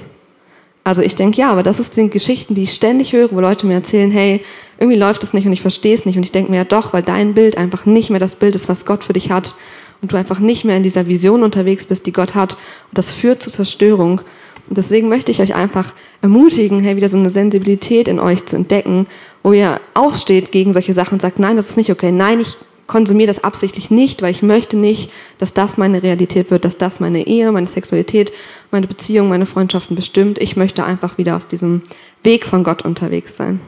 Also 0.83 1.01
ich 1.01 1.15
denke 1.15 1.37
ja, 1.37 1.49
aber 1.49 1.63
das 1.63 1.89
die 1.91 2.09
Geschichten, 2.09 2.55
die 2.55 2.63
ich 2.63 2.73
ständig 2.73 3.13
höre, 3.13 3.31
wo 3.31 3.39
Leute 3.39 3.65
mir 3.65 3.75
erzählen, 3.75 4.11
hey, 4.11 4.43
irgendwie 4.77 4.97
läuft 4.97 5.23
es 5.23 5.33
nicht 5.33 5.45
und 5.45 5.53
ich 5.53 5.61
verstehe 5.61 5.95
es 5.95 6.05
nicht. 6.05 6.17
Und 6.17 6.23
ich 6.23 6.33
denke 6.33 6.51
mir 6.51 6.57
ja 6.57 6.63
doch, 6.65 6.91
weil 6.91 7.03
dein 7.03 7.33
Bild 7.33 7.57
einfach 7.57 7.85
nicht 7.85 8.09
mehr 8.09 8.19
das 8.19 8.35
Bild 8.35 8.53
ist, 8.53 8.67
was 8.67 8.85
Gott 8.85 9.05
für 9.05 9.13
dich 9.13 9.31
hat 9.31 9.55
und 10.01 10.11
du 10.11 10.17
einfach 10.17 10.39
nicht 10.39 10.65
mehr 10.65 10.75
in 10.75 10.83
dieser 10.83 11.07
Vision 11.07 11.43
unterwegs 11.43 11.85
bist, 11.85 12.05
die 12.05 12.11
Gott 12.11 12.35
hat. 12.35 12.55
Und 12.89 12.97
das 12.97 13.13
führt 13.13 13.41
zu 13.41 13.49
Zerstörung. 13.49 14.19
Und 14.67 14.77
deswegen 14.77 15.07
möchte 15.07 15.31
ich 15.31 15.41
euch 15.41 15.55
einfach 15.55 15.93
ermutigen, 16.21 16.81
hey, 16.81 16.97
wieder 16.97 17.07
so 17.07 17.17
eine 17.17 17.29
Sensibilität 17.29 18.09
in 18.09 18.19
euch 18.19 18.45
zu 18.45 18.57
entdecken, 18.57 19.07
wo 19.41 19.53
ihr 19.53 19.79
aufsteht 19.93 20.51
gegen 20.51 20.73
solche 20.73 20.93
Sachen 20.93 21.13
und 21.13 21.21
sagt, 21.21 21.39
nein, 21.39 21.55
das 21.55 21.69
ist 21.69 21.77
nicht 21.77 21.91
okay. 21.91 22.11
Nein, 22.11 22.41
ich 22.41 22.57
konsumiere 22.87 23.27
das 23.27 23.43
absichtlich 23.43 23.89
nicht, 23.89 24.21
weil 24.21 24.31
ich 24.31 24.43
möchte 24.43 24.77
nicht, 24.77 25.11
dass 25.37 25.53
das 25.53 25.77
meine 25.77 26.03
Realität 26.03 26.51
wird, 26.51 26.65
dass 26.65 26.77
das 26.77 26.99
meine 26.99 27.25
Ehe, 27.27 27.51
meine 27.51 27.67
Sexualität, 27.67 28.33
meine 28.71 28.87
Beziehung, 28.87 29.29
meine 29.29 29.45
Freundschaften 29.45 29.95
bestimmt. 29.95 30.37
Ich 30.39 30.55
möchte 30.55 30.83
einfach 30.83 31.17
wieder 31.17 31.37
auf 31.37 31.47
diesem 31.47 31.81
Weg 32.23 32.45
von 32.45 32.63
Gott 32.63 32.83
unterwegs 32.83 33.37
sein. 33.37 33.61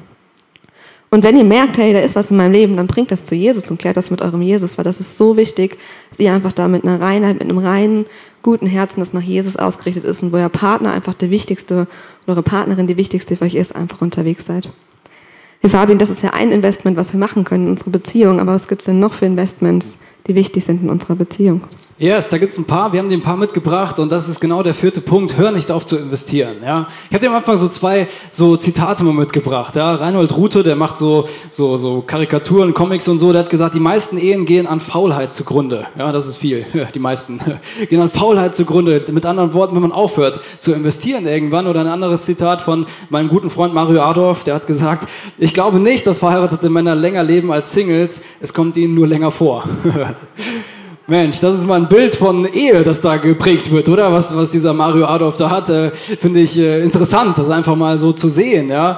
Und 1.11 1.23
wenn 1.23 1.37
ihr 1.37 1.45
merkt, 1.45 1.77
hey, 1.77 1.93
da 1.93 1.99
ist 1.99 2.15
was 2.15 2.31
in 2.31 2.37
meinem 2.37 2.51
Leben, 2.51 2.75
dann 2.75 2.87
bringt 2.87 3.09
das 3.11 3.23
zu 3.23 3.35
Jesus 3.35 3.71
und 3.71 3.77
klärt 3.77 3.95
das 3.95 4.11
mit 4.11 4.21
eurem 4.21 4.41
Jesus, 4.41 4.77
weil 4.77 4.83
das 4.83 4.99
ist 4.99 5.17
so 5.17 5.37
wichtig, 5.37 5.77
dass 6.09 6.19
ihr 6.19 6.33
einfach 6.33 6.51
da 6.51 6.67
mit 6.67 6.83
einer 6.83 6.99
Reinheit, 6.99 7.35
mit 7.35 7.43
einem 7.43 7.59
reinen, 7.59 8.05
guten 8.43 8.67
Herzen, 8.67 8.99
das 8.99 9.13
nach 9.13 9.21
Jesus 9.21 9.55
ausgerichtet 9.55 10.03
ist 10.03 10.23
und 10.23 10.33
wo 10.33 10.37
euer 10.37 10.49
Partner 10.49 10.91
einfach 10.91 11.13
der 11.13 11.29
wichtigste, 11.29 11.87
eure 12.27 12.43
Partnerin 12.43 12.87
die 12.87 12.97
wichtigste 12.97 13.37
für 13.37 13.45
euch 13.45 13.55
ist, 13.55 13.75
einfach 13.75 14.01
unterwegs 14.01 14.45
seid. 14.45 14.71
Fabian, 15.69 15.97
das 15.97 16.09
ist 16.09 16.21
ja 16.21 16.31
ein 16.31 16.51
Investment, 16.51 16.97
was 16.97 17.13
wir 17.13 17.19
machen 17.19 17.43
können 17.43 17.65
in 17.65 17.71
unsere 17.71 17.89
Beziehung, 17.89 18.39
aber 18.39 18.53
was 18.53 18.67
gibt 18.67 18.81
es 18.81 18.85
denn 18.85 18.99
noch 18.99 19.13
für 19.13 19.25
Investments, 19.25 19.97
die 20.27 20.35
wichtig 20.35 20.63
sind 20.63 20.83
in 20.83 20.89
unserer 20.89 21.15
Beziehung? 21.15 21.61
Yes, 21.97 22.27
da 22.27 22.37
gibt 22.37 22.51
es 22.51 22.57
ein 22.57 22.65
paar, 22.65 22.91
wir 22.91 22.99
haben 22.99 23.07
dir 23.07 23.17
ein 23.17 23.21
paar 23.21 23.37
mitgebracht 23.37 23.99
und 23.99 24.11
das 24.11 24.27
ist 24.27 24.41
genau 24.41 24.61
der 24.61 24.73
vierte 24.73 24.99
Punkt, 24.99 25.37
hör 25.37 25.53
nicht 25.53 25.71
auf 25.71 25.85
zu 25.85 25.95
investieren. 25.95 26.57
Ja? 26.61 26.89
Ich 27.07 27.13
habe 27.13 27.19
dir 27.19 27.29
am 27.29 27.37
Anfang 27.37 27.55
so 27.55 27.69
zwei 27.69 28.09
so 28.29 28.57
Zitate 28.57 29.05
mal 29.05 29.13
mitgebracht. 29.13 29.77
Ja? 29.77 29.95
Reinhold 29.95 30.35
Rute, 30.35 30.61
der 30.61 30.75
macht 30.75 30.97
so, 30.97 31.25
so, 31.49 31.77
so 31.77 32.01
Karikaturen, 32.05 32.73
Comics 32.73 33.07
und 33.07 33.19
so, 33.19 33.31
der 33.31 33.43
hat 33.43 33.49
gesagt, 33.49 33.75
die 33.75 33.79
meisten 33.79 34.17
Ehen 34.17 34.43
gehen 34.45 34.67
an 34.67 34.81
Faulheit 34.81 35.33
zugrunde. 35.33 35.87
Ja, 35.97 36.11
das 36.11 36.27
ist 36.27 36.35
viel, 36.35 36.65
die 36.93 36.99
meisten 36.99 37.39
gehen 37.89 38.01
an 38.01 38.09
Faulheit 38.09 38.57
zugrunde. 38.57 39.05
Mit 39.13 39.25
anderen 39.25 39.53
Worten, 39.53 39.73
wenn 39.75 39.83
man 39.83 39.93
aufhört 39.93 40.41
zu 40.59 40.73
investieren 40.73 41.25
irgendwann 41.25 41.65
oder 41.65 41.79
ein 41.79 41.87
anderes 41.87 42.25
Zitat 42.25 42.61
von 42.61 42.87
meinem 43.09 43.29
guten 43.29 43.49
Freund 43.49 43.73
Mario 43.73 44.01
Adorf, 44.01 44.43
der 44.43 44.55
hat 44.55 44.67
gesagt, 44.67 45.07
ich 45.37 45.53
glaube 45.53 45.79
nicht, 45.79 46.05
dass 46.05 46.19
verheiratete 46.19 46.69
Männer 46.69 46.93
länger 46.93 47.23
leben 47.23 47.53
als 47.53 47.71
Singles, 47.71 48.21
es 48.41 48.53
kommt 48.53 48.75
ihnen 48.75 48.95
nur 48.95 49.07
länger 49.07 49.31
vor. 49.31 49.63
Mensch, 51.07 51.39
das 51.39 51.53
ist 51.53 51.67
mal 51.67 51.75
ein 51.75 51.87
Bild 51.87 52.15
von 52.15 52.51
Ehe, 52.51 52.81
das 52.83 52.99
da 52.99 53.17
geprägt 53.17 53.69
wird, 53.69 53.87
oder? 53.89 54.11
Was, 54.11 54.35
was 54.35 54.49
dieser 54.49 54.73
Mario 54.73 55.05
Adolf 55.05 55.37
da 55.37 55.51
hatte, 55.51 55.91
finde 55.91 56.39
ich 56.39 56.57
äh, 56.57 56.81
interessant, 56.81 57.37
das 57.37 57.47
einfach 57.51 57.75
mal 57.75 57.95
so 57.99 58.11
zu 58.11 58.27
sehen, 58.27 58.69
ja. 58.69 58.97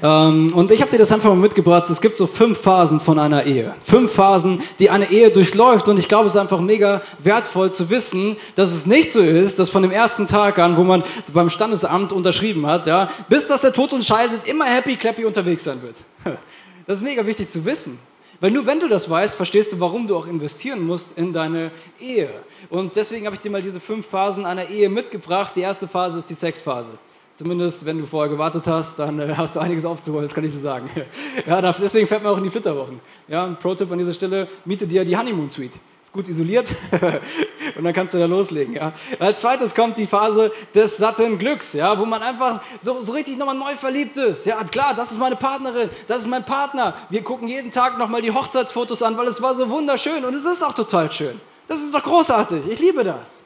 Ähm, 0.00 0.52
und 0.54 0.70
ich 0.70 0.80
habe 0.80 0.88
dir 0.88 0.98
das 0.98 1.10
einfach 1.10 1.30
mal 1.30 1.34
mitgebracht. 1.34 1.90
Es 1.90 2.00
gibt 2.00 2.14
so 2.14 2.28
fünf 2.28 2.60
Phasen 2.60 3.00
von 3.00 3.18
einer 3.18 3.44
Ehe. 3.44 3.74
Fünf 3.84 4.12
Phasen, 4.12 4.62
die 4.78 4.88
eine 4.88 5.10
Ehe 5.10 5.30
durchläuft. 5.30 5.88
Und 5.88 5.98
ich 5.98 6.06
glaube, 6.06 6.26
es 6.26 6.36
ist 6.36 6.40
einfach 6.40 6.60
mega 6.60 7.02
wertvoll 7.18 7.72
zu 7.72 7.90
wissen, 7.90 8.36
dass 8.54 8.72
es 8.72 8.86
nicht 8.86 9.10
so 9.10 9.20
ist, 9.20 9.58
dass 9.58 9.68
von 9.68 9.82
dem 9.82 9.90
ersten 9.90 10.28
Tag 10.28 10.60
an, 10.60 10.76
wo 10.76 10.84
man 10.84 11.02
beim 11.32 11.50
Standesamt 11.50 12.12
unterschrieben 12.12 12.66
hat, 12.66 12.86
ja, 12.86 13.08
bis 13.28 13.48
dass 13.48 13.62
der 13.62 13.72
Tod 13.72 13.92
uns 13.92 14.06
scheidet, 14.06 14.46
immer 14.46 14.66
happy 14.66 14.94
clappy 14.94 15.24
unterwegs 15.24 15.64
sein 15.64 15.82
wird. 15.82 16.02
Das 16.86 16.98
ist 16.98 17.04
mega 17.04 17.26
wichtig 17.26 17.50
zu 17.50 17.62
wissen. 17.66 17.98
Weil 18.40 18.52
nur 18.52 18.66
wenn 18.66 18.78
du 18.78 18.88
das 18.88 19.10
weißt, 19.10 19.34
verstehst 19.34 19.72
du, 19.72 19.80
warum 19.80 20.06
du 20.06 20.16
auch 20.16 20.26
investieren 20.26 20.86
musst 20.86 21.18
in 21.18 21.32
deine 21.32 21.72
Ehe. 21.98 22.28
Und 22.70 22.94
deswegen 22.94 23.26
habe 23.26 23.34
ich 23.34 23.40
dir 23.40 23.50
mal 23.50 23.62
diese 23.62 23.80
fünf 23.80 24.06
Phasen 24.06 24.46
einer 24.46 24.68
Ehe 24.68 24.88
mitgebracht. 24.88 25.56
Die 25.56 25.60
erste 25.60 25.88
Phase 25.88 26.18
ist 26.18 26.30
die 26.30 26.34
Sexphase. 26.34 26.92
Zumindest, 27.38 27.86
wenn 27.86 28.00
du 28.00 28.04
vorher 28.04 28.28
gewartet 28.28 28.66
hast, 28.66 28.98
dann 28.98 29.20
äh, 29.20 29.32
hast 29.36 29.54
du 29.54 29.60
einiges 29.60 29.84
aufzuholen, 29.84 30.24
das 30.24 30.34
kann 30.34 30.42
ich 30.42 30.50
dir 30.50 30.58
sagen. 30.58 30.90
Ja, 31.46 31.62
deswegen 31.62 32.08
fährt 32.08 32.24
man 32.24 32.32
auch 32.32 32.38
in 32.38 32.42
die 32.42 32.50
Flitterwochen. 32.50 32.98
Ja, 33.28 33.44
ein 33.44 33.56
Pro-Tipp 33.56 33.88
an 33.92 33.98
dieser 33.98 34.12
Stelle, 34.12 34.48
miete 34.64 34.88
dir 34.88 35.04
die 35.04 35.16
Honeymoon 35.16 35.48
Suite 35.48 35.78
ist 36.02 36.12
gut 36.12 36.26
isoliert 36.26 36.74
und 37.76 37.84
dann 37.84 37.92
kannst 37.92 38.14
du 38.14 38.18
da 38.18 38.24
loslegen. 38.24 38.74
Ja. 38.74 38.92
Als 39.20 39.42
zweites 39.42 39.72
kommt 39.72 39.98
die 39.98 40.08
Phase 40.08 40.50
des 40.74 40.96
satten 40.96 41.38
Glücks, 41.38 41.74
ja, 41.74 41.96
wo 41.96 42.06
man 42.06 42.22
einfach 42.22 42.60
so, 42.80 43.00
so 43.00 43.12
richtig 43.12 43.36
nochmal 43.38 43.54
neu 43.54 43.76
verliebt 43.76 44.16
ist. 44.16 44.44
Ja, 44.44 44.64
klar, 44.64 44.94
das 44.94 45.12
ist 45.12 45.20
meine 45.20 45.36
Partnerin, 45.36 45.90
das 46.08 46.22
ist 46.22 46.28
mein 46.28 46.44
Partner. 46.44 46.94
Wir 47.08 47.22
gucken 47.22 47.46
jeden 47.46 47.70
Tag 47.70 47.98
nochmal 47.98 48.20
die 48.20 48.32
Hochzeitsfotos 48.32 49.00
an, 49.04 49.16
weil 49.16 49.28
es 49.28 49.40
war 49.40 49.54
so 49.54 49.70
wunderschön 49.70 50.24
und 50.24 50.34
es 50.34 50.44
ist 50.44 50.64
auch 50.64 50.74
total 50.74 51.12
schön. 51.12 51.40
Das 51.68 51.84
ist 51.84 51.94
doch 51.94 52.02
großartig, 52.02 52.62
ich 52.68 52.80
liebe 52.80 53.04
das. 53.04 53.44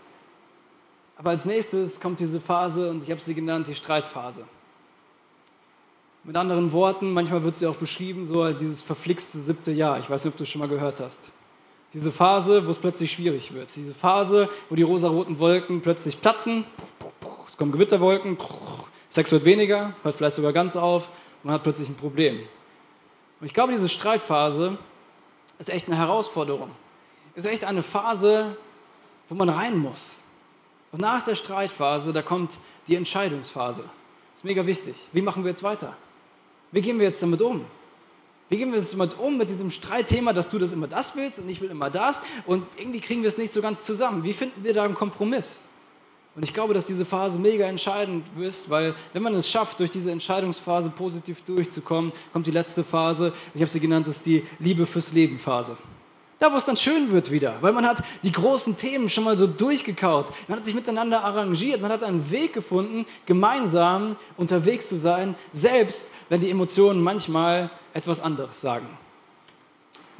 Aber 1.23 1.31
als 1.31 1.45
nächstes 1.45 2.01
kommt 2.01 2.19
diese 2.19 2.41
Phase 2.41 2.91
und 2.91 3.01
ich 3.05 3.09
habe 3.09 3.21
sie 3.21 3.33
genannt, 3.33 3.69
die 3.69 3.77
Streitphase. 3.77 4.45
Mit 6.25 6.37
anderen 6.37 6.73
Worten, 6.73 7.13
manchmal 7.13 7.45
wird 7.45 7.57
sie 7.57 7.69
auch 7.69 7.77
beschrieben, 7.77 8.25
so 8.25 8.53
dieses 8.53 8.83
verflixte 8.83 9.39
siebte 9.39 9.71
Jahr. 9.71 10.01
Ich 10.01 10.11
weiß 10.11 10.25
nicht, 10.25 10.33
ob 10.33 10.37
du 10.37 10.43
es 10.43 10.49
schon 10.49 10.59
mal 10.59 10.69
gehört 10.69 10.99
hast. 10.99 11.31
Diese 11.93 12.11
Phase, 12.11 12.67
wo 12.67 12.73
es 12.73 12.79
plötzlich 12.79 13.13
schwierig 13.13 13.55
wird. 13.55 13.69
Diese 13.77 13.95
Phase, 13.95 14.49
wo 14.69 14.75
die 14.75 14.83
rosaroten 14.83 15.39
Wolken 15.39 15.81
plötzlich 15.81 16.21
platzen. 16.21 16.65
Es 17.47 17.57
kommen 17.57 17.71
Gewitterwolken. 17.71 18.37
Sex 19.09 19.31
wird 19.31 19.45
weniger, 19.45 19.95
hört 20.03 20.17
vielleicht 20.17 20.35
sogar 20.35 20.53
ganz 20.53 20.75
auf. 20.75 21.09
Man 21.45 21.55
hat 21.55 21.63
plötzlich 21.63 21.89
ein 21.89 21.95
Problem. 21.95 22.41
Und 23.39 23.47
ich 23.47 23.55
glaube, 23.55 23.71
diese 23.71 23.89
Streitphase 23.89 24.77
ist 25.61 25.71
echt 25.71 25.87
eine 25.87 25.97
Herausforderung. 25.99 26.73
Ist 27.37 27.47
echt 27.47 27.65
eine 27.65 27.85
Phase, 27.85 28.57
wo 29.29 29.37
man 29.37 29.49
rein 29.49 29.79
muss. 29.79 30.19
Und 30.93 31.01
nach 31.01 31.23
der 31.23 31.35
Streitphase, 31.35 32.13
da 32.13 32.23
kommt 32.23 32.59
die 32.87 32.97
Entscheidungsphase. 32.97 33.83
Das 33.83 34.41
ist 34.41 34.45
mega 34.45 34.65
wichtig. 34.67 34.95
Wie 35.13 35.23
machen 35.23 35.43
wir 35.43 35.51
jetzt 35.51 35.63
weiter? 35.63 35.97
Wie 36.71 36.81
gehen 36.81 36.99
wir 36.99 37.07
jetzt 37.07 37.23
damit 37.23 37.43
um? 37.43 37.65
Wie 38.49 38.59
gehen 38.59 38.71
wir 38.71 38.79
jetzt 38.79 38.93
damit 38.93 39.19
um 39.19 39.39
mit 39.39 39.49
diesem 39.49 39.71
Streitthema, 39.71 40.35
dass 40.35 40.51
du 40.51 40.59
das 40.59 40.73
immer 40.73 40.87
das 40.87 41.17
willst 41.17 41.39
und 41.39 41.49
ich 41.49 41.61
will 41.63 41.71
immer 41.71 41.89
das 41.89 42.23
und 42.45 42.67
irgendwie 42.77 43.01
kriegen 43.01 43.23
wir 43.23 43.29
es 43.29 43.39
nicht 43.39 43.53
so 43.53 43.63
ganz 43.63 43.85
zusammen. 43.85 44.25
Wie 44.25 44.35
finden 44.35 44.63
wir 44.63 44.75
da 44.75 44.85
einen 44.85 44.95
Kompromiss? 44.95 45.71
Und 46.35 46.45
ich 46.45 46.55
glaube, 46.55 46.73
dass 46.73 46.87
diese 46.87 47.05
Phase 47.05 47.39
mega 47.39 47.67
entscheidend 47.67 48.27
ist, 48.39 48.69
weil 48.71 48.95
wenn 49.13 49.23
man 49.23 49.35
es 49.35 49.49
schafft, 49.49 49.81
durch 49.81 49.91
diese 49.91 50.11
Entscheidungsphase 50.11 50.91
positiv 50.91 51.43
durchzukommen, 51.43 52.13
kommt 52.33 52.47
die 52.47 52.51
letzte 52.51 52.85
Phase, 52.85 53.33
ich 53.55 53.61
habe 53.61 53.71
sie 53.71 53.81
genannt, 53.81 54.07
das 54.07 54.17
ist 54.17 54.27
die 54.27 54.43
Liebe 54.59 54.87
fürs 54.87 55.13
Leben 55.13 55.39
Phase. 55.39 55.77
Da, 56.43 56.53
wo 56.53 56.57
es 56.57 56.65
dann 56.65 56.77
schön 56.77 57.13
wird 57.13 57.31
wieder, 57.31 57.55
weil 57.61 57.73
man 57.73 57.87
hat 57.87 58.03
die 58.25 58.33
großen 58.33 58.77
Themen 58.77 59.09
schon 59.09 59.23
mal 59.23 59.39
so 59.39 59.47
durchgekaut. 59.47 60.33
Man 60.49 60.59
hat 60.59 60.65
sich 60.65 60.75
miteinander 60.75 61.23
arrangiert, 61.23 61.81
man 61.81 61.93
hat 61.93 62.03
einen 62.03 62.33
Weg 62.33 62.53
gefunden, 62.53 63.07
gemeinsam 63.27 64.17
unterwegs 64.37 64.89
zu 64.89 64.97
sein, 64.97 65.37
selbst 65.53 66.11
wenn 66.31 66.41
die 66.41 66.51
Emotionen 66.51 67.01
manchmal 67.01 67.71
etwas 67.95 68.19
anderes 68.19 68.61
sagen. 68.61 68.89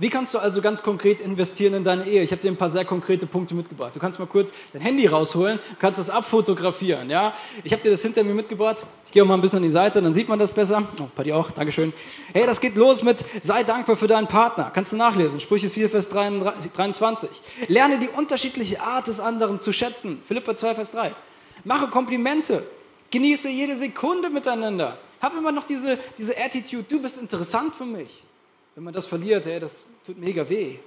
Wie 0.03 0.11
kannst 0.11 0.35
du 0.35 0.41
also 0.41 0.61
ganz 0.61 0.83
konkret 0.83 1.21
investieren 1.21 1.75
in 1.75 1.85
deine 1.85 2.05
Ehe? 2.05 2.25
Ich 2.25 2.33
habe 2.33 2.43
dir 2.43 2.51
ein 2.51 2.57
paar 2.57 2.69
sehr 2.69 2.85
konkrete 2.85 3.25
Punkte 3.25 3.55
mitgebracht. 3.55 3.95
Du 3.95 4.01
kannst 4.01 4.19
mal 4.19 4.27
kurz 4.27 4.53
dein 4.73 4.83
Handy 4.83 5.07
rausholen, 5.07 5.61
kannst 5.79 6.01
das 6.01 6.11
abfotografieren. 6.11 7.09
Ja? 7.09 7.33
Ich 7.63 7.73
habe 7.73 7.81
dir 7.81 7.93
das 7.93 8.03
hinter 8.03 8.25
mir 8.25 8.35
mitgebracht. 8.35 8.85
Ich 9.07 9.13
gehe 9.13 9.23
auch 9.23 9.29
mal 9.29 9.35
ein 9.35 9.41
bisschen 9.41 9.59
an 9.59 9.63
die 9.63 9.71
Seite, 9.71 10.03
dann 10.03 10.13
sieht 10.13 10.29
man 10.29 10.41
das 10.41 10.51
besser. 10.51 10.83
Oh, 10.99 11.07
bei 11.15 11.23
dir 11.23 11.37
auch, 11.37 11.53
Dankeschön. 11.53 11.93
Hey, 12.33 12.45
das 12.47 12.61
geht 12.61 12.75
los 12.75 13.05
mit 13.05 13.25
sei 13.43 13.63
dankbar 13.63 13.95
für 13.95 14.09
deinen 14.09 14.27
Partner. 14.27 14.73
Kannst 14.75 14.93
du 14.93 14.97
nachlesen. 14.97 15.39
Sprüche 15.39 15.71
4, 15.71 15.89
Vers 15.89 16.09
23. 16.09 17.31
Lerne 17.69 18.01
die 18.01 18.09
unterschiedliche 18.09 18.81
Art 18.81 19.07
des 19.07 19.21
anderen 19.21 19.61
zu 19.61 19.73
schätzen. 19.73 20.21
Philippa 20.27 20.57
2, 20.57 20.75
Vers 20.75 20.91
3. 20.91 21.15
Mache 21.63 21.87
Komplimente. 21.87 22.67
Genieße 23.13 23.49
jede 23.49 23.77
Sekunde 23.77 24.31
miteinander. 24.31 24.99
Hab 25.21 25.37
immer 25.37 25.53
noch 25.53 25.63
diese, 25.63 25.97
diese 26.19 26.37
Attitude, 26.37 26.87
du 26.89 27.01
bist 27.01 27.19
interessant 27.19 27.77
für 27.77 27.87
mich. 27.87 28.25
Wenn 28.75 28.85
man 28.85 28.95
das 28.95 29.07
verliert, 29.07 29.47
hey, 29.47 29.61
das 29.61 29.85
tut 30.05 30.19
mega 30.19 30.49
weh. 30.49 30.79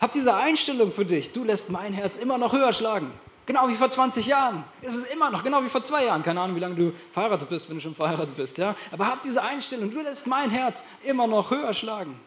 Hab 0.00 0.12
diese 0.12 0.34
Einstellung 0.34 0.92
für 0.92 1.04
dich, 1.04 1.32
du 1.32 1.44
lässt 1.44 1.70
mein 1.70 1.92
Herz 1.92 2.16
immer 2.16 2.38
noch 2.38 2.52
höher 2.52 2.72
schlagen. 2.72 3.12
Genau 3.46 3.68
wie 3.68 3.74
vor 3.74 3.90
20 3.90 4.26
Jahren. 4.26 4.64
Ist 4.80 4.96
es 4.96 5.12
immer 5.12 5.30
noch, 5.30 5.44
genau 5.44 5.62
wie 5.62 5.68
vor 5.68 5.82
zwei 5.82 6.06
Jahren. 6.06 6.22
Keine 6.22 6.40
Ahnung, 6.40 6.56
wie 6.56 6.60
lange 6.60 6.74
du 6.74 6.92
verheiratet 7.12 7.48
bist, 7.48 7.68
wenn 7.68 7.76
du 7.76 7.82
schon 7.82 7.94
verheiratet 7.94 8.34
bist. 8.36 8.56
Ja? 8.56 8.74
Aber 8.90 9.06
hab 9.06 9.22
diese 9.22 9.42
Einstellung, 9.42 9.90
du 9.90 10.00
lässt 10.00 10.26
mein 10.26 10.50
Herz 10.50 10.82
immer 11.02 11.26
noch 11.26 11.50
höher 11.50 11.74
schlagen. 11.74 12.18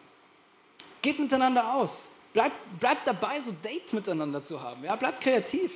Geht 1.02 1.18
miteinander 1.18 1.74
aus. 1.74 2.10
Bleibt 2.32 2.54
bleib 2.78 3.04
dabei, 3.04 3.40
so 3.40 3.52
Dates 3.62 3.92
miteinander 3.92 4.44
zu 4.44 4.62
haben. 4.62 4.84
Ja? 4.84 4.94
Bleibt 4.94 5.20
kreativ. 5.20 5.72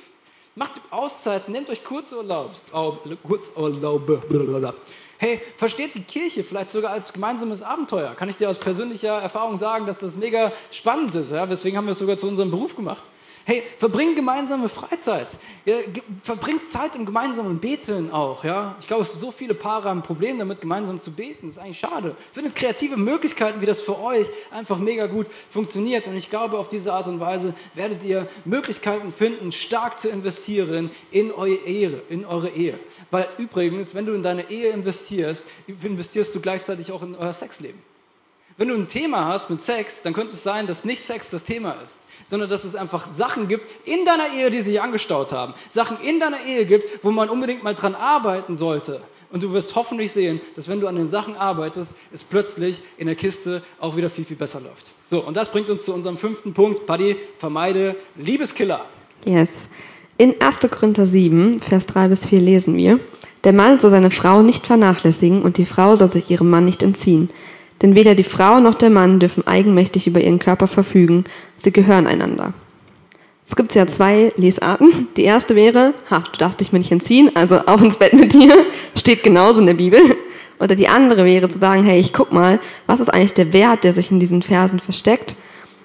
Macht 0.55 0.79
Auszeiten, 0.91 1.51
nehmt 1.51 1.69
euch 1.69 1.83
Kurzurlaub. 1.83 2.51
Kurzurlaube. 3.23 4.21
Hey, 5.17 5.41
versteht 5.57 5.95
die 5.95 6.03
Kirche 6.03 6.43
vielleicht 6.43 6.71
sogar 6.71 6.91
als 6.91 7.13
gemeinsames 7.13 7.61
Abenteuer? 7.61 8.15
Kann 8.15 8.29
ich 8.29 8.35
dir 8.35 8.49
aus 8.49 8.59
persönlicher 8.59 9.21
Erfahrung 9.21 9.57
sagen, 9.57 9.85
dass 9.85 9.97
das 9.97 10.17
mega 10.17 10.51
spannend 10.71 11.15
ist. 11.15 11.31
Ja? 11.31 11.45
Deswegen 11.45 11.77
haben 11.77 11.85
wir 11.85 11.91
es 11.91 11.99
sogar 11.99 12.17
zu 12.17 12.27
unserem 12.27 12.51
Beruf 12.51 12.75
gemacht. 12.75 13.03
Hey, 13.45 13.63
verbringt 13.77 14.15
gemeinsame 14.15 14.69
Freizeit. 14.69 15.37
Ja, 15.65 15.75
verbringt 16.21 16.65
Zeit 16.69 16.95
im 16.95 17.05
gemeinsamen 17.05 17.59
Beten 17.59 18.09
auch. 18.09 18.45
Ja? 18.45 18.77
Ich 18.79 18.87
glaube, 18.87 19.03
so 19.03 19.31
viele 19.31 19.53
Paare 19.53 19.89
haben 19.89 19.99
ein 19.99 20.03
Problem 20.03 20.39
damit, 20.39 20.61
gemeinsam 20.61 21.01
zu 21.01 21.11
beten. 21.11 21.47
Das 21.47 21.57
ist 21.57 21.59
eigentlich 21.61 21.79
schade. 21.79 22.15
Findet 22.31 22.55
kreative 22.55 22.95
Möglichkeiten, 22.95 23.59
wie 23.59 23.65
das 23.65 23.81
für 23.81 23.99
euch 23.99 24.27
einfach 24.49 24.77
mega 24.77 25.07
gut 25.07 25.27
funktioniert. 25.49 26.07
Und 26.07 26.15
ich 26.15 26.29
glaube, 26.29 26.57
auf 26.57 26.69
diese 26.69 26.93
Art 26.93 27.07
und 27.07 27.19
Weise 27.19 27.53
werdet 27.73 28.05
ihr 28.05 28.29
Möglichkeiten 28.45 29.11
finden, 29.11 29.51
stark 29.51 29.99
zu 29.99 30.07
investieren 30.07 30.89
in 31.11 31.33
eure 31.33 31.55
Ehe. 31.65 32.01
In 32.07 32.25
eure 32.25 32.49
Ehe. 32.49 32.79
Weil 33.11 33.27
übrigens, 33.37 33.93
wenn 33.93 34.05
du 34.05 34.13
in 34.13 34.23
deine 34.23 34.49
Ehe 34.49 34.69
investierst, 34.69 35.45
investierst 35.67 36.33
du 36.33 36.39
gleichzeitig 36.39 36.93
auch 36.93 37.03
in 37.03 37.15
euer 37.15 37.33
Sexleben. 37.33 37.92
Wenn 38.57 38.67
du 38.67 38.75
ein 38.75 38.87
Thema 38.87 39.25
hast 39.25 39.49
mit 39.49 39.61
Sex, 39.63 40.03
dann 40.03 40.13
könnte 40.13 40.33
es 40.33 40.43
sein, 40.43 40.67
dass 40.67 40.85
nicht 40.85 41.01
Sex 41.01 41.29
das 41.29 41.43
Thema 41.43 41.75
ist, 41.83 41.97
sondern 42.25 42.49
dass 42.49 42.65
es 42.65 42.75
einfach 42.75 43.07
Sachen 43.07 43.47
gibt 43.47 43.67
in 43.85 44.05
deiner 44.05 44.27
Ehe, 44.37 44.51
die 44.51 44.61
sich 44.61 44.79
angestaut 44.79 45.31
haben. 45.31 45.55
Sachen 45.69 45.97
in 46.01 46.19
deiner 46.19 46.43
Ehe 46.45 46.65
gibt, 46.65 47.03
wo 47.03 47.11
man 47.11 47.29
unbedingt 47.29 47.63
mal 47.63 47.73
dran 47.73 47.95
arbeiten 47.95 48.55
sollte. 48.55 49.01
Und 49.31 49.41
du 49.41 49.51
wirst 49.51 49.73
hoffentlich 49.73 50.11
sehen, 50.11 50.39
dass 50.55 50.67
wenn 50.67 50.79
du 50.79 50.87
an 50.87 50.95
den 50.95 51.09
Sachen 51.09 51.35
arbeitest, 51.35 51.95
es 52.11 52.23
plötzlich 52.23 52.83
in 52.97 53.07
der 53.07 53.15
Kiste 53.15 53.63
auch 53.79 53.95
wieder 53.95 54.11
viel, 54.11 54.25
viel 54.25 54.37
besser 54.37 54.59
läuft. 54.59 54.91
So, 55.05 55.21
und 55.21 55.35
das 55.35 55.51
bringt 55.51 55.71
uns 55.71 55.85
zu 55.85 55.93
unserem 55.93 56.19
fünften 56.19 56.53
Punkt. 56.53 56.85
Paddy, 56.85 57.15
vermeide 57.39 57.95
Liebeskiller. 58.15 58.85
Yes. 59.25 59.69
In 60.19 60.39
1. 60.39 60.59
Korinther 60.69 61.07
7, 61.07 61.59
Vers 61.59 61.87
3 61.87 62.09
bis 62.09 62.27
4 62.27 62.39
lesen 62.39 62.77
wir, 62.77 62.99
der 63.43 63.53
Mann 63.53 63.79
soll 63.79 63.89
seine 63.89 64.11
Frau 64.11 64.43
nicht 64.43 64.67
vernachlässigen 64.67 65.41
und 65.41 65.57
die 65.57 65.65
Frau 65.65 65.95
soll 65.95 66.11
sich 66.11 66.29
ihrem 66.29 66.51
Mann 66.51 66.65
nicht 66.65 66.83
entziehen. 66.83 67.29
Denn 67.83 67.93
weder 67.93 68.15
die 68.15 68.23
Frau 68.23 68.61
noch 68.61 68.75
der 68.75 68.89
Mann 68.89 69.19
dürfen 69.19 69.45
eigenmächtig 69.45 70.07
über 70.07 70.21
ihren 70.21 70.39
Körper 70.39 70.67
verfügen. 70.67 71.25
Sie 71.57 71.73
gehören 71.73 72.07
einander. 72.07 72.53
Es 73.45 73.57
gibt 73.57 73.75
ja 73.75 73.85
zwei 73.85 74.31
Lesarten. 74.37 75.09
Die 75.17 75.25
erste 75.25 75.55
wäre, 75.55 75.93
ha, 76.09 76.23
du 76.31 76.37
darfst 76.39 76.61
dich 76.61 76.71
mir 76.71 76.79
nicht 76.79 76.93
entziehen, 76.93 77.29
also 77.35 77.57
auf 77.57 77.81
ins 77.81 77.97
Bett 77.97 78.13
mit 78.13 78.33
dir, 78.33 78.65
steht 78.97 79.21
genauso 79.21 79.59
in 79.59 79.67
der 79.67 79.73
Bibel. 79.73 79.99
Oder 80.61 80.75
die 80.75 80.87
andere 80.87 81.25
wäre 81.25 81.49
zu 81.49 81.59
sagen, 81.59 81.83
hey, 81.83 81.99
ich 81.99 82.13
guck 82.13 82.31
mal, 82.31 82.59
was 82.87 83.01
ist 83.01 83.09
eigentlich 83.09 83.33
der 83.33 83.51
Wert, 83.51 83.83
der 83.83 83.91
sich 83.91 84.11
in 84.11 84.19
diesen 84.21 84.41
Versen 84.41 84.79
versteckt? 84.79 85.35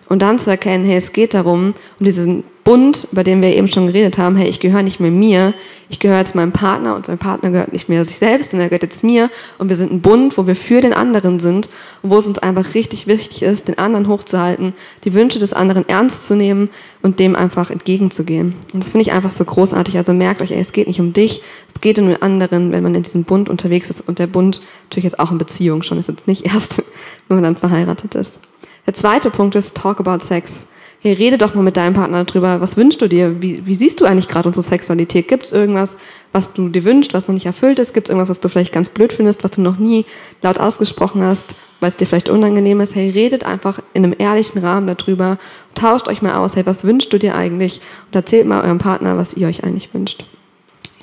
Und 0.09 0.23
dann 0.23 0.39
zu 0.39 0.51
erkennen, 0.51 0.85
hey, 0.85 0.97
es 0.97 1.13
geht 1.13 1.35
darum, 1.35 1.75
um 1.99 2.05
diesen 2.05 2.45
Bund, 2.69 3.09
über 3.13 3.25
den 3.25 3.41
wir 3.41 3.57
eben 3.57 3.69
schon 3.69 3.87
geredet 3.87 4.19
haben, 4.19 4.37
hey, 4.37 4.47
ich 4.47 4.61
gehöre 4.61 4.83
nicht 4.83 5.01
mehr 5.01 5.11
mir, 5.11 5.55
ich 5.89 6.01
gehöre 6.01 6.19
jetzt 6.19 6.35
meinem 6.35 6.53
Partner 6.53 6.97
und 6.97 7.07
sein 7.07 7.17
Partner 7.17 7.51
gehört 7.51 7.73
nicht 7.73 7.89
mehr 7.89 8.05
sich 8.05 8.19
selbst, 8.19 8.53
denn 8.53 8.61
er 8.61 8.69
gehört 8.69 8.83
jetzt 8.83 9.03
mir 9.03 9.31
und 9.57 9.71
wir 9.71 9.77
sind 9.77 9.91
ein 9.91 10.03
Bund, 10.03 10.37
wo 10.37 10.47
wir 10.47 10.55
für 10.55 10.83
den 10.83 10.93
anderen 10.93 11.41
sind 11.41 11.71
und 12.03 12.11
wo 12.11 12.19
es 12.19 12.27
uns 12.27 12.39
einfach 12.39 12.75
richtig 12.75 13.07
wichtig 13.07 13.41
ist, 13.41 13.69
den 13.69 13.79
anderen 13.79 14.07
hochzuhalten, 14.07 14.75
die 15.05 15.15
Wünsche 15.15 15.39
des 15.39 15.55
anderen 15.55 15.89
ernst 15.89 16.29
zu 16.29 16.37
nehmen 16.37 16.69
und 17.01 17.21
dem 17.21 17.37
einfach 17.37 17.71
entgegenzugehen. 17.71 18.55
Und 18.75 18.85
das 18.85 18.91
finde 18.91 19.01
ich 19.07 19.13
einfach 19.13 19.31
so 19.31 19.47
großartig. 19.47 19.97
Also 19.97 20.13
merkt 20.13 20.43
euch, 20.43 20.51
ey, 20.51 20.61
es 20.61 20.73
geht 20.73 20.89
nicht 20.89 21.01
um 21.01 21.15
dich, 21.15 21.41
es 21.75 21.81
geht 21.81 21.99
um 21.99 22.07
den 22.07 22.21
anderen, 22.21 22.71
wenn 22.71 22.83
man 22.83 22.95
in 22.95 23.03
diesem 23.03 23.25
Bund 23.25 23.49
unterwegs 23.49 23.89
ist 23.89 24.07
und 24.07 24.19
der 24.19 24.27
Bund 24.27 24.61
natürlich 24.85 25.05
jetzt 25.05 25.21
auch 25.21 25.33
in 25.33 25.39
Beziehung 25.39 25.81
schon 25.81 25.97
ist 25.97 26.11
jetzt 26.11 26.29
nicht 26.29 26.45
erst, 26.45 26.83
wenn 27.29 27.39
man 27.39 27.45
dann 27.45 27.57
verheiratet 27.57 28.15
ist. 28.15 28.39
Der 28.87 28.93
zweite 28.93 29.31
Punkt 29.31 29.55
ist 29.55 29.75
Talk 29.75 30.01
about 30.01 30.23
Sex 30.23 30.67
hey, 31.01 31.13
rede 31.13 31.39
doch 31.39 31.55
mal 31.55 31.63
mit 31.63 31.77
deinem 31.77 31.95
Partner 31.95 32.25
darüber, 32.25 32.61
was 32.61 32.77
wünschst 32.77 33.01
du 33.01 33.09
dir? 33.09 33.41
Wie, 33.41 33.65
wie 33.65 33.75
siehst 33.75 34.01
du 34.01 34.05
eigentlich 34.05 34.27
gerade 34.27 34.49
unsere 34.49 34.65
Sexualität? 34.65 35.29
Gibt 35.29 35.45
es 35.45 35.53
irgendwas, 35.53 35.97
was 36.33 36.53
du 36.53 36.69
dir 36.69 36.85
wünschst, 36.85 37.15
was 37.15 37.29
noch 37.29 37.35
nicht 37.35 37.47
erfüllt 37.47 37.79
ist? 37.79 37.95
Gibt 37.95 38.09
es 38.09 38.11
irgendwas, 38.11 38.29
was 38.29 38.41
du 38.41 38.49
vielleicht 38.49 38.73
ganz 38.73 38.89
blöd 38.89 39.13
findest, 39.13 39.45
was 39.45 39.53
du 39.53 39.61
noch 39.61 39.79
nie 39.79 40.07
laut 40.43 40.59
ausgesprochen 40.59 41.23
hast, 41.23 41.55
weil 41.79 41.91
es 41.91 41.97
dir 41.97 42.07
vielleicht 42.07 42.29
unangenehm 42.29 42.81
ist? 42.81 42.97
Hey, 42.97 43.11
redet 43.11 43.45
einfach 43.45 43.79
in 43.95 44.05
einem 44.05 44.15
ehrlichen 44.19 44.59
Rahmen 44.59 44.89
darüber, 44.89 45.39
tauscht 45.77 46.09
euch 46.09 46.21
mal 46.21 46.35
aus, 46.35 46.57
hey, 46.57 46.67
was 46.67 46.83
wünschst 46.83 47.13
du 47.13 47.19
dir 47.19 47.37
eigentlich? 47.37 47.81
Und 48.07 48.17
erzählt 48.17 48.47
mal 48.47 48.65
eurem 48.65 48.79
Partner, 48.79 49.17
was 49.17 49.35
ihr 49.35 49.47
euch 49.47 49.63
eigentlich 49.63 49.95
wünscht. 49.95 50.25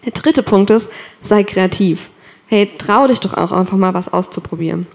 Der 0.03 0.11
dritte 0.11 0.43
Punkt 0.43 0.71
ist, 0.71 0.91
sei 1.21 1.43
kreativ. 1.43 2.11
Hey, 2.47 2.69
trau 2.77 3.07
dich 3.07 3.21
doch 3.21 3.33
auch 3.33 3.53
einfach 3.53 3.77
mal 3.77 3.93
was 3.93 4.11
auszuprobieren. 4.11 4.87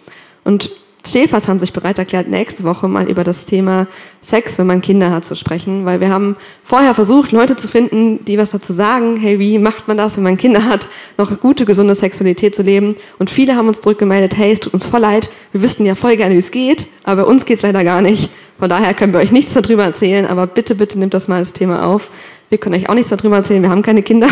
Und 0.44 0.70
Schäfers 1.06 1.48
haben 1.48 1.60
sich 1.60 1.72
bereit 1.72 1.98
erklärt, 1.98 2.28
nächste 2.28 2.64
Woche 2.64 2.86
mal 2.86 3.08
über 3.08 3.24
das 3.24 3.44
Thema 3.44 3.86
Sex, 4.20 4.58
wenn 4.58 4.66
man 4.66 4.82
Kinder 4.82 5.10
hat, 5.10 5.24
zu 5.24 5.34
sprechen, 5.34 5.86
weil 5.86 6.00
wir 6.00 6.10
haben 6.10 6.36
vorher 6.62 6.94
versucht, 6.94 7.32
Leute 7.32 7.56
zu 7.56 7.68
finden, 7.68 8.24
die 8.26 8.36
was 8.36 8.50
dazu 8.50 8.72
sagen, 8.72 9.16
hey, 9.16 9.38
wie 9.38 9.58
macht 9.58 9.88
man 9.88 9.96
das, 9.96 10.16
wenn 10.16 10.24
man 10.24 10.36
Kinder 10.36 10.66
hat, 10.66 10.88
noch 11.16 11.28
eine 11.28 11.38
gute, 11.38 11.64
gesunde 11.64 11.94
Sexualität 11.94 12.54
zu 12.54 12.62
leben. 12.62 12.96
Und 13.18 13.30
viele 13.30 13.56
haben 13.56 13.68
uns 13.68 13.80
zurückgemeldet, 13.80 14.36
hey, 14.36 14.52
es 14.52 14.60
tut 14.60 14.74
uns 14.74 14.86
voll 14.86 15.00
leid, 15.00 15.30
wir 15.52 15.62
wüssten 15.62 15.86
ja 15.86 15.94
voll 15.94 16.16
gerne, 16.16 16.34
wie 16.34 16.38
es 16.38 16.50
geht, 16.50 16.86
aber 17.04 17.26
uns 17.26 17.46
geht 17.46 17.56
es 17.56 17.62
leider 17.62 17.82
gar 17.82 18.02
nicht. 18.02 18.30
Von 18.58 18.68
daher 18.68 18.92
können 18.92 19.14
wir 19.14 19.20
euch 19.20 19.32
nichts 19.32 19.54
darüber 19.54 19.84
erzählen, 19.84 20.26
aber 20.26 20.46
bitte, 20.46 20.74
bitte 20.74 20.98
nehmt 20.98 21.14
das 21.14 21.28
mal 21.28 21.36
als 21.36 21.54
Thema 21.54 21.86
auf. 21.86 22.10
Wir 22.50 22.58
können 22.58 22.74
euch 22.74 22.90
auch 22.90 22.94
nichts 22.94 23.10
darüber 23.10 23.36
erzählen, 23.36 23.62
wir 23.62 23.70
haben 23.70 23.82
keine 23.82 24.02
Kinder. 24.02 24.28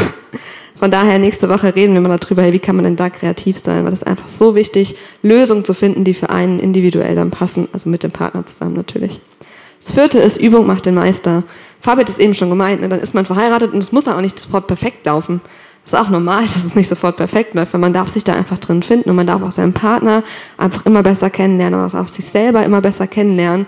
Von 0.79 0.93
daher 0.93 1.19
nächste 1.19 1.49
Woche 1.49 1.75
reden 1.75 1.95
wir 1.95 2.01
mal 2.01 2.19
darüber, 2.19 2.43
hey, 2.43 2.53
wie 2.53 2.61
kann 2.61 2.77
man 2.77 2.85
denn 2.85 2.97
da 2.97 3.11
kreativ 3.11 3.59
sein, 3.59 3.83
weil 3.85 3.91
das 3.91 4.01
ist 4.01 4.07
einfach 4.07 4.29
so 4.29 4.55
wichtig, 4.55 4.97
Lösungen 5.23 5.65
zu 5.65 5.75
finden, 5.75 6.05
die 6.05 6.15
für 6.15 6.31
einen 6.31 6.61
individuell 6.61 7.17
dann 7.17 7.31
passen, 7.31 7.69
also 7.73 7.89
mit 7.89 8.05
dem 8.05 8.13
Partner 8.13 8.47
zusammen 8.47 8.75
natürlich. 8.75 9.21
Das 9.81 9.93
vierte 9.93 10.19
ist, 10.19 10.37
Übung 10.39 10.67
macht 10.67 10.87
den 10.87 10.95
Meister. 10.95 11.43
Fabi 11.81 12.03
hat 12.03 12.09
es 12.09 12.19
eben 12.19 12.35
schon 12.35 12.51
gemeint, 12.51 12.81
ne? 12.81 12.89
dann 12.89 13.01
ist 13.01 13.15
man 13.15 13.27
verheiratet 13.27 13.73
und 13.73 13.79
es 13.79 13.91
muss 13.91 14.07
auch 14.07 14.21
nicht 14.21 14.39
sofort 14.39 14.69
perfekt 14.69 15.05
laufen. 15.07 15.41
Das 15.83 15.95
ist 15.95 15.99
auch 15.99 16.11
normal, 16.11 16.43
dass 16.45 16.65
es 16.65 16.77
nicht 16.77 16.89
sofort 16.89 17.17
perfekt 17.17 17.55
läuft, 17.55 17.73
weil 17.73 17.81
man 17.81 17.93
darf 17.93 18.09
sich 18.09 18.23
da 18.23 18.35
einfach 18.35 18.59
drin 18.59 18.85
finden 18.85 19.11
und 19.11 19.17
man 19.17 19.27
darf 19.27 19.43
auch 19.43 19.51
seinen 19.51 19.73
Partner 19.73 20.23
einfach 20.59 20.87
immer 20.87 21.03
besser 21.03 21.31
kennenlernen, 21.31 21.81
aber 21.81 22.01
auch 22.01 22.09
sich 22.09 22.25
selber 22.25 22.65
immer 22.65 22.81
besser 22.81 23.09
kennenlernen 23.09 23.67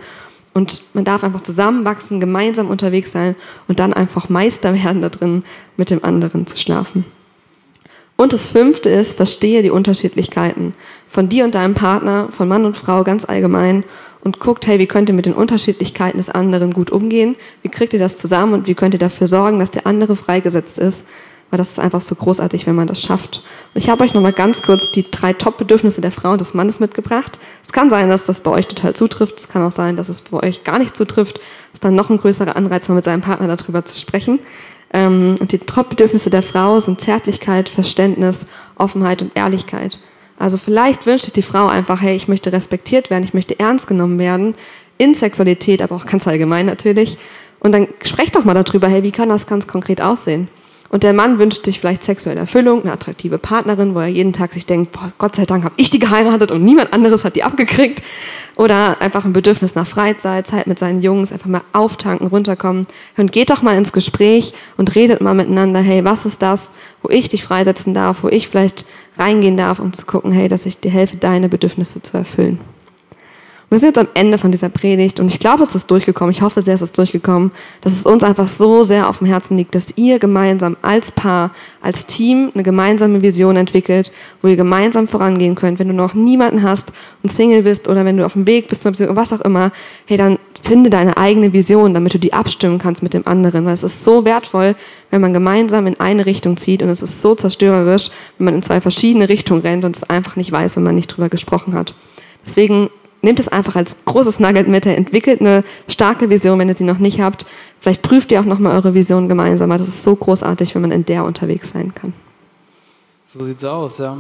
und 0.53 0.83
man 0.95 1.05
darf 1.05 1.23
einfach 1.25 1.43
zusammenwachsen, 1.43 2.21
gemeinsam 2.21 2.69
unterwegs 2.69 3.13
sein 3.13 3.37
und 3.69 3.79
dann 3.79 3.93
einfach 3.93 4.29
Meister 4.29 4.75
werden 4.75 5.03
da 5.03 5.09
drin, 5.09 5.45
mit 5.77 5.91
dem 5.91 6.05
anderen 6.05 6.47
zu 6.47 6.57
schlafen. 6.57 7.05
Und 8.17 8.35
das 8.35 8.49
fünfte 8.49 8.91
ist, 8.91 9.15
verstehe 9.15 9.63
die 9.63 9.71
Unterschiedlichkeiten 9.71 10.75
von 11.09 11.31
dir 11.31 11.45
und 11.45 11.55
deinem 11.55 11.75
Partner, 11.75 12.29
von 12.31 12.49
Mann 12.49 12.67
und 12.67 12.77
Frau 12.77 13.03
ganz 13.03 13.25
allgemein 13.25 13.83
und 14.23 14.41
guckt, 14.41 14.67
hey, 14.67 14.79
wie 14.79 14.87
könnt 14.87 15.09
ihr 15.09 15.15
mit 15.15 15.25
den 15.25 15.33
Unterschiedlichkeiten 15.33 16.19
des 16.19 16.29
anderen 16.29 16.75
gut 16.75 16.91
umgehen? 16.91 17.37
Wie 17.63 17.71
kriegt 17.71 17.95
ihr 17.95 17.99
das 17.99 18.19
zusammen 18.19 18.53
und 18.53 18.67
wie 18.67 18.75
könnt 18.75 18.95
ihr 18.95 19.01
dafür 19.01 19.27
sorgen, 19.27 19.59
dass 19.59 19.71
der 19.71 19.87
andere 19.87 20.17
freigesetzt 20.17 20.79
ist, 20.79 21.07
weil 21.51 21.59
das 21.59 21.71
ist 21.71 21.81
einfach 21.81 22.01
so 22.01 22.15
großartig, 22.15 22.67
wenn 22.67 22.77
man 22.77 22.87
das 22.87 23.03
schafft. 23.03 23.43
Und 23.75 23.83
ich 23.83 23.89
habe 23.89 24.05
euch 24.05 24.15
nochmal 24.15 24.33
ganz 24.33 24.63
kurz 24.63 24.91
die 24.91 25.11
drei 25.11 25.33
Top-Bedürfnisse 25.33 26.01
der 26.01 26.13
Frau 26.13 26.33
und 26.33 26.41
des 26.41 26.55
Mannes 26.55 26.81
mitgebracht. 26.81 27.39
Es 27.65 27.73
kann 27.73 27.91
sein, 27.91 28.09
dass 28.09 28.25
das 28.25 28.41
bei 28.41 28.51
euch 28.51 28.67
total 28.67 28.95
zutrifft. 28.95 29.39
Es 29.39 29.49
kann 29.49 29.63
auch 29.63 29.73
sein, 29.73 29.97
dass 29.97 30.09
es 30.09 30.23
bei 30.23 30.43
euch 30.43 30.65
gar 30.65 30.79
nicht 30.79 30.97
zutrifft. 30.97 31.39
Das 31.39 31.75
ist 31.75 31.85
dann 31.85 31.95
noch 31.95 32.11
ein 32.11 32.19
größerer 32.19 32.57
Anreiz, 32.57 32.89
mal 32.89 32.95
mit 32.95 33.05
seinem 33.05 33.23
Partner 33.23 33.55
darüber 33.55 33.85
zu 33.85 33.99
sprechen. 33.99 34.39
Ähm, 34.93 35.37
und 35.41 35.53
die 35.53 35.59
Top-Bedürfnisse 35.59 36.31
der 36.31 36.43
Frau 36.43 36.81
sind 36.81 37.01
Zärtlichkeit, 37.01 37.69
Verständnis, 37.69 38.47
Offenheit 38.77 39.23
und 39.23 39.33
Ehrlichkeit. 39.37 39.99
Also 40.39 40.57
vielleicht 40.57 41.05
wünscht 41.05 41.25
sich 41.27 41.35
die 41.35 41.43
Frau 41.43 41.67
einfach, 41.67 42.01
hey, 42.01 42.17
ich 42.17 42.27
möchte 42.27 42.53
respektiert 42.53 43.11
werden, 43.11 43.25
ich 43.25 43.35
möchte 43.35 43.59
ernst 43.59 43.87
genommen 43.87 44.19
werden, 44.19 44.55
in 44.99 45.15
Sexualität, 45.15 45.83
aber 45.83 45.97
auch 45.97 46.07
ganz 46.07 46.27
allgemein 46.27 46.67
natürlich. 46.67 47.19
Und 47.61 47.73
dann 47.73 47.89
sprecht 48.03 48.37
doch 48.37 48.45
mal 48.45 48.55
darüber, 48.55 48.89
hey, 48.89 49.03
wie 49.03 49.13
kann 49.13 49.29
das 49.29 49.47
ganz 49.47 49.67
konkret 49.67 50.01
aussehen? 50.01 50.49
Und 50.91 51.05
der 51.05 51.13
Mann 51.13 51.39
wünscht 51.39 51.65
sich 51.65 51.79
vielleicht 51.79 52.03
sexuelle 52.03 52.41
Erfüllung, 52.41 52.83
eine 52.83 52.93
attraktive 52.93 53.39
Partnerin, 53.39 53.95
wo 53.95 54.01
er 54.01 54.09
jeden 54.09 54.33
Tag 54.33 54.53
sich 54.53 54.67
denkt, 54.67 54.91
boah, 54.91 55.13
Gott 55.19 55.37
sei 55.37 55.47
Dank 55.47 55.63
habe 55.63 55.75
ich 55.77 55.89
die 55.89 56.01
geheiratet 56.01 56.51
und 56.51 56.65
niemand 56.65 56.93
anderes 56.93 57.25
hat 57.25 57.37
die 57.37 57.45
abgekriegt. 57.45 58.03
Oder 58.57 59.01
einfach 59.01 59.25
ein 59.25 59.33
Bedürfnis 59.33 59.77
nach 59.77 59.87
Freizeit, 59.87 60.49
Zeit 60.49 60.67
mit 60.67 60.81
seinen 60.81 61.01
Jungs, 61.01 61.33
einfach 61.33 61.47
mal 61.47 61.63
auftanken, 61.73 62.27
runterkommen. 62.27 62.89
Und 63.17 63.31
geht 63.31 63.51
doch 63.51 63.63
mal 63.63 63.79
ins 63.79 63.93
Gespräch 63.93 64.53
und 64.77 64.97
redet 64.97 65.21
mal 65.21 65.35
miteinander, 65.35 65.81
hey, 65.81 66.05
was 66.05 66.27
ist 66.27 66.43
das, 66.43 66.73
wo 67.03 67.09
ich 67.09 67.29
dich 67.29 67.45
freisetzen 67.45 67.95
darf, 67.95 68.25
wo 68.25 68.29
ich 68.29 68.49
vielleicht 68.49 68.85
reingehen 69.17 69.57
darf, 69.57 69.79
um 69.79 69.93
zu 69.93 70.05
gucken, 70.07 70.33
hey, 70.33 70.49
dass 70.49 70.67
ich 70.67 70.81
dir 70.81 70.91
helfe, 70.91 71.17
deine 71.17 71.49
Bedürfnisse 71.49 72.03
zu 72.03 72.17
erfüllen. 72.17 72.59
Wir 73.73 73.79
sind 73.79 73.95
jetzt 73.95 73.99
am 73.99 74.09
Ende 74.15 74.37
von 74.37 74.51
dieser 74.51 74.69
Predigt 74.69 75.21
und 75.21 75.29
ich 75.29 75.39
glaube, 75.39 75.63
es 75.63 75.77
ist 75.77 75.89
durchgekommen. 75.89 76.33
Ich 76.33 76.43
hoffe 76.43 76.61
sehr, 76.61 76.75
es 76.75 76.83
ist 76.83 76.99
durchgekommen, 76.99 77.53
dass 77.83 77.93
es 77.93 78.05
uns 78.05 78.25
einfach 78.25 78.49
so 78.49 78.83
sehr 78.83 79.09
auf 79.09 79.19
dem 79.19 79.29
Herzen 79.29 79.57
liegt, 79.57 79.77
dass 79.77 79.97
ihr 79.97 80.19
gemeinsam 80.19 80.77
als 80.83 81.13
Paar, 81.13 81.53
als 81.81 82.07
Team 82.07 82.51
eine 82.53 82.65
gemeinsame 82.65 83.23
Vision 83.23 83.55
entwickelt, 83.55 84.11
wo 84.43 84.49
ihr 84.49 84.57
gemeinsam 84.57 85.07
vorangehen 85.07 85.55
könnt. 85.55 85.79
Wenn 85.79 85.87
du 85.87 85.95
noch 85.95 86.15
niemanden 86.15 86.65
hast 86.65 86.93
und 87.23 87.31
Single 87.31 87.63
bist 87.63 87.87
oder 87.87 88.05
wenn 88.05 88.17
du 88.17 88.27
auf 88.27 88.33
dem 88.33 88.49
Weg 88.49 88.67
bist, 88.67 88.85
was 88.85 89.33
auch 89.33 89.41
immer, 89.43 89.71
hey, 90.05 90.17
dann 90.17 90.41
finde 90.63 90.91
deine 90.91 91.17
eigene 91.17 91.53
Vision, 91.53 91.95
damit 91.95 92.13
du 92.13 92.19
die 92.19 92.33
abstimmen 92.33 92.81
kannst 92.81 93.05
mit 93.05 93.15
dem 93.15 93.25
anderen. 93.25 93.67
Weil 93.67 93.75
es 93.75 93.85
ist 93.85 94.03
so 94.03 94.25
wertvoll, 94.25 94.75
wenn 95.13 95.21
man 95.21 95.33
gemeinsam 95.33 95.87
in 95.87 96.01
eine 96.01 96.27
Richtung 96.27 96.57
zieht 96.57 96.83
und 96.83 96.89
es 96.89 97.03
ist 97.03 97.23
so 97.23 97.37
zerstörerisch, 97.37 98.11
wenn 98.37 98.47
man 98.47 98.55
in 98.57 98.63
zwei 98.65 98.81
verschiedene 98.81 99.29
Richtungen 99.29 99.63
rennt 99.63 99.85
und 99.85 99.95
es 99.95 100.03
einfach 100.03 100.35
nicht 100.35 100.51
weiß, 100.51 100.75
wenn 100.75 100.83
man 100.83 100.97
nicht 100.97 101.07
drüber 101.07 101.29
gesprochen 101.29 101.75
hat. 101.75 101.95
Deswegen 102.45 102.91
nehmt 103.23 103.41
es 103.41 103.49
einfach 103.49 103.77
als 103.77 103.97
großes 104.05 104.41
Nugget 104.41 104.69
mit, 104.69 104.87
entwickelt 104.87 105.41
eine 105.41 105.65
starke 105.89 106.31
Vision, 106.31 106.59
wenn 106.59 106.69
ihr 106.69 106.77
sie 106.77 106.85
noch 106.85 106.99
nicht 106.99 107.21
habt. 107.21 107.47
Vielleicht 107.79 108.03
prüft 108.03 108.33
ihr 108.33 108.41
auch 108.41 108.45
nochmal 108.45 108.75
eure 108.75 108.95
Vision 108.95 109.29
gemeinsam. 109.29 109.71
Das 109.71 109.89
ist 109.89 110.03
so 110.03 110.17
großartig, 110.17 110.75
wenn 110.75 110.83
man 110.83 110.93
in 110.93 111.05
der 111.05 111.25
unterwegs 111.25 111.71
sein 111.71 111.95
kann. 111.95 112.13
So 113.27 113.45
sieht's 113.45 113.65
aus, 113.65 113.99
ja. 113.99 114.19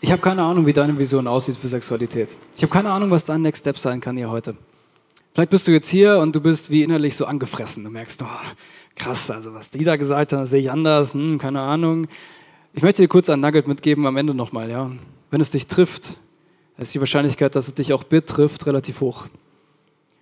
Ich 0.00 0.10
habe 0.10 0.20
keine 0.20 0.42
Ahnung, 0.42 0.66
wie 0.66 0.72
deine 0.72 0.98
Vision 0.98 1.28
aussieht 1.28 1.56
für 1.56 1.68
Sexualität. 1.68 2.36
Ich 2.56 2.62
habe 2.62 2.72
keine 2.72 2.90
Ahnung, 2.90 3.10
was 3.10 3.24
dein 3.24 3.42
Next 3.42 3.60
Step 3.60 3.78
sein 3.78 4.00
kann 4.00 4.16
hier 4.16 4.30
heute. 4.30 4.56
Vielleicht 5.32 5.50
bist 5.50 5.68
du 5.68 5.72
jetzt 5.72 5.88
hier 5.88 6.18
und 6.18 6.34
du 6.34 6.40
bist 6.40 6.68
wie 6.68 6.82
innerlich 6.82 7.16
so 7.16 7.24
angefressen. 7.24 7.84
Du 7.84 7.90
merkst, 7.90 8.20
oh, 8.22 8.26
krass, 8.96 9.30
also 9.30 9.54
was 9.54 9.70
die 9.70 9.84
da 9.84 9.96
gesagt 9.96 10.32
haben, 10.32 10.44
sehe 10.44 10.60
ich 10.60 10.70
anders, 10.70 11.14
hm, 11.14 11.38
keine 11.38 11.60
Ahnung. 11.60 12.08
Ich 12.74 12.82
möchte 12.82 13.02
dir 13.02 13.08
kurz 13.08 13.30
ein 13.30 13.40
Nugget 13.40 13.68
mitgeben 13.68 14.06
am 14.06 14.16
Ende 14.16 14.34
nochmal, 14.34 14.70
ja. 14.70 14.90
Wenn 15.30 15.40
es 15.40 15.50
dich 15.50 15.68
trifft, 15.68 16.18
ist 16.82 16.94
die 16.94 17.00
Wahrscheinlichkeit, 17.00 17.54
dass 17.54 17.68
es 17.68 17.74
dich 17.74 17.92
auch 17.92 18.04
betrifft, 18.04 18.66
relativ 18.66 19.00
hoch. 19.00 19.26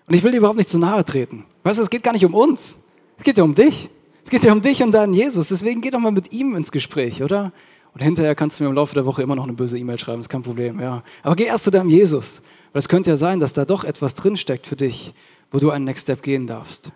Und 0.07 0.15
ich 0.15 0.23
will 0.23 0.33
dir 0.33 0.39
überhaupt 0.39 0.59
nicht 0.59 0.69
zu 0.69 0.79
nahe 0.79 1.05
treten. 1.05 1.45
Weißt 1.63 1.79
du, 1.79 1.83
es 1.83 1.91
geht 1.91 2.03
gar 2.03 2.13
nicht 2.13 2.25
um 2.25 2.35
uns. 2.35 2.81
Es 3.17 3.25
geht 3.25 3.39
ja 3.39 3.45
um 3.45 3.55
dich. 3.55 3.91
Es 4.23 4.31
geht 4.31 4.45
ja 4.45 4.53
um 4.53 4.61
dich 4.61 4.83
und 4.83 4.93
deinen 4.93 5.13
Jesus. 5.13 5.49
Deswegen 5.49 5.81
geh 5.81 5.91
doch 5.91 6.01
mal 6.01 6.13
mit 6.13 6.33
ihm 6.33 6.57
ins 6.57 6.73
Gespräch, 6.73 7.23
oder? 7.23 7.53
Und 7.95 8.03
hinterher 8.03 8.35
kannst 8.35 8.59
du 8.59 8.65
mir 8.65 8.71
im 8.71 8.77
Laufe 8.77 8.95
der 8.95 9.07
Woche 9.07 9.23
immer 9.23 9.35
noch 9.37 9.45
eine 9.45 9.53
böse 9.53 9.79
E-Mail 9.79 9.99
schreiben, 9.99 10.21
ist 10.21 10.29
kein 10.29 10.43
Problem, 10.43 10.81
ja. 10.81 11.03
Aber 11.23 11.37
geh 11.37 11.45
erst 11.45 11.65
zu 11.65 11.71
deinem 11.71 11.91
Jesus. 11.91 12.43
Weil 12.73 12.81
es 12.81 12.89
könnte 12.89 13.11
ja 13.11 13.17
sein, 13.17 13.41
dass 13.41 13.53
da 13.53 13.65
doch 13.65 13.85
etwas 13.85 14.15
drinsteckt 14.15 14.67
für 14.67 14.77
dich, 14.77 15.15
wo 15.51 15.59
du 15.59 15.71
einen 15.71 15.85
Next 15.85 16.05
Step 16.05 16.23
gehen 16.23 16.47
darfst. 16.47 16.93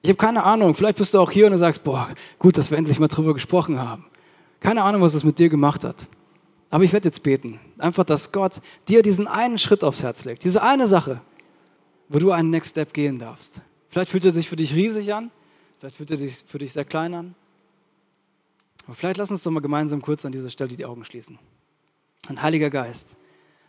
Ich 0.00 0.08
habe 0.08 0.16
keine 0.16 0.42
Ahnung, 0.44 0.74
vielleicht 0.74 0.98
bist 0.98 1.14
du 1.14 1.20
auch 1.20 1.30
hier 1.30 1.46
und 1.46 1.52
du 1.52 1.58
sagst, 1.58 1.84
boah, 1.84 2.08
gut, 2.38 2.56
dass 2.58 2.70
wir 2.70 2.78
endlich 2.78 2.98
mal 2.98 3.08
drüber 3.08 3.34
gesprochen 3.34 3.78
haben. 3.78 4.06
Keine 4.60 4.82
Ahnung, 4.82 5.02
was 5.02 5.14
es 5.14 5.22
mit 5.22 5.38
dir 5.38 5.48
gemacht 5.48 5.84
hat. 5.84 6.06
Aber 6.72 6.82
ich 6.82 6.92
werde 6.92 7.06
jetzt 7.06 7.22
beten. 7.22 7.60
Einfach, 7.78 8.02
dass 8.02 8.32
Gott 8.32 8.60
dir 8.88 9.02
diesen 9.02 9.28
einen 9.28 9.58
Schritt 9.58 9.84
aufs 9.84 10.02
Herz 10.02 10.24
legt. 10.24 10.42
Diese 10.42 10.62
eine 10.62 10.88
Sache, 10.88 11.20
wo 12.08 12.18
du 12.18 12.32
einen 12.32 12.50
Next 12.50 12.72
Step 12.72 12.92
gehen 12.92 13.20
darfst. 13.20 13.62
Vielleicht 13.88 14.10
fühlt 14.10 14.24
er 14.24 14.32
sich 14.32 14.48
für 14.48 14.56
dich 14.56 14.74
riesig 14.74 15.14
an. 15.14 15.30
Vielleicht 15.78 15.96
fühlt 15.96 16.10
er 16.10 16.18
sich 16.18 16.42
für 16.46 16.58
dich 16.58 16.72
sehr 16.72 16.84
klein 16.84 17.14
an. 17.14 17.34
Aber 18.86 18.94
vielleicht 18.94 19.18
lass 19.18 19.30
uns 19.30 19.44
doch 19.44 19.52
mal 19.52 19.60
gemeinsam 19.60 20.02
kurz 20.02 20.24
an 20.24 20.32
dieser 20.32 20.50
Stelle 20.50 20.74
die 20.74 20.84
Augen 20.84 21.04
schließen. 21.04 21.38
Und 22.28 22.42
Heiliger 22.42 22.70
Geist, 22.70 23.16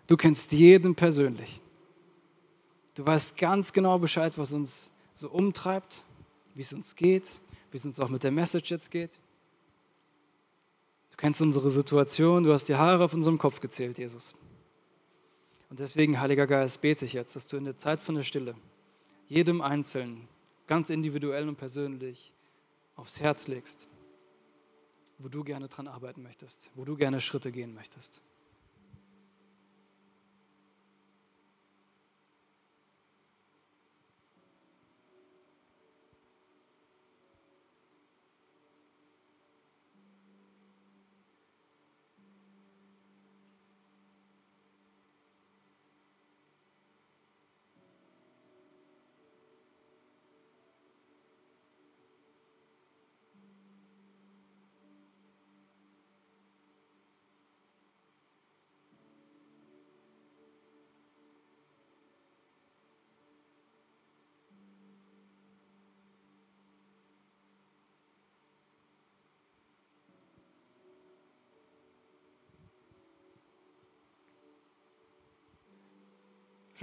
Du 0.08 0.18
kennst 0.18 0.52
jeden 0.52 0.96
persönlich. 0.96 1.62
Du 2.96 3.06
weißt 3.06 3.38
ganz 3.38 3.74
genau 3.74 3.98
Bescheid, 4.00 4.38
was 4.38 4.54
uns 4.54 4.92
so 5.14 5.30
umtreibt, 5.30 6.04
wie 6.56 6.62
es 6.62 6.74
uns 6.74 6.96
geht, 6.96 7.40
wie 7.72 7.78
es 7.78 7.86
uns 7.86 8.00
auch 8.00 8.10
mit 8.10 8.24
der 8.24 8.32
Message 8.32 8.70
jetzt 8.70 8.92
geht. 8.92 9.12
Du 11.14 11.18
kennst 11.18 11.44
unsere 11.44 11.70
Situation, 11.70 12.44
du 12.44 12.52
hast 12.52 12.70
die 12.70 12.76
Haare 12.76 13.04
auf 13.04 13.14
unserem 13.14 13.38
Kopf 13.38 13.60
gezählt, 13.60 14.00
Jesus. 14.00 14.34
Und 15.70 15.80
deswegen, 15.80 16.20
Heiliger 16.20 16.48
Geist, 16.48 16.82
bete 16.82 17.06
ich 17.06 17.14
jetzt, 17.14 17.36
dass 17.36 17.46
du 17.46 17.56
in 17.56 17.66
der 17.66 17.78
Zeit 17.78 18.02
von 18.02 18.16
der 18.16 18.24
Stille 18.24 18.56
jedem 19.28 19.62
Einzelnen, 19.62 20.28
ganz 20.66 20.90
individuell 20.90 21.48
und 21.48 21.56
persönlich, 21.56 22.34
aufs 22.96 23.22
Herz 23.22 23.48
legst, 23.48 23.88
wo 25.20 25.28
du 25.28 25.44
gerne 25.44 25.68
dran 25.68 25.88
arbeiten 25.88 26.24
möchtest, 26.24 26.72
wo 26.74 26.84
du 26.84 26.96
gerne 26.96 27.22
Schritte 27.22 27.52
gehen 27.52 27.76
möchtest. 27.76 28.20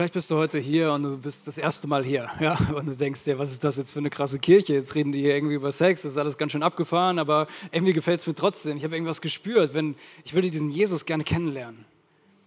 Vielleicht 0.00 0.14
bist 0.14 0.30
du 0.30 0.36
heute 0.36 0.58
hier 0.58 0.94
und 0.94 1.02
du 1.02 1.18
bist 1.18 1.46
das 1.46 1.58
erste 1.58 1.86
Mal 1.86 2.02
hier, 2.02 2.30
ja, 2.40 2.58
und 2.74 2.86
du 2.86 2.96
denkst 2.96 3.24
dir, 3.24 3.38
was 3.38 3.52
ist 3.52 3.62
das 3.62 3.76
jetzt 3.76 3.92
für 3.92 3.98
eine 3.98 4.08
krasse 4.08 4.38
Kirche? 4.38 4.72
Jetzt 4.72 4.94
reden 4.94 5.12
die 5.12 5.20
hier 5.20 5.34
irgendwie 5.34 5.56
über 5.56 5.70
Sex, 5.72 6.00
das 6.00 6.12
ist 6.12 6.16
alles 6.16 6.38
ganz 6.38 6.52
schön 6.52 6.62
abgefahren, 6.62 7.18
aber 7.18 7.46
irgendwie 7.70 7.92
gefällt 7.92 8.20
es 8.20 8.26
mir 8.26 8.34
trotzdem. 8.34 8.78
Ich 8.78 8.84
habe 8.84 8.96
irgendwas 8.96 9.20
gespürt, 9.20 9.74
wenn 9.74 9.94
ich 10.24 10.32
würde 10.32 10.50
diesen 10.50 10.70
Jesus 10.70 11.04
gerne 11.04 11.22
kennenlernen. 11.22 11.84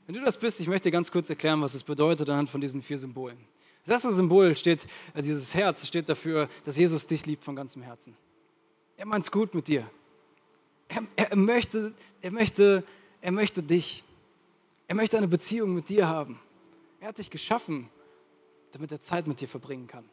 Wenn 0.07 0.15
du 0.15 0.25
das 0.25 0.37
bist, 0.37 0.61
ich 0.61 0.67
möchte 0.67 0.89
ganz 0.89 1.11
kurz 1.11 1.29
erklären, 1.29 1.61
was 1.61 1.75
es 1.75 1.83
bedeutet 1.83 2.27
anhand 2.27 2.49
von 2.49 2.59
diesen 2.59 2.81
vier 2.81 2.97
Symbolen. 2.97 3.37
Das 3.85 3.93
erste 3.93 4.11
Symbol 4.13 4.55
steht, 4.55 4.87
äh, 5.13 5.21
dieses 5.21 5.53
Herz 5.53 5.85
steht 5.85 6.09
dafür, 6.09 6.49
dass 6.63 6.75
Jesus 6.75 7.05
dich 7.05 7.27
liebt 7.27 7.43
von 7.43 7.55
ganzem 7.55 7.83
Herzen. 7.83 8.17
Er 8.97 9.05
meint 9.05 9.25
es 9.25 9.31
gut 9.31 9.53
mit 9.53 9.67
dir. 9.67 9.87
Er, 10.87 11.03
er, 11.17 11.35
möchte, 11.35 11.93
er, 12.19 12.31
möchte, 12.31 12.83
er 13.21 13.31
möchte 13.31 13.61
dich. 13.61 14.03
Er 14.87 14.95
möchte 14.95 15.19
eine 15.19 15.27
Beziehung 15.27 15.75
mit 15.75 15.89
dir 15.89 16.07
haben. 16.07 16.39
Er 17.03 17.09
hat 17.09 17.17
dich 17.17 17.29
geschaffen, 17.29 17.89
damit 18.71 18.89
er 18.93 19.01
Zeit 19.01 19.27
mit 19.27 19.41
dir 19.41 19.49
verbringen 19.49 19.87
kann. 19.87 20.05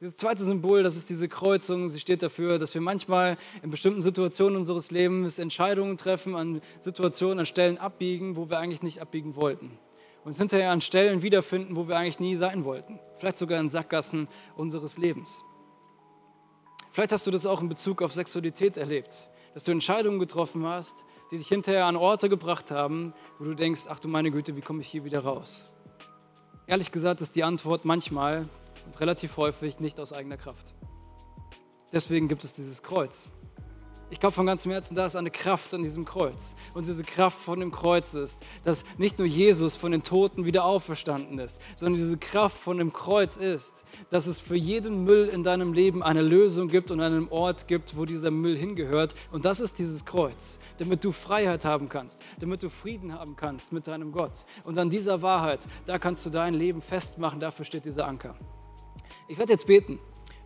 Dieses 0.00 0.16
zweite 0.16 0.44
Symbol, 0.44 0.84
das 0.84 0.96
ist 0.96 1.10
diese 1.10 1.26
Kreuzung. 1.26 1.88
Sie 1.88 1.98
steht 1.98 2.22
dafür, 2.22 2.60
dass 2.60 2.74
wir 2.74 2.80
manchmal 2.80 3.36
in 3.64 3.72
bestimmten 3.72 4.00
Situationen 4.00 4.56
unseres 4.56 4.92
Lebens 4.92 5.40
Entscheidungen 5.40 5.96
treffen, 5.96 6.36
an 6.36 6.60
Situationen, 6.78 7.40
an 7.40 7.46
Stellen 7.46 7.76
abbiegen, 7.76 8.36
wo 8.36 8.48
wir 8.48 8.60
eigentlich 8.60 8.84
nicht 8.84 9.00
abbiegen 9.00 9.34
wollten. 9.34 9.76
Und 10.22 10.28
uns 10.28 10.38
hinterher 10.38 10.70
an 10.70 10.80
Stellen 10.80 11.22
wiederfinden, 11.22 11.74
wo 11.74 11.88
wir 11.88 11.96
eigentlich 11.96 12.20
nie 12.20 12.36
sein 12.36 12.64
wollten. 12.64 13.00
Vielleicht 13.16 13.38
sogar 13.38 13.58
in 13.58 13.68
Sackgassen 13.68 14.28
unseres 14.54 14.96
Lebens. 14.96 15.44
Vielleicht 16.92 17.10
hast 17.10 17.26
du 17.26 17.32
das 17.32 17.46
auch 17.46 17.60
in 17.60 17.68
Bezug 17.68 18.00
auf 18.00 18.12
Sexualität 18.12 18.76
erlebt, 18.76 19.28
dass 19.54 19.64
du 19.64 19.72
Entscheidungen 19.72 20.20
getroffen 20.20 20.64
hast, 20.64 21.04
die 21.30 21.38
dich 21.38 21.48
hinterher 21.48 21.86
an 21.86 21.96
Orte 21.96 22.28
gebracht 22.28 22.70
haben, 22.70 23.12
wo 23.38 23.44
du 23.44 23.54
denkst, 23.54 23.82
ach 23.88 23.98
du 23.98 24.08
meine 24.08 24.30
Güte, 24.30 24.56
wie 24.56 24.60
komme 24.60 24.80
ich 24.80 24.88
hier 24.88 25.04
wieder 25.04 25.20
raus? 25.20 25.68
Ehrlich 26.66 26.92
gesagt 26.92 27.20
ist 27.20 27.36
die 27.36 27.44
Antwort 27.44 27.84
manchmal 27.84 28.48
und 28.86 29.00
relativ 29.00 29.36
häufig 29.36 29.80
nicht 29.80 30.00
aus 30.00 30.12
eigener 30.12 30.36
Kraft. 30.36 30.74
Deswegen 31.92 32.28
gibt 32.28 32.44
es 32.44 32.52
dieses 32.54 32.82
Kreuz. 32.82 33.30
Ich 34.10 34.20
glaube 34.20 34.34
von 34.34 34.46
ganzem 34.46 34.72
Herzen, 34.72 34.94
da 34.94 35.04
ist 35.04 35.16
eine 35.16 35.30
Kraft 35.30 35.74
an 35.74 35.82
diesem 35.82 36.06
Kreuz. 36.06 36.56
Und 36.72 36.86
diese 36.86 37.04
Kraft 37.04 37.38
von 37.38 37.60
dem 37.60 37.70
Kreuz 37.70 38.14
ist, 38.14 38.42
dass 38.64 38.84
nicht 38.96 39.18
nur 39.18 39.28
Jesus 39.28 39.76
von 39.76 39.92
den 39.92 40.02
Toten 40.02 40.46
wieder 40.46 40.64
auferstanden 40.64 41.38
ist, 41.38 41.60
sondern 41.76 41.96
diese 41.96 42.16
Kraft 42.16 42.56
von 42.56 42.78
dem 42.78 42.92
Kreuz 42.92 43.36
ist, 43.36 43.84
dass 44.08 44.26
es 44.26 44.40
für 44.40 44.56
jeden 44.56 45.04
Müll 45.04 45.28
in 45.28 45.42
deinem 45.42 45.74
Leben 45.74 46.02
eine 46.02 46.22
Lösung 46.22 46.68
gibt 46.68 46.90
und 46.90 47.00
einen 47.00 47.28
Ort 47.28 47.68
gibt, 47.68 47.98
wo 47.98 48.06
dieser 48.06 48.30
Müll 48.30 48.56
hingehört. 48.56 49.14
Und 49.30 49.44
das 49.44 49.60
ist 49.60 49.78
dieses 49.78 50.06
Kreuz, 50.06 50.58
damit 50.78 51.04
du 51.04 51.12
Freiheit 51.12 51.66
haben 51.66 51.90
kannst, 51.90 52.22
damit 52.40 52.62
du 52.62 52.70
Frieden 52.70 53.12
haben 53.12 53.36
kannst 53.36 53.72
mit 53.72 53.86
deinem 53.86 54.12
Gott. 54.12 54.46
Und 54.64 54.78
an 54.78 54.88
dieser 54.88 55.20
Wahrheit, 55.20 55.66
da 55.84 55.98
kannst 55.98 56.24
du 56.24 56.30
dein 56.30 56.54
Leben 56.54 56.80
festmachen, 56.80 57.40
dafür 57.40 57.66
steht 57.66 57.84
dieser 57.84 58.06
Anker. 58.06 58.34
Ich 59.28 59.38
werde 59.38 59.52
jetzt 59.52 59.66
beten. 59.66 59.98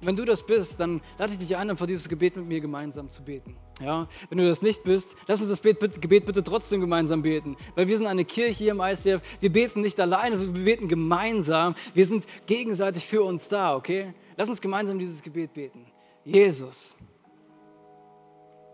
Wenn 0.04 0.16
du 0.16 0.24
das 0.24 0.42
bist, 0.44 0.80
dann 0.80 1.00
lade 1.16 1.32
ich 1.32 1.38
dich 1.38 1.56
ein, 1.56 1.70
einfach 1.70 1.86
dieses 1.86 2.08
Gebet 2.08 2.36
mit 2.36 2.46
mir 2.46 2.60
gemeinsam 2.60 3.08
zu 3.08 3.22
beten. 3.22 3.56
Ja? 3.80 4.08
Wenn 4.28 4.38
du 4.38 4.46
das 4.46 4.60
nicht 4.60 4.82
bist, 4.82 5.14
lass 5.28 5.40
uns 5.40 5.48
das 5.48 5.62
Gebet 5.62 6.26
bitte 6.26 6.42
trotzdem 6.42 6.80
gemeinsam 6.80 7.22
beten. 7.22 7.56
Weil 7.76 7.86
wir 7.86 7.96
sind 7.96 8.08
eine 8.08 8.24
Kirche 8.24 8.64
hier 8.64 8.72
im 8.72 8.80
ICF. 8.80 9.22
Wir 9.38 9.52
beten 9.52 9.80
nicht 9.80 10.00
alleine, 10.00 10.40
wir 10.40 10.64
beten 10.64 10.88
gemeinsam. 10.88 11.76
Wir 11.94 12.04
sind 12.04 12.26
gegenseitig 12.46 13.06
für 13.06 13.22
uns 13.22 13.48
da, 13.48 13.76
okay? 13.76 14.12
Lass 14.36 14.48
uns 14.48 14.60
gemeinsam 14.60 14.98
dieses 14.98 15.22
Gebet 15.22 15.54
beten. 15.54 15.86
Jesus, 16.24 16.96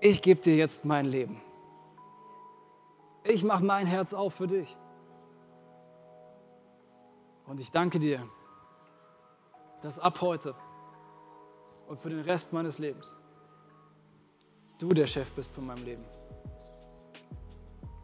ich 0.00 0.22
gebe 0.22 0.40
dir 0.40 0.56
jetzt 0.56 0.86
mein 0.86 1.04
Leben. 1.04 1.42
Ich 3.24 3.44
mache 3.44 3.64
mein 3.64 3.86
Herz 3.86 4.14
auf 4.14 4.34
für 4.34 4.46
dich. 4.46 4.76
Und 7.46 7.60
ich 7.60 7.70
danke 7.70 7.98
dir, 7.98 8.26
dass 9.82 9.98
ab 9.98 10.22
heute 10.22 10.54
und 11.88 11.98
für 11.98 12.10
den 12.10 12.20
Rest 12.20 12.52
meines 12.52 12.78
Lebens 12.78 13.18
du 14.78 14.88
der 14.90 15.06
Chef 15.06 15.30
bist 15.32 15.52
von 15.52 15.66
meinem 15.66 15.84
Leben. 15.84 16.04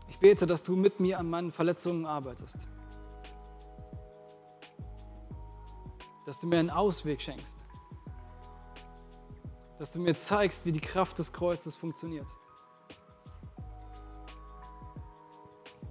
Ich 0.09 0.19
bete, 0.19 0.47
dass 0.47 0.63
du 0.63 0.77
mit 0.77 1.01
mir 1.01 1.19
an 1.19 1.31
meinen 1.31 1.53
Verletzungen 1.53 2.05
arbeitest. 2.05 2.59
Dass 6.27 6.39
du 6.39 6.47
mir 6.47 6.59
einen 6.59 6.71
Ausweg 6.71 7.21
schenkst. 7.21 7.59
Dass 9.79 9.93
du 9.93 10.01
mir 10.01 10.15
zeigst, 10.15 10.65
wie 10.65 10.73
die 10.73 10.81
Kraft 10.81 11.19
des 11.19 11.33
Kreuzes 11.33 11.77
funktioniert. 11.77 12.29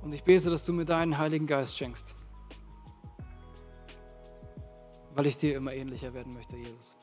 Und 0.01 0.13
ich 0.13 0.23
bete, 0.23 0.49
dass 0.49 0.63
du 0.63 0.73
mir 0.73 0.85
deinen 0.85 1.17
Heiligen 1.17 1.47
Geist 1.47 1.77
schenkst. 1.77 2.15
Weil 5.15 5.27
ich 5.27 5.37
dir 5.37 5.55
immer 5.55 5.73
ähnlicher 5.73 6.13
werden 6.13 6.33
möchte, 6.33 6.57
Jesus. 6.57 6.97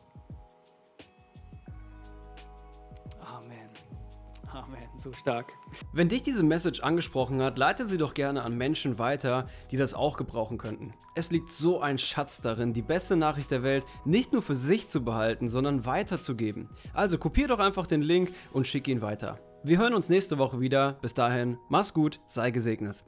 Amen, 4.61 4.89
so 4.95 5.13
stark. 5.13 5.55
Wenn 5.93 6.11
dich 6.11 6.21
diese 6.21 6.43
Message 6.43 6.81
angesprochen 6.81 7.41
hat, 7.41 7.57
leite 7.57 7.87
sie 7.87 7.97
doch 7.97 8.13
gerne 8.13 8.43
an 8.43 8.59
Menschen 8.59 8.99
weiter, 8.99 9.49
die 9.71 9.79
das 9.79 9.95
auch 9.95 10.19
gebrauchen 10.19 10.59
könnten. 10.59 10.93
Es 11.15 11.31
liegt 11.31 11.51
so 11.51 11.81
ein 11.81 11.99
Schatz 11.99 12.43
darin, 12.43 12.75
die 12.75 12.83
beste 12.83 13.17
Nachricht 13.17 13.51
der 13.51 13.63
Welt 13.63 13.87
nicht 14.05 14.33
nur 14.33 14.43
für 14.43 14.57
sich 14.57 14.87
zu 14.89 15.03
behalten, 15.03 15.49
sondern 15.49 15.87
weiterzugeben. 15.87 16.69
Also 16.93 17.17
kopier 17.17 17.49
doch 17.49 17.59
einfach 17.59 17.87
den 17.87 18.03
Link 18.03 18.33
und 18.53 18.67
schick 18.67 18.87
ihn 18.87 19.01
weiter. 19.01 19.39
Wir 19.65 19.79
hören 19.79 19.95
uns 19.95 20.11
nächste 20.11 20.37
Woche 20.37 20.61
wieder. 20.61 20.99
Bis 21.01 21.15
dahin, 21.15 21.57
mach's 21.71 21.95
gut, 21.95 22.21
sei 22.27 22.51
gesegnet. 22.51 23.05